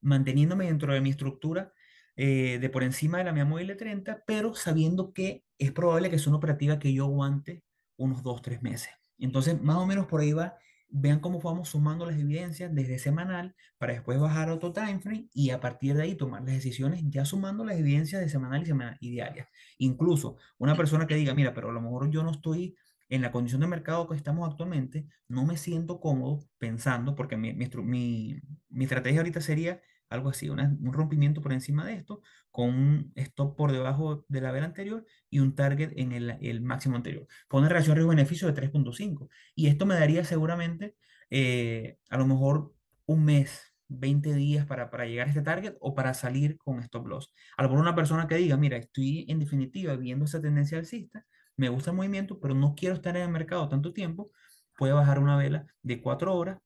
manteniéndome 0.00 0.66
dentro 0.66 0.92
de 0.92 1.00
mi 1.00 1.10
estructura 1.10 1.72
eh, 2.16 2.58
de 2.58 2.68
por 2.70 2.82
encima 2.82 3.18
de 3.18 3.24
la 3.24 3.32
mía 3.32 3.44
móvil 3.44 3.68
de 3.68 3.76
30, 3.76 4.24
pero 4.26 4.54
sabiendo 4.54 5.12
que 5.12 5.44
es 5.58 5.72
probable 5.72 6.10
que 6.10 6.16
es 6.16 6.26
una 6.26 6.38
operativa 6.38 6.78
que 6.78 6.92
yo 6.92 7.04
aguante 7.04 7.62
unos 7.96 8.22
2, 8.22 8.42
3 8.42 8.62
meses. 8.62 8.90
Entonces, 9.18 9.60
más 9.62 9.76
o 9.76 9.86
menos 9.86 10.06
por 10.06 10.20
ahí 10.20 10.32
va 10.32 10.56
vean 10.92 11.20
cómo 11.20 11.40
vamos 11.40 11.70
sumando 11.70 12.04
las 12.04 12.18
evidencias 12.18 12.72
desde 12.74 12.98
semanal 12.98 13.56
para 13.78 13.94
después 13.94 14.20
bajar 14.20 14.50
a 14.50 14.54
otro 14.54 14.72
time 14.72 15.00
frame 15.00 15.28
y 15.32 15.50
a 15.50 15.60
partir 15.60 15.94
de 15.94 16.02
ahí 16.02 16.14
tomar 16.14 16.42
las 16.42 16.52
decisiones 16.54 17.02
ya 17.08 17.24
sumando 17.24 17.64
las 17.64 17.78
evidencias 17.78 18.20
de 18.20 18.28
semanal 18.28 18.62
y, 18.62 18.66
semanal 18.66 18.98
y 19.00 19.10
diarias. 19.10 19.48
Incluso 19.78 20.36
una 20.58 20.76
persona 20.76 21.06
que 21.06 21.14
diga, 21.14 21.34
mira, 21.34 21.54
pero 21.54 21.70
a 21.70 21.72
lo 21.72 21.80
mejor 21.80 22.10
yo 22.10 22.22
no 22.22 22.30
estoy 22.30 22.76
en 23.08 23.22
la 23.22 23.32
condición 23.32 23.60
de 23.62 23.66
mercado 23.66 24.06
que 24.08 24.16
estamos 24.16 24.48
actualmente, 24.48 25.06
no 25.28 25.44
me 25.44 25.56
siento 25.56 26.00
cómodo 26.00 26.40
pensando, 26.58 27.14
porque 27.14 27.36
mi, 27.36 27.52
mi, 27.52 28.40
mi 28.70 28.84
estrategia 28.84 29.20
ahorita 29.20 29.40
sería 29.40 29.82
algo 30.12 30.28
así, 30.30 30.48
un 30.48 30.92
rompimiento 30.92 31.40
por 31.40 31.52
encima 31.52 31.84
de 31.86 31.94
esto, 31.94 32.22
con 32.50 32.68
un 32.68 33.12
stop 33.16 33.56
por 33.56 33.72
debajo 33.72 34.24
de 34.28 34.40
la 34.40 34.52
vela 34.52 34.66
anterior 34.66 35.04
y 35.30 35.40
un 35.40 35.54
target 35.54 35.92
en 35.96 36.12
el, 36.12 36.60
máximo 36.60 36.96
anterior, 36.96 37.26
con 37.48 37.60
una 37.60 37.68
relación 37.68 37.96
riesgo-beneficio 37.96 38.46
de 38.46 38.54
3.5. 38.54 39.28
Y 39.54 39.68
esto 39.68 39.86
me 39.86 39.94
daría 39.94 40.24
seguramente 40.24 40.96
eh, 41.30 41.98
a 42.10 42.18
lo 42.18 42.26
mejor 42.26 42.74
un 43.06 43.24
mes, 43.24 43.72
20 43.88 44.34
días 44.34 44.66
para, 44.66 44.90
para 44.90 45.06
llegar 45.06 45.26
a 45.26 45.30
este 45.30 45.42
target 45.42 45.74
o 45.80 45.94
para 45.94 46.14
salir 46.14 46.56
con 46.58 46.80
stop 46.80 47.06
loss. 47.06 47.32
A 47.56 47.62
lo 47.62 47.68
mejor 47.68 47.82
una 47.82 47.94
persona 47.94 48.26
que 48.26 48.36
diga, 48.36 48.56
mira, 48.56 48.76
estoy 48.76 49.26
en 49.28 49.38
definitiva 49.38 49.96
viendo 49.96 50.24
esa 50.24 50.40
tendencia 50.40 50.78
alcista, 50.78 51.26
me 51.56 51.68
gusta 51.68 51.90
el 51.90 51.96
movimiento, 51.96 52.40
pero 52.40 52.54
no 52.54 52.74
quiero 52.74 52.94
estar 52.94 53.16
en 53.16 53.24
el 53.24 53.28
mercado 53.30 53.68
tanto 53.68 53.92
tiempo, 53.92 54.30
puede 54.76 54.92
bajar 54.92 55.18
una 55.18 55.36
vela 55.36 55.66
de 55.82 56.00
4 56.00 56.34
horas 56.34 56.58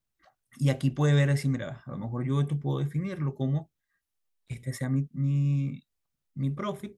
y 0.58 0.70
aquí 0.70 0.90
puede 0.90 1.14
ver 1.14 1.30
así, 1.30 1.48
mira, 1.48 1.82
a 1.84 1.90
lo 1.90 1.98
mejor 1.98 2.24
yo 2.24 2.40
esto 2.40 2.58
puedo 2.58 2.78
definirlo 2.78 3.34
como 3.34 3.70
este 4.48 4.72
sea 4.72 4.88
mi, 4.88 5.08
mi, 5.12 5.84
mi 6.34 6.50
profit, 6.50 6.96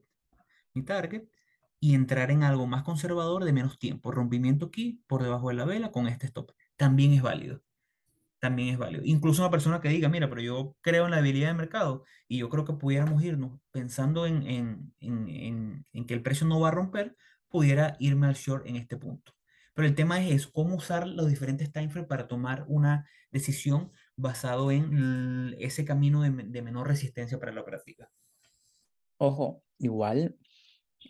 mi 0.74 0.82
target, 0.82 1.28
y 1.80 1.94
entrar 1.94 2.30
en 2.30 2.42
algo 2.42 2.66
más 2.66 2.82
conservador 2.82 3.44
de 3.44 3.52
menos 3.52 3.78
tiempo. 3.78 4.10
Rompimiento 4.10 4.66
aquí 4.66 5.02
por 5.06 5.22
debajo 5.22 5.48
de 5.48 5.54
la 5.54 5.64
vela 5.64 5.92
con 5.92 6.08
este 6.08 6.26
stop. 6.26 6.52
También 6.76 7.12
es 7.12 7.22
válido. 7.22 7.62
También 8.40 8.68
es 8.68 8.78
válido. 8.78 9.02
Incluso 9.04 9.42
una 9.42 9.50
persona 9.50 9.80
que 9.80 9.88
diga, 9.88 10.08
mira, 10.08 10.28
pero 10.28 10.40
yo 10.40 10.76
creo 10.80 11.04
en 11.04 11.12
la 11.12 11.18
habilidad 11.18 11.48
de 11.48 11.54
mercado 11.54 12.04
y 12.28 12.38
yo 12.38 12.48
creo 12.48 12.64
que 12.64 12.72
pudiéramos 12.74 13.22
irnos 13.22 13.60
pensando 13.70 14.26
en, 14.26 14.46
en, 14.46 14.94
en, 15.00 15.86
en 15.92 16.06
que 16.06 16.14
el 16.14 16.22
precio 16.22 16.46
no 16.46 16.60
va 16.60 16.68
a 16.68 16.72
romper, 16.72 17.16
pudiera 17.48 17.96
irme 17.98 18.26
al 18.26 18.34
short 18.34 18.66
en 18.66 18.76
este 18.76 18.96
punto. 18.96 19.37
Pero 19.78 19.86
el 19.86 19.94
tema 19.94 20.26
es 20.26 20.48
cómo 20.48 20.74
usar 20.74 21.06
los 21.06 21.28
diferentes 21.28 21.70
timeframes 21.70 22.08
para 22.08 22.26
tomar 22.26 22.64
una 22.66 23.08
decisión 23.30 23.92
basado 24.16 24.72
en 24.72 25.54
ese 25.60 25.84
camino 25.84 26.22
de, 26.22 26.62
menor 26.62 26.88
resistencia 26.88 27.38
para 27.38 27.52
la 27.52 27.60
operativa. 27.60 28.10
Ojo, 29.18 29.62
igual 29.78 30.36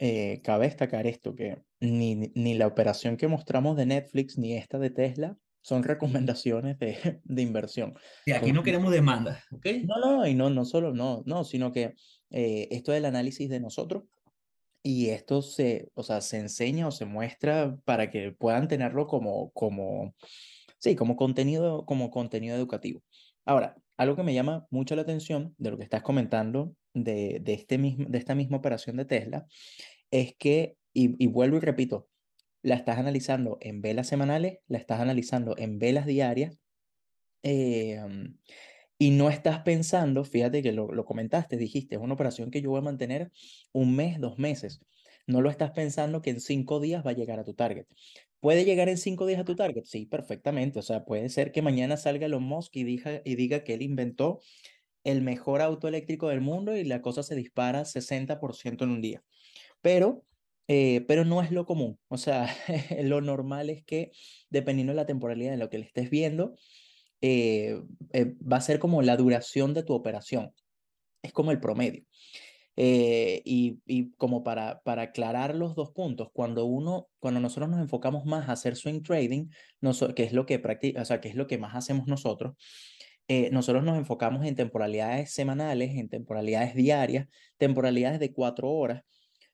eh, 0.01 0.43
cabe 0.45 0.67
destacar 0.67 1.07
esto, 1.07 1.35
que 1.35 1.63
ni, 1.81 2.31
ni 2.35 2.59
la 2.59 2.67
operación 2.67 3.17
que 3.17 3.27
mostramos 3.27 3.75
de 3.75 3.87
Netflix 3.87 4.37
ni 4.37 4.55
esta 4.55 4.79
de 4.79 4.91
Tesla 4.91 5.39
son 5.63 5.83
recomendaciones 5.83 6.79
de, 6.79 7.23
de 7.25 7.43
inversión. 7.43 7.95
Y 8.27 8.33
aquí 8.33 8.53
no 8.53 8.63
queremos 8.63 8.93
demanda, 8.93 9.43
¿ok? 9.51 9.67
No, 9.85 9.99
no, 9.99 10.27
y 10.27 10.35
no, 10.35 10.51
no 10.51 10.67
solo, 10.67 10.93
no, 10.93 11.23
no, 11.25 11.43
sino 11.45 11.73
que 11.73 11.95
eh, 12.29 12.69
esto 12.71 12.93
es 12.93 12.99
el 12.99 13.07
análisis 13.07 13.49
de 13.49 13.61
nosotros 13.61 14.05
y 14.83 15.11
esto 15.11 15.43
se, 15.43 15.91
o 15.95 16.03
sea, 16.03 16.21
se 16.21 16.39
enseña 16.39 16.89
o 16.89 16.91
se 16.91 17.05
muestra 17.05 17.77
para 17.85 18.11
que 18.11 18.33
puedan 18.33 18.69
tenerlo 18.69 19.07
como, 19.07 19.51
como, 19.51 20.15
sí, 20.79 20.97
como 20.97 21.17
contenido, 21.17 21.85
como 21.87 22.11
contenido 22.11 22.57
educativo. 22.57 23.03
Ahora, 23.45 23.77
algo 23.97 24.17
que 24.17 24.23
me 24.23 24.35
llama 24.35 24.67
mucho 24.71 24.95
la 24.97 25.03
atención 25.03 25.55
de 25.59 25.71
lo 25.71 25.79
que 25.79 25.85
estás 25.85 26.03
comentando 26.03 26.75
de, 26.95 27.41
de, 27.43 27.55
este 27.55 27.79
mismo, 27.79 28.07
de 28.09 28.19
esta 28.19 28.35
misma 28.35 28.59
operación 28.59 28.97
de 28.97 29.05
Tesla 29.05 29.47
es 30.11 30.35
que, 30.37 30.77
y, 30.93 31.27
vuelvo 31.27 31.57
y 31.57 31.61
repito, 31.61 32.09
la 32.63 32.75
estás 32.75 32.99
analizando 32.99 33.59
en 33.61 33.83
velas 33.83 34.09
semanales, 34.09 34.59
la 34.67 34.79
estás 34.79 35.01
analizando 35.01 35.55
en 35.59 35.79
velas 35.79 36.07
diarias, 36.07 36.59
eh, 37.43 38.01
y 38.99 39.11
no 39.11 39.31
estás 39.31 39.61
pensando, 39.61 40.25
fíjate 40.25 40.63
que 40.63 40.73
lo, 40.73 41.05
comentaste, 41.05 41.57
dijiste, 41.57 41.95
es 41.95 42.01
una 42.01 42.15
operación 42.15 42.51
que 42.51 42.61
yo 42.61 42.71
voy 42.71 42.79
a 42.81 42.83
mantener 42.83 43.31
un 43.73 43.95
mes, 43.95 44.21
dos 44.21 44.39
meses. 44.39 44.81
No 45.27 45.41
lo 45.41 45.51
estás 45.51 45.71
pensando 45.71 46.21
que 46.21 46.31
en 46.31 46.41
cinco 46.41 46.81
días 46.81 47.07
va 47.07 47.11
a 47.11 47.15
llegar 47.15 47.39
a 47.39 47.45
tu 47.45 47.55
target. 47.55 47.87
¿Puede 48.41 48.65
llegar 48.65 48.89
en 48.89 48.99
cinco 48.99 49.27
días 49.27 49.41
a 49.41 49.45
tu 49.45 49.55
target? 49.55 49.85
Sí, 49.85 50.07
perfectamente. 50.07 50.79
O 50.81 50.83
sea, 50.83 51.05
puede 51.05 51.29
ser 51.29 51.53
que 51.53 51.63
mañana 51.63 51.97
salga 51.97 52.27
Elon 52.27 52.43
Musk 52.43 52.75
y 52.77 52.85
diga, 52.85 53.23
y 53.25 53.37
diga 53.37 53.63
que 53.63 53.75
él 53.75 53.83
inventó 53.83 54.41
el 55.05 55.23
mejor 55.23 55.61
auto 55.61 55.87
eléctrico 55.87 56.29
del 56.29 56.41
mundo 56.41 56.77
y 56.77 56.85
la 56.85 57.03
cosa 57.03 57.23
se 57.23 57.37
dispara 57.37 57.85
60% 57.85 58.85
en 58.85 58.91
un 58.91 59.01
día. 59.01 59.23
Pero, 59.81 60.25
eh, 60.67 61.05
pero 61.07 61.25
no 61.25 61.43
es 61.43 61.53
lo 61.53 61.67
común. 61.67 62.01
O 62.09 62.17
sea, 62.19 62.49
lo 63.03 63.21
normal 63.21 63.71
es 63.71 63.85
que, 63.85 64.11
dependiendo 64.51 64.93
de 64.93 64.97
la 64.97 65.07
temporalidad 65.07 65.53
de 65.53 65.59
lo 65.59 65.71
que 65.71 65.79
le 65.79 65.87
estés 65.87 66.11
viendo, 66.11 66.57
eh, 67.21 67.83
eh, 68.13 68.35
va 68.41 68.59
a 68.59 68.61
ser 68.61 68.79
como 68.79 69.03
la 69.03 69.17
duración 69.17 69.75
de 69.75 69.83
tu 69.83 69.95
operación. 69.95 70.53
Es 71.23 71.33
como 71.33 71.51
el 71.51 71.61
promedio. 71.61 72.05
Eh, 72.77 73.43
y, 73.45 73.81
y, 73.87 74.13
como 74.13 74.45
para, 74.45 74.81
para 74.85 75.03
aclarar 75.03 75.57
los 75.57 75.75
dos 75.75 75.91
puntos, 75.91 76.29
cuando 76.33 76.65
uno, 76.65 77.09
cuando 77.19 77.41
nosotros 77.41 77.69
nos 77.69 77.81
enfocamos 77.81 78.25
más 78.25 78.49
a 78.49 78.53
hacer 78.53 78.77
swing 78.77 79.03
trading, 79.03 79.49
que 80.15 80.23
es 80.23 80.33
lo 80.33 80.47
que 80.47 80.61
practica, 80.61 81.03
o 81.03 81.05
sea, 81.05 81.21
que 81.21 81.29
es 81.29 81.35
lo 81.35 81.49
que 81.49 81.59
más 81.59 81.75
hacemos 81.75 82.07
nosotros, 82.07 82.55
nosotros 83.51 83.85
nos 83.85 83.99
enfocamos 83.99 84.47
en 84.47 84.55
temporalidades 84.55 85.33
semanales, 85.33 85.97
en 85.97 86.09
temporalidades 86.09 86.75
diarias, 86.75 87.27
temporalidades 87.59 88.21
de 88.21 88.33
cuatro 88.33 88.71
horas, 88.71 89.03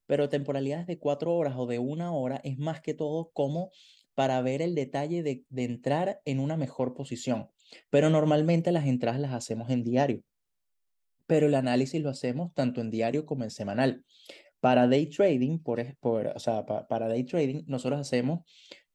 pero 0.07 0.29
temporalidades 0.29 0.87
de 0.87 0.99
cuatro 0.99 1.35
horas 1.35 1.55
o 1.57 1.67
de 1.67 1.79
una 1.79 2.13
hora 2.13 2.41
es 2.45 2.59
más 2.59 2.83
que 2.83 2.95
todo 2.95 3.31
como 3.33 3.71
para 4.15 4.41
ver 4.43 4.63
el 4.63 4.75
detalle 4.75 5.23
de, 5.23 5.45
de 5.49 5.65
entrar 5.65 6.21
en 6.25 6.41
una 6.41 6.57
mejor 6.57 6.95
posición. 6.95 7.49
Pero 7.91 8.11
normalmente 8.11 8.73
las 8.73 8.87
entradas 8.87 9.21
las 9.21 9.33
hacemos 9.33 9.71
en 9.71 9.85
diario. 9.85 10.23
Pero 11.27 11.47
el 11.47 11.55
análisis 11.55 12.03
lo 12.03 12.11
hacemos 12.11 12.53
tanto 12.55 12.81
en 12.81 12.91
diario 12.91 13.25
como 13.27 13.45
en 13.45 13.51
semanal. 13.51 14.05
Para 14.61 14.87
day 14.87 15.07
trading, 15.07 15.59
por, 15.59 15.97
por, 15.99 16.29
o 16.29 16.39
sea, 16.39 16.65
para 16.65 17.09
day 17.09 17.25
trading, 17.25 17.65
nosotros 17.67 18.01
hacemos 18.01 18.41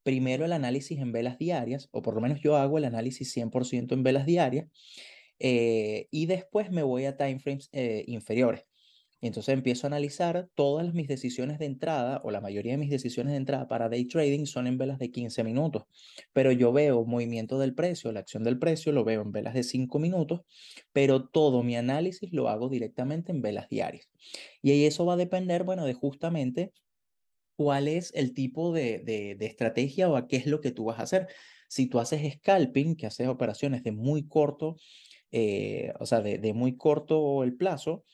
primero 0.03 0.45
el 0.45 0.53
análisis 0.53 0.99
en 0.99 1.11
velas 1.11 1.37
diarias, 1.37 1.89
o 1.91 2.01
por 2.01 2.15
lo 2.15 2.21
menos 2.21 2.41
yo 2.41 2.57
hago 2.57 2.77
el 2.77 2.85
análisis 2.85 3.31
100% 3.35 3.93
en 3.93 4.03
velas 4.03 4.25
diarias, 4.25 4.67
eh, 5.39 6.07
y 6.11 6.25
después 6.25 6.71
me 6.71 6.83
voy 6.83 7.05
a 7.05 7.15
timeframes 7.17 7.69
eh, 7.71 8.03
inferiores. 8.07 8.68
Y 9.21 9.27
entonces 9.27 9.53
empiezo 9.53 9.85
a 9.85 9.89
analizar 9.89 10.49
todas 10.55 10.93
mis 10.93 11.07
decisiones 11.07 11.59
de 11.59 11.65
entrada 11.65 12.21
o 12.23 12.31
la 12.31 12.39
mayoría 12.39 12.73
de 12.73 12.77
mis 12.77 12.89
decisiones 12.89 13.31
de 13.31 13.37
entrada 13.37 13.67
para 13.67 13.89
day 13.89 14.05
trading 14.05 14.45
son 14.45 14.65
en 14.65 14.77
velas 14.77 14.97
de 14.97 15.11
15 15.11 15.43
minutos, 15.43 15.83
pero 16.31 16.51
yo 16.53 16.71
veo 16.71 17.03
movimiento 17.05 17.59
del 17.59 17.75
precio, 17.75 18.11
la 18.13 18.21
acción 18.21 18.43
del 18.43 18.57
precio 18.59 18.93
lo 18.93 19.03
veo 19.03 19.21
en 19.21 19.31
velas 19.31 19.53
de 19.53 19.63
5 19.63 19.99
minutos, 19.99 20.41
pero 20.93 21.27
todo 21.27 21.63
mi 21.63 21.75
análisis 21.75 22.31
lo 22.31 22.47
hago 22.47 22.69
directamente 22.69 23.31
en 23.31 23.41
velas 23.41 23.67
diarias. 23.67 24.09
Y 24.61 24.71
ahí 24.71 24.85
eso 24.85 25.05
va 25.05 25.13
a 25.13 25.17
depender, 25.17 25.63
bueno, 25.63 25.85
de 25.85 25.93
justamente 25.93 26.71
cuál 27.57 27.89
es 27.89 28.13
el 28.15 28.33
tipo 28.33 28.71
de, 28.71 28.99
de, 28.99 29.45
estrategia 29.45 30.09
o 30.09 30.15
a 30.15 30.27
qué 30.27 30.37
es 30.37 30.47
lo 30.47 30.61
que 30.61 30.71
tú 30.71 30.85
vas 30.85 30.99
a 30.99 31.03
hacer. 31.03 31.27
Si 31.67 31.87
tú 31.87 31.99
haces 31.99 32.35
scalping, 32.35 32.95
que 32.95 33.05
haces 33.05 33.27
operaciones 33.27 33.83
de 33.83 33.91
muy 33.91 34.29
corto, 34.29 34.77
eh, 35.31 35.91
o 35.99 36.05
sea, 36.05 36.21
de, 36.21 36.37
de 36.37 36.53
muy 36.53 36.77
corto 36.77 37.43
el 37.43 37.57
plazo, 37.57 38.05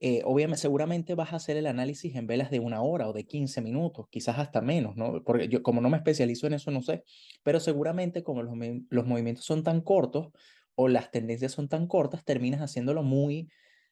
eh, 0.00 0.22
obviamente, 0.24 0.60
seguramente 0.60 1.14
vas 1.14 1.32
a 1.32 1.36
hacer 1.36 1.56
el 1.56 1.66
análisis 1.66 2.14
en 2.16 2.26
velas 2.26 2.50
de 2.50 2.60
una 2.60 2.82
hora 2.82 3.08
o 3.08 3.12
de 3.12 3.24
15 3.26 3.62
minutos, 3.62 4.06
quizás 4.10 4.38
hasta 4.38 4.60
menos, 4.60 4.96
¿no? 4.96 5.22
Porque 5.24 5.48
yo 5.48 5.62
como 5.62 5.80
no 5.80 5.88
me 5.90 5.96
especializo 5.96 6.46
en 6.46 6.54
eso, 6.54 6.70
no 6.70 6.82
sé, 6.82 7.04
pero 7.42 7.60
seguramente 7.60 8.22
como 8.22 8.42
los, 8.42 8.54
los 8.90 9.06
movimientos 9.06 9.44
son 9.44 9.62
tan 9.62 9.80
cortos 9.80 10.28
o 10.74 10.88
las 10.88 11.10
tendencias 11.10 11.52
son 11.52 11.68
tan 11.68 11.86
cortas, 11.86 12.24
terminas 12.24 12.60
haciéndolo 12.60 13.02
muy, 13.02 13.48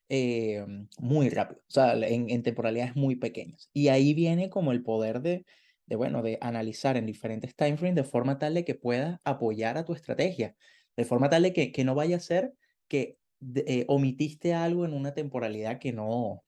eh, 0.09 0.67
muy 0.99 1.31
rápido, 1.31 1.63
o 1.63 1.71
sea, 1.71 1.95
en, 1.95 2.29
en 2.31 2.43
temporalidades 2.43 2.97
muy 2.97 3.17
pequeñas. 3.17 3.71
Y 3.73 3.89
ahí 3.89 4.15
viene 4.15 4.51
como 4.51 4.73
el 4.73 4.83
poder 4.83 5.23
de, 5.23 5.45
de, 5.87 5.97
bueno, 5.97 6.23
de 6.23 6.39
analizar 6.41 6.97
en 6.97 7.07
diferentes 7.07 7.55
time 7.57 7.77
frames 7.77 7.97
de 7.97 8.05
forma 8.05 8.39
tal 8.39 8.55
de 8.55 8.65
que 8.65 8.75
puedas 8.75 9.21
apoyar 9.25 9.79
a 9.79 9.85
tu 9.85 9.95
estrategia, 9.95 10.57
de 10.97 11.05
forma 11.05 11.31
tal 11.31 11.43
de 11.45 11.53
que, 11.53 11.73
que 11.73 11.85
no 11.85 11.95
vaya 11.95 12.17
a 12.17 12.21
ser 12.21 12.55
que 12.89 13.19
eh, 13.55 13.85
omitiste 13.89 14.55
algo 14.55 14.85
en 14.85 14.95
una 14.95 15.15
temporalidad 15.15 15.79
que 15.79 15.93
no, 15.93 16.45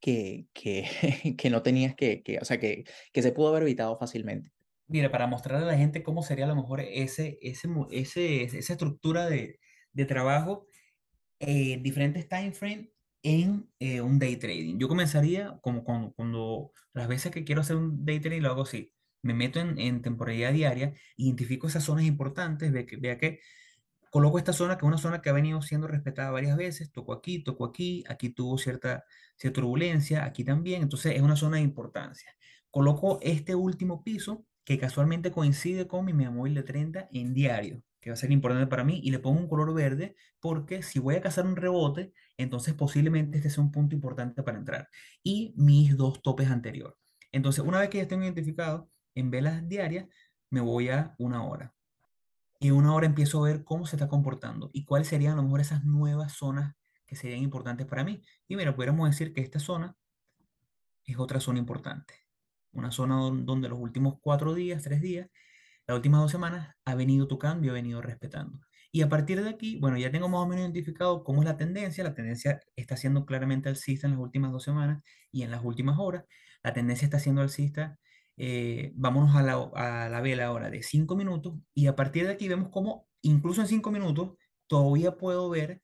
que, 0.00 0.48
que, 0.52 0.84
que 1.38 1.50
no 1.50 1.62
tenías 1.62 1.94
que, 1.94 2.22
que, 2.22 2.38
o 2.38 2.44
sea, 2.44 2.58
que, 2.58 2.84
que 3.12 3.22
se 3.22 3.32
pudo 3.32 3.48
haber 3.48 3.62
evitado 3.62 3.98
fácilmente. 3.98 4.52
Mira, 4.86 5.10
para 5.10 5.26
mostrarle 5.26 5.66
a 5.66 5.72
la 5.72 5.78
gente 5.78 6.02
cómo 6.02 6.22
sería 6.22 6.44
a 6.44 6.48
lo 6.48 6.56
mejor 6.56 6.80
ese, 6.80 7.38
ese, 7.40 7.68
ese, 7.90 8.42
esa 8.44 8.72
estructura 8.74 9.26
de, 9.26 9.58
de 9.92 10.04
trabajo, 10.04 10.68
eh, 11.40 11.78
diferentes 11.82 12.28
time 12.28 12.52
frame 12.52 12.92
en 13.22 13.70
eh, 13.78 14.00
un 14.02 14.18
day 14.18 14.36
trading. 14.36 14.78
Yo 14.78 14.88
comenzaría 14.88 15.58
como 15.62 15.84
cuando, 15.84 16.12
cuando 16.14 16.72
las 16.92 17.08
veces 17.08 17.32
que 17.32 17.44
quiero 17.44 17.62
hacer 17.62 17.76
un 17.76 18.04
day 18.04 18.20
trading 18.20 18.42
lo 18.42 18.50
hago 18.50 18.62
así. 18.62 18.92
Me 19.22 19.34
meto 19.34 19.60
en, 19.60 19.78
en 19.78 20.02
temporalidad 20.02 20.52
diaria, 20.52 20.92
identifico 21.16 21.66
esas 21.66 21.84
zonas 21.84 22.04
importantes, 22.04 22.70
ve 22.72 22.86
que, 22.86 22.96
vea 22.96 23.18
que 23.18 23.40
Coloco 24.14 24.38
esta 24.38 24.52
zona, 24.52 24.78
que 24.78 24.86
es 24.86 24.86
una 24.86 24.96
zona 24.96 25.20
que 25.20 25.28
ha 25.28 25.32
venido 25.32 25.60
siendo 25.60 25.88
respetada 25.88 26.30
varias 26.30 26.56
veces, 26.56 26.92
toco 26.92 27.12
aquí, 27.12 27.42
toco 27.42 27.64
aquí, 27.64 28.04
aquí 28.08 28.28
tuvo 28.30 28.56
cierta, 28.58 29.04
cierta 29.36 29.60
turbulencia, 29.60 30.24
aquí 30.24 30.44
también, 30.44 30.82
entonces 30.82 31.16
es 31.16 31.20
una 31.20 31.34
zona 31.34 31.56
de 31.56 31.64
importancia. 31.64 32.30
Coloco 32.70 33.18
este 33.22 33.56
último 33.56 34.04
piso, 34.04 34.46
que 34.64 34.78
casualmente 34.78 35.32
coincide 35.32 35.88
con 35.88 36.04
mi 36.04 36.12
media 36.12 36.30
móvil 36.30 36.54
de 36.54 36.62
30 36.62 37.08
en 37.10 37.34
diario, 37.34 37.82
que 38.00 38.10
va 38.10 38.14
a 38.14 38.16
ser 38.16 38.30
importante 38.30 38.68
para 38.68 38.84
mí, 38.84 39.00
y 39.02 39.10
le 39.10 39.18
pongo 39.18 39.40
un 39.40 39.48
color 39.48 39.74
verde, 39.74 40.14
porque 40.38 40.84
si 40.84 41.00
voy 41.00 41.16
a 41.16 41.20
cazar 41.20 41.44
un 41.44 41.56
rebote, 41.56 42.12
entonces 42.36 42.74
posiblemente 42.74 43.38
este 43.38 43.50
sea 43.50 43.64
un 43.64 43.72
punto 43.72 43.96
importante 43.96 44.44
para 44.44 44.58
entrar. 44.58 44.88
Y 45.24 45.54
mis 45.56 45.96
dos 45.96 46.22
topes 46.22 46.50
anteriores. 46.50 46.96
Entonces, 47.32 47.64
una 47.64 47.80
vez 47.80 47.88
que 47.88 47.98
ya 47.98 48.06
tengo 48.06 48.22
identificado 48.22 48.88
en 49.16 49.32
velas 49.32 49.68
diarias, 49.68 50.06
me 50.50 50.60
voy 50.60 50.90
a 50.90 51.16
una 51.18 51.42
hora 51.44 51.73
y 52.60 52.70
una 52.70 52.94
hora 52.94 53.06
empiezo 53.06 53.44
a 53.44 53.48
ver 53.48 53.64
cómo 53.64 53.86
se 53.86 53.96
está 53.96 54.08
comportando 54.08 54.70
y 54.72 54.84
cuáles 54.84 55.08
serían 55.08 55.34
a 55.34 55.36
lo 55.36 55.42
mejor 55.42 55.60
esas 55.60 55.84
nuevas 55.84 56.32
zonas 56.32 56.74
que 57.06 57.16
serían 57.16 57.40
importantes 57.42 57.86
para 57.86 58.04
mí. 58.04 58.22
Y 58.48 58.56
mira, 58.56 58.74
pudiéramos 58.74 59.08
decir 59.10 59.32
que 59.32 59.40
esta 59.42 59.58
zona 59.58 59.96
es 61.04 61.18
otra 61.18 61.40
zona 61.40 61.58
importante. 61.58 62.14
Una 62.72 62.90
zona 62.90 63.16
don- 63.16 63.44
donde 63.44 63.68
los 63.68 63.78
últimos 63.78 64.18
cuatro 64.20 64.54
días, 64.54 64.82
tres 64.82 65.00
días, 65.00 65.28
las 65.86 65.96
últimas 65.96 66.20
dos 66.22 66.30
semanas 66.30 66.74
ha 66.84 66.94
venido 66.94 67.28
tocando 67.28 67.66
y 67.66 67.70
ha 67.70 67.74
venido 67.74 68.00
respetando. 68.00 68.60
Y 68.90 69.02
a 69.02 69.08
partir 69.08 69.42
de 69.42 69.50
aquí, 69.50 69.78
bueno, 69.80 69.98
ya 69.98 70.10
tengo 70.10 70.28
más 70.28 70.40
o 70.40 70.46
menos 70.46 70.62
identificado 70.62 71.24
cómo 71.24 71.42
es 71.42 71.46
la 71.46 71.56
tendencia. 71.56 72.04
La 72.04 72.14
tendencia 72.14 72.60
está 72.76 72.96
siendo 72.96 73.26
claramente 73.26 73.68
alcista 73.68 74.06
en 74.06 74.12
las 74.12 74.20
últimas 74.20 74.52
dos 74.52 74.62
semanas 74.62 75.02
y 75.30 75.42
en 75.42 75.50
las 75.50 75.64
últimas 75.64 75.98
horas. 75.98 76.24
La 76.62 76.72
tendencia 76.72 77.04
está 77.04 77.18
siendo 77.18 77.42
alcista. 77.42 77.98
Eh, 78.36 78.92
vámonos 78.96 79.34
a 79.36 79.42
la, 79.42 80.20
vela 80.20 80.46
ahora 80.46 80.70
de 80.70 80.82
cinco 80.82 81.16
minutos 81.16 81.54
y 81.72 81.86
a 81.86 81.94
partir 81.94 82.26
de 82.26 82.32
aquí 82.32 82.48
vemos 82.48 82.68
cómo 82.70 83.08
incluso 83.22 83.60
en 83.60 83.68
cinco 83.68 83.92
minutos 83.92 84.32
todavía 84.66 85.16
puedo 85.16 85.48
ver 85.50 85.82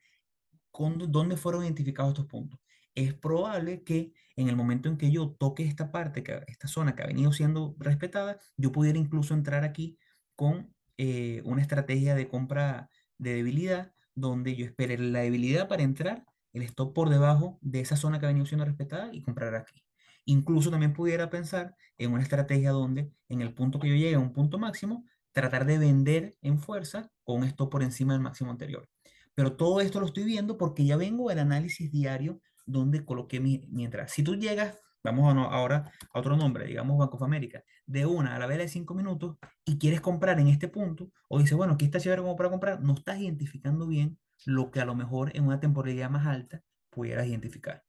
dónde 0.73 1.37
fueron 1.37 1.65
identificados 1.65 2.13
estos 2.13 2.27
puntos. 2.27 2.59
Es 2.95 3.15
probable 3.15 3.85
que 3.85 4.13
en 4.37 4.49
el 4.49 4.57
momento 4.57 4.89
en 4.89 4.97
que 4.97 5.11
yo 5.11 5.31
toque 5.39 5.65
esta 5.65 5.93
parte, 5.93 6.23
que, 6.23 6.43
esta 6.49 6.69
zona 6.69 6.95
que 6.97 7.03
ha 7.03 7.07
venido 7.07 7.33
siendo 7.33 7.77
respetada, 7.79 8.39
yo 8.57 8.73
pudiera 8.73 8.99
incluso 8.99 9.35
entrar 9.35 9.65
aquí 9.65 9.99
con 10.35 10.75
eh, 10.97 11.43
una 11.45 11.63
estrategia 11.63 12.15
de 12.15 12.29
compra 12.29 12.91
de 13.19 13.35
debilidad, 13.35 13.93
donde 14.15 14.57
yo 14.57 14.65
espere 14.65 14.99
la 14.99 15.21
debilidad 15.21 15.69
para 15.69 15.83
entrar, 15.83 16.25
el 16.53 16.63
stop 16.63 16.95
por 16.95 17.11
debajo 17.11 17.59
de 17.61 17.81
esa 17.81 17.97
zona 17.97 18.19
que 18.19 18.27
ha 18.27 18.29
venido 18.29 18.47
siendo 18.47 18.65
respetada 18.65 19.11
y 19.13 19.23
comprar 19.23 19.55
aquí. 19.55 19.83
Incluso 20.31 20.71
también 20.71 20.93
pudiera 20.93 21.29
pensar 21.29 21.75
en 21.99 22.13
una 22.13 22.23
estrategia 22.23 22.71
donde 22.71 23.13
en 23.29 23.41
el 23.41 23.53
punto 23.53 23.81
que 23.81 23.89
yo 23.89 23.95
llegue 23.97 24.15
a 24.15 24.21
un 24.21 24.33
punto 24.33 24.59
máximo, 24.59 25.05
tratar 25.33 25.65
de 25.67 25.79
vender 25.79 26.37
en 26.41 26.59
fuerza 26.59 27.11
con 27.25 27.39
un 27.39 27.45
stop 27.45 27.71
por 27.71 27.83
encima 27.83 28.13
del 28.13 28.23
máximo 28.23 28.51
anterior. 28.53 28.89
Pero 29.35 29.57
todo 29.57 29.81
esto 29.81 29.99
lo 29.99 30.07
estoy 30.07 30.25
viendo 30.25 30.57
porque 30.57 30.85
ya 30.85 30.97
vengo 30.97 31.29
del 31.29 31.41
análisis 31.41 31.91
diario 31.91 32.41
donde 32.65 33.05
coloqué 33.05 33.41
mi, 33.41 33.67
mi 33.71 33.85
entrada. 33.85 34.07
Si 34.09 34.23
tú 34.23 34.37
llegas, 34.37 34.79
vamos 35.03 35.29
a 35.31 35.35
no- 35.35 35.51
ahora 35.51 35.91
a 36.13 36.19
otro 36.21 36.37
nombre, 36.37 36.67
digamos 36.67 36.97
Banco 36.99 37.17
of 37.17 37.23
America, 37.25 37.65
de 37.87 38.07
una 38.07 38.37
a 38.37 38.39
la 38.39 38.47
vela 38.47 38.63
de 38.63 38.69
cinco 38.69 38.95
minutos 38.95 39.37
y 39.65 39.79
quieres 39.79 40.01
comprar 40.01 40.39
en 40.39 40.47
este 40.49 40.69
punto, 40.69 41.11
o 41.29 41.39
dices, 41.41 41.57
bueno, 41.57 41.73
aquí 41.75 41.87
está 41.87 41.99
chévere 42.01 42.23
como 42.23 42.37
para 42.37 42.51
comprar, 42.51 42.81
no 42.83 42.95
estás 42.95 43.19
identificando 43.19 43.87
bien 43.87 44.19
lo 44.45 44.71
que 44.71 44.81
a 44.81 44.85
lo 44.85 44.95
mejor 44.95 45.37
en 45.37 45.45
una 45.47 45.59
temporalidad 45.61 46.09
más 46.11 46.27
alta 46.27 46.63
pudieras 46.91 47.27
identificar. 47.27 47.85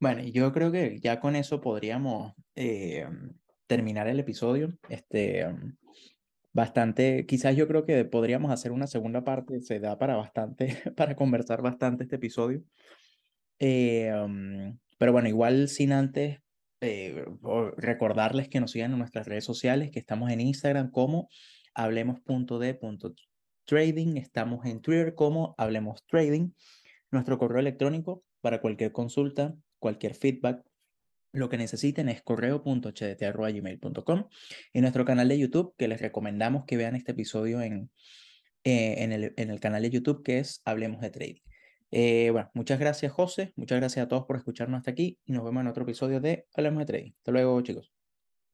Bueno, 0.00 0.22
yo 0.22 0.52
creo 0.52 0.70
que 0.70 1.00
ya 1.00 1.18
con 1.18 1.34
eso 1.34 1.60
podríamos 1.60 2.32
eh, 2.54 3.04
terminar 3.66 4.06
el 4.06 4.20
episodio. 4.20 4.72
Este, 4.88 5.44
um, 5.46 5.74
bastante, 6.52 7.26
quizás 7.26 7.56
yo 7.56 7.66
creo 7.66 7.84
que 7.84 8.04
podríamos 8.04 8.52
hacer 8.52 8.70
una 8.72 8.86
segunda 8.86 9.24
parte, 9.24 9.60
se 9.60 9.80
da 9.80 9.98
para 9.98 10.16
bastante, 10.16 10.66
para 10.96 11.16
conversar 11.16 11.62
bastante 11.62 12.04
este 12.04 12.16
episodio. 12.16 12.62
Eh, 13.58 14.12
um, 14.14 14.78
pero 14.98 15.12
bueno, 15.12 15.28
igual 15.28 15.68
sin 15.68 15.92
antes 15.92 16.38
eh, 16.80 17.24
recordarles 17.76 18.48
que 18.48 18.60
nos 18.60 18.70
sigan 18.70 18.92
en 18.92 18.98
nuestras 18.98 19.26
redes 19.26 19.44
sociales, 19.44 19.90
que 19.90 19.98
estamos 19.98 20.30
en 20.30 20.40
Instagram 20.40 20.92
como 20.92 21.28
hablemos.de.trading, 21.74 24.16
estamos 24.16 24.64
en 24.64 24.80
Twitter 24.80 25.16
como 25.16 25.56
hablemos 25.58 26.06
trading, 26.06 26.52
nuestro 27.10 27.36
correo 27.36 27.58
electrónico 27.58 28.22
para 28.40 28.60
cualquier 28.60 28.92
consulta, 28.92 29.56
cualquier 29.78 30.14
feedback, 30.14 30.64
lo 31.32 31.48
que 31.48 31.58
necesiten 31.58 32.08
es 32.08 32.22
correo.hdt.gmail.com 32.22 34.28
y 34.72 34.80
nuestro 34.80 35.04
canal 35.04 35.28
de 35.28 35.38
YouTube, 35.38 35.74
que 35.76 35.88
les 35.88 36.00
recomendamos 36.00 36.64
que 36.64 36.76
vean 36.76 36.96
este 36.96 37.12
episodio 37.12 37.60
en, 37.60 37.90
eh, 38.64 38.96
en, 38.98 39.12
el, 39.12 39.34
en 39.36 39.50
el 39.50 39.60
canal 39.60 39.82
de 39.82 39.90
YouTube 39.90 40.22
que 40.22 40.38
es 40.38 40.62
Hablemos 40.64 41.00
de 41.00 41.10
Trading. 41.10 41.40
Eh, 41.90 42.30
bueno, 42.32 42.50
muchas 42.54 42.78
gracias 42.78 43.12
José, 43.12 43.52
muchas 43.56 43.78
gracias 43.78 44.04
a 44.04 44.08
todos 44.08 44.26
por 44.26 44.36
escucharnos 44.36 44.78
hasta 44.78 44.90
aquí 44.90 45.18
y 45.24 45.32
nos 45.32 45.44
vemos 45.44 45.62
en 45.62 45.68
otro 45.68 45.84
episodio 45.84 46.20
de 46.20 46.46
Hablemos 46.54 46.80
de 46.80 46.86
Trading. 46.86 47.12
Hasta 47.18 47.32
luego 47.32 47.60
chicos. 47.62 47.92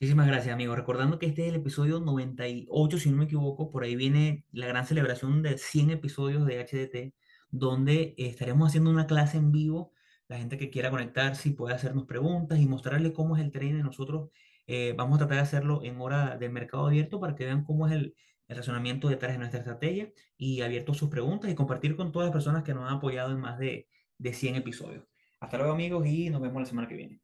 Muchísimas 0.00 0.26
gracias, 0.26 0.52
amigo. 0.52 0.74
Recordando 0.74 1.18
que 1.18 1.26
este 1.26 1.44
es 1.44 1.48
el 1.48 1.60
episodio 1.60 2.00
98, 2.00 2.98
si 2.98 3.10
no 3.10 3.16
me 3.16 3.24
equivoco, 3.24 3.70
por 3.70 3.84
ahí 3.84 3.96
viene 3.96 4.44
la 4.52 4.66
gran 4.66 4.86
celebración 4.86 5.42
de 5.42 5.56
100 5.56 5.90
episodios 5.90 6.46
de 6.46 6.60
HDT, 6.60 7.14
donde 7.50 8.14
estaremos 8.18 8.68
haciendo 8.68 8.90
una 8.90 9.06
clase 9.06 9.38
en 9.38 9.50
vivo. 9.50 9.92
La 10.28 10.38
gente 10.38 10.56
que 10.58 10.70
quiera 10.70 10.90
conectarse 10.90 11.48
y 11.50 11.52
puede 11.52 11.74
hacernos 11.74 12.04
preguntas 12.06 12.58
y 12.58 12.66
mostrarles 12.66 13.12
cómo 13.12 13.36
es 13.36 13.42
el 13.42 13.50
trading 13.50 13.74
de 13.76 13.82
nosotros. 13.82 14.30
eh, 14.66 14.94
vamos 14.96 15.16
a 15.16 15.18
tratar 15.18 15.36
de 15.38 15.42
hacerlo 15.42 15.82
en 15.84 16.00
hora 16.00 16.36
del 16.38 16.50
mercado 16.52 16.86
abierto 16.86 17.20
para 17.20 17.34
que 17.34 17.44
vean 17.44 17.64
cómo 17.64 17.86
es 17.86 17.92
el, 17.92 18.14
el 18.48 18.56
razonamiento 18.56 19.08
detrás 19.08 19.32
de 19.32 19.38
nuestra 19.38 19.60
estrategia 19.60 20.12
y 20.38 20.62
abierto 20.62 20.94
sus 20.94 21.10
preguntas 21.10 21.50
y 21.50 21.54
compartir 21.54 21.96
con 21.96 22.12
todas 22.12 22.26
las 22.28 22.32
personas 22.32 22.62
que 22.64 22.74
nos 22.74 22.88
han 22.88 22.96
apoyado 22.96 23.32
en 23.32 23.40
más 23.40 23.58
de, 23.58 23.88
de 24.18 24.32
100 24.34 24.56
episodios. 24.56 25.04
Hasta 25.40 25.58
luego, 25.58 25.72
amigos, 25.74 26.06
y 26.06 26.30
nos 26.30 26.40
vemos 26.40 26.62
la 26.62 26.66
semana 26.66 26.88
que 26.88 26.96
viene. 26.96 27.23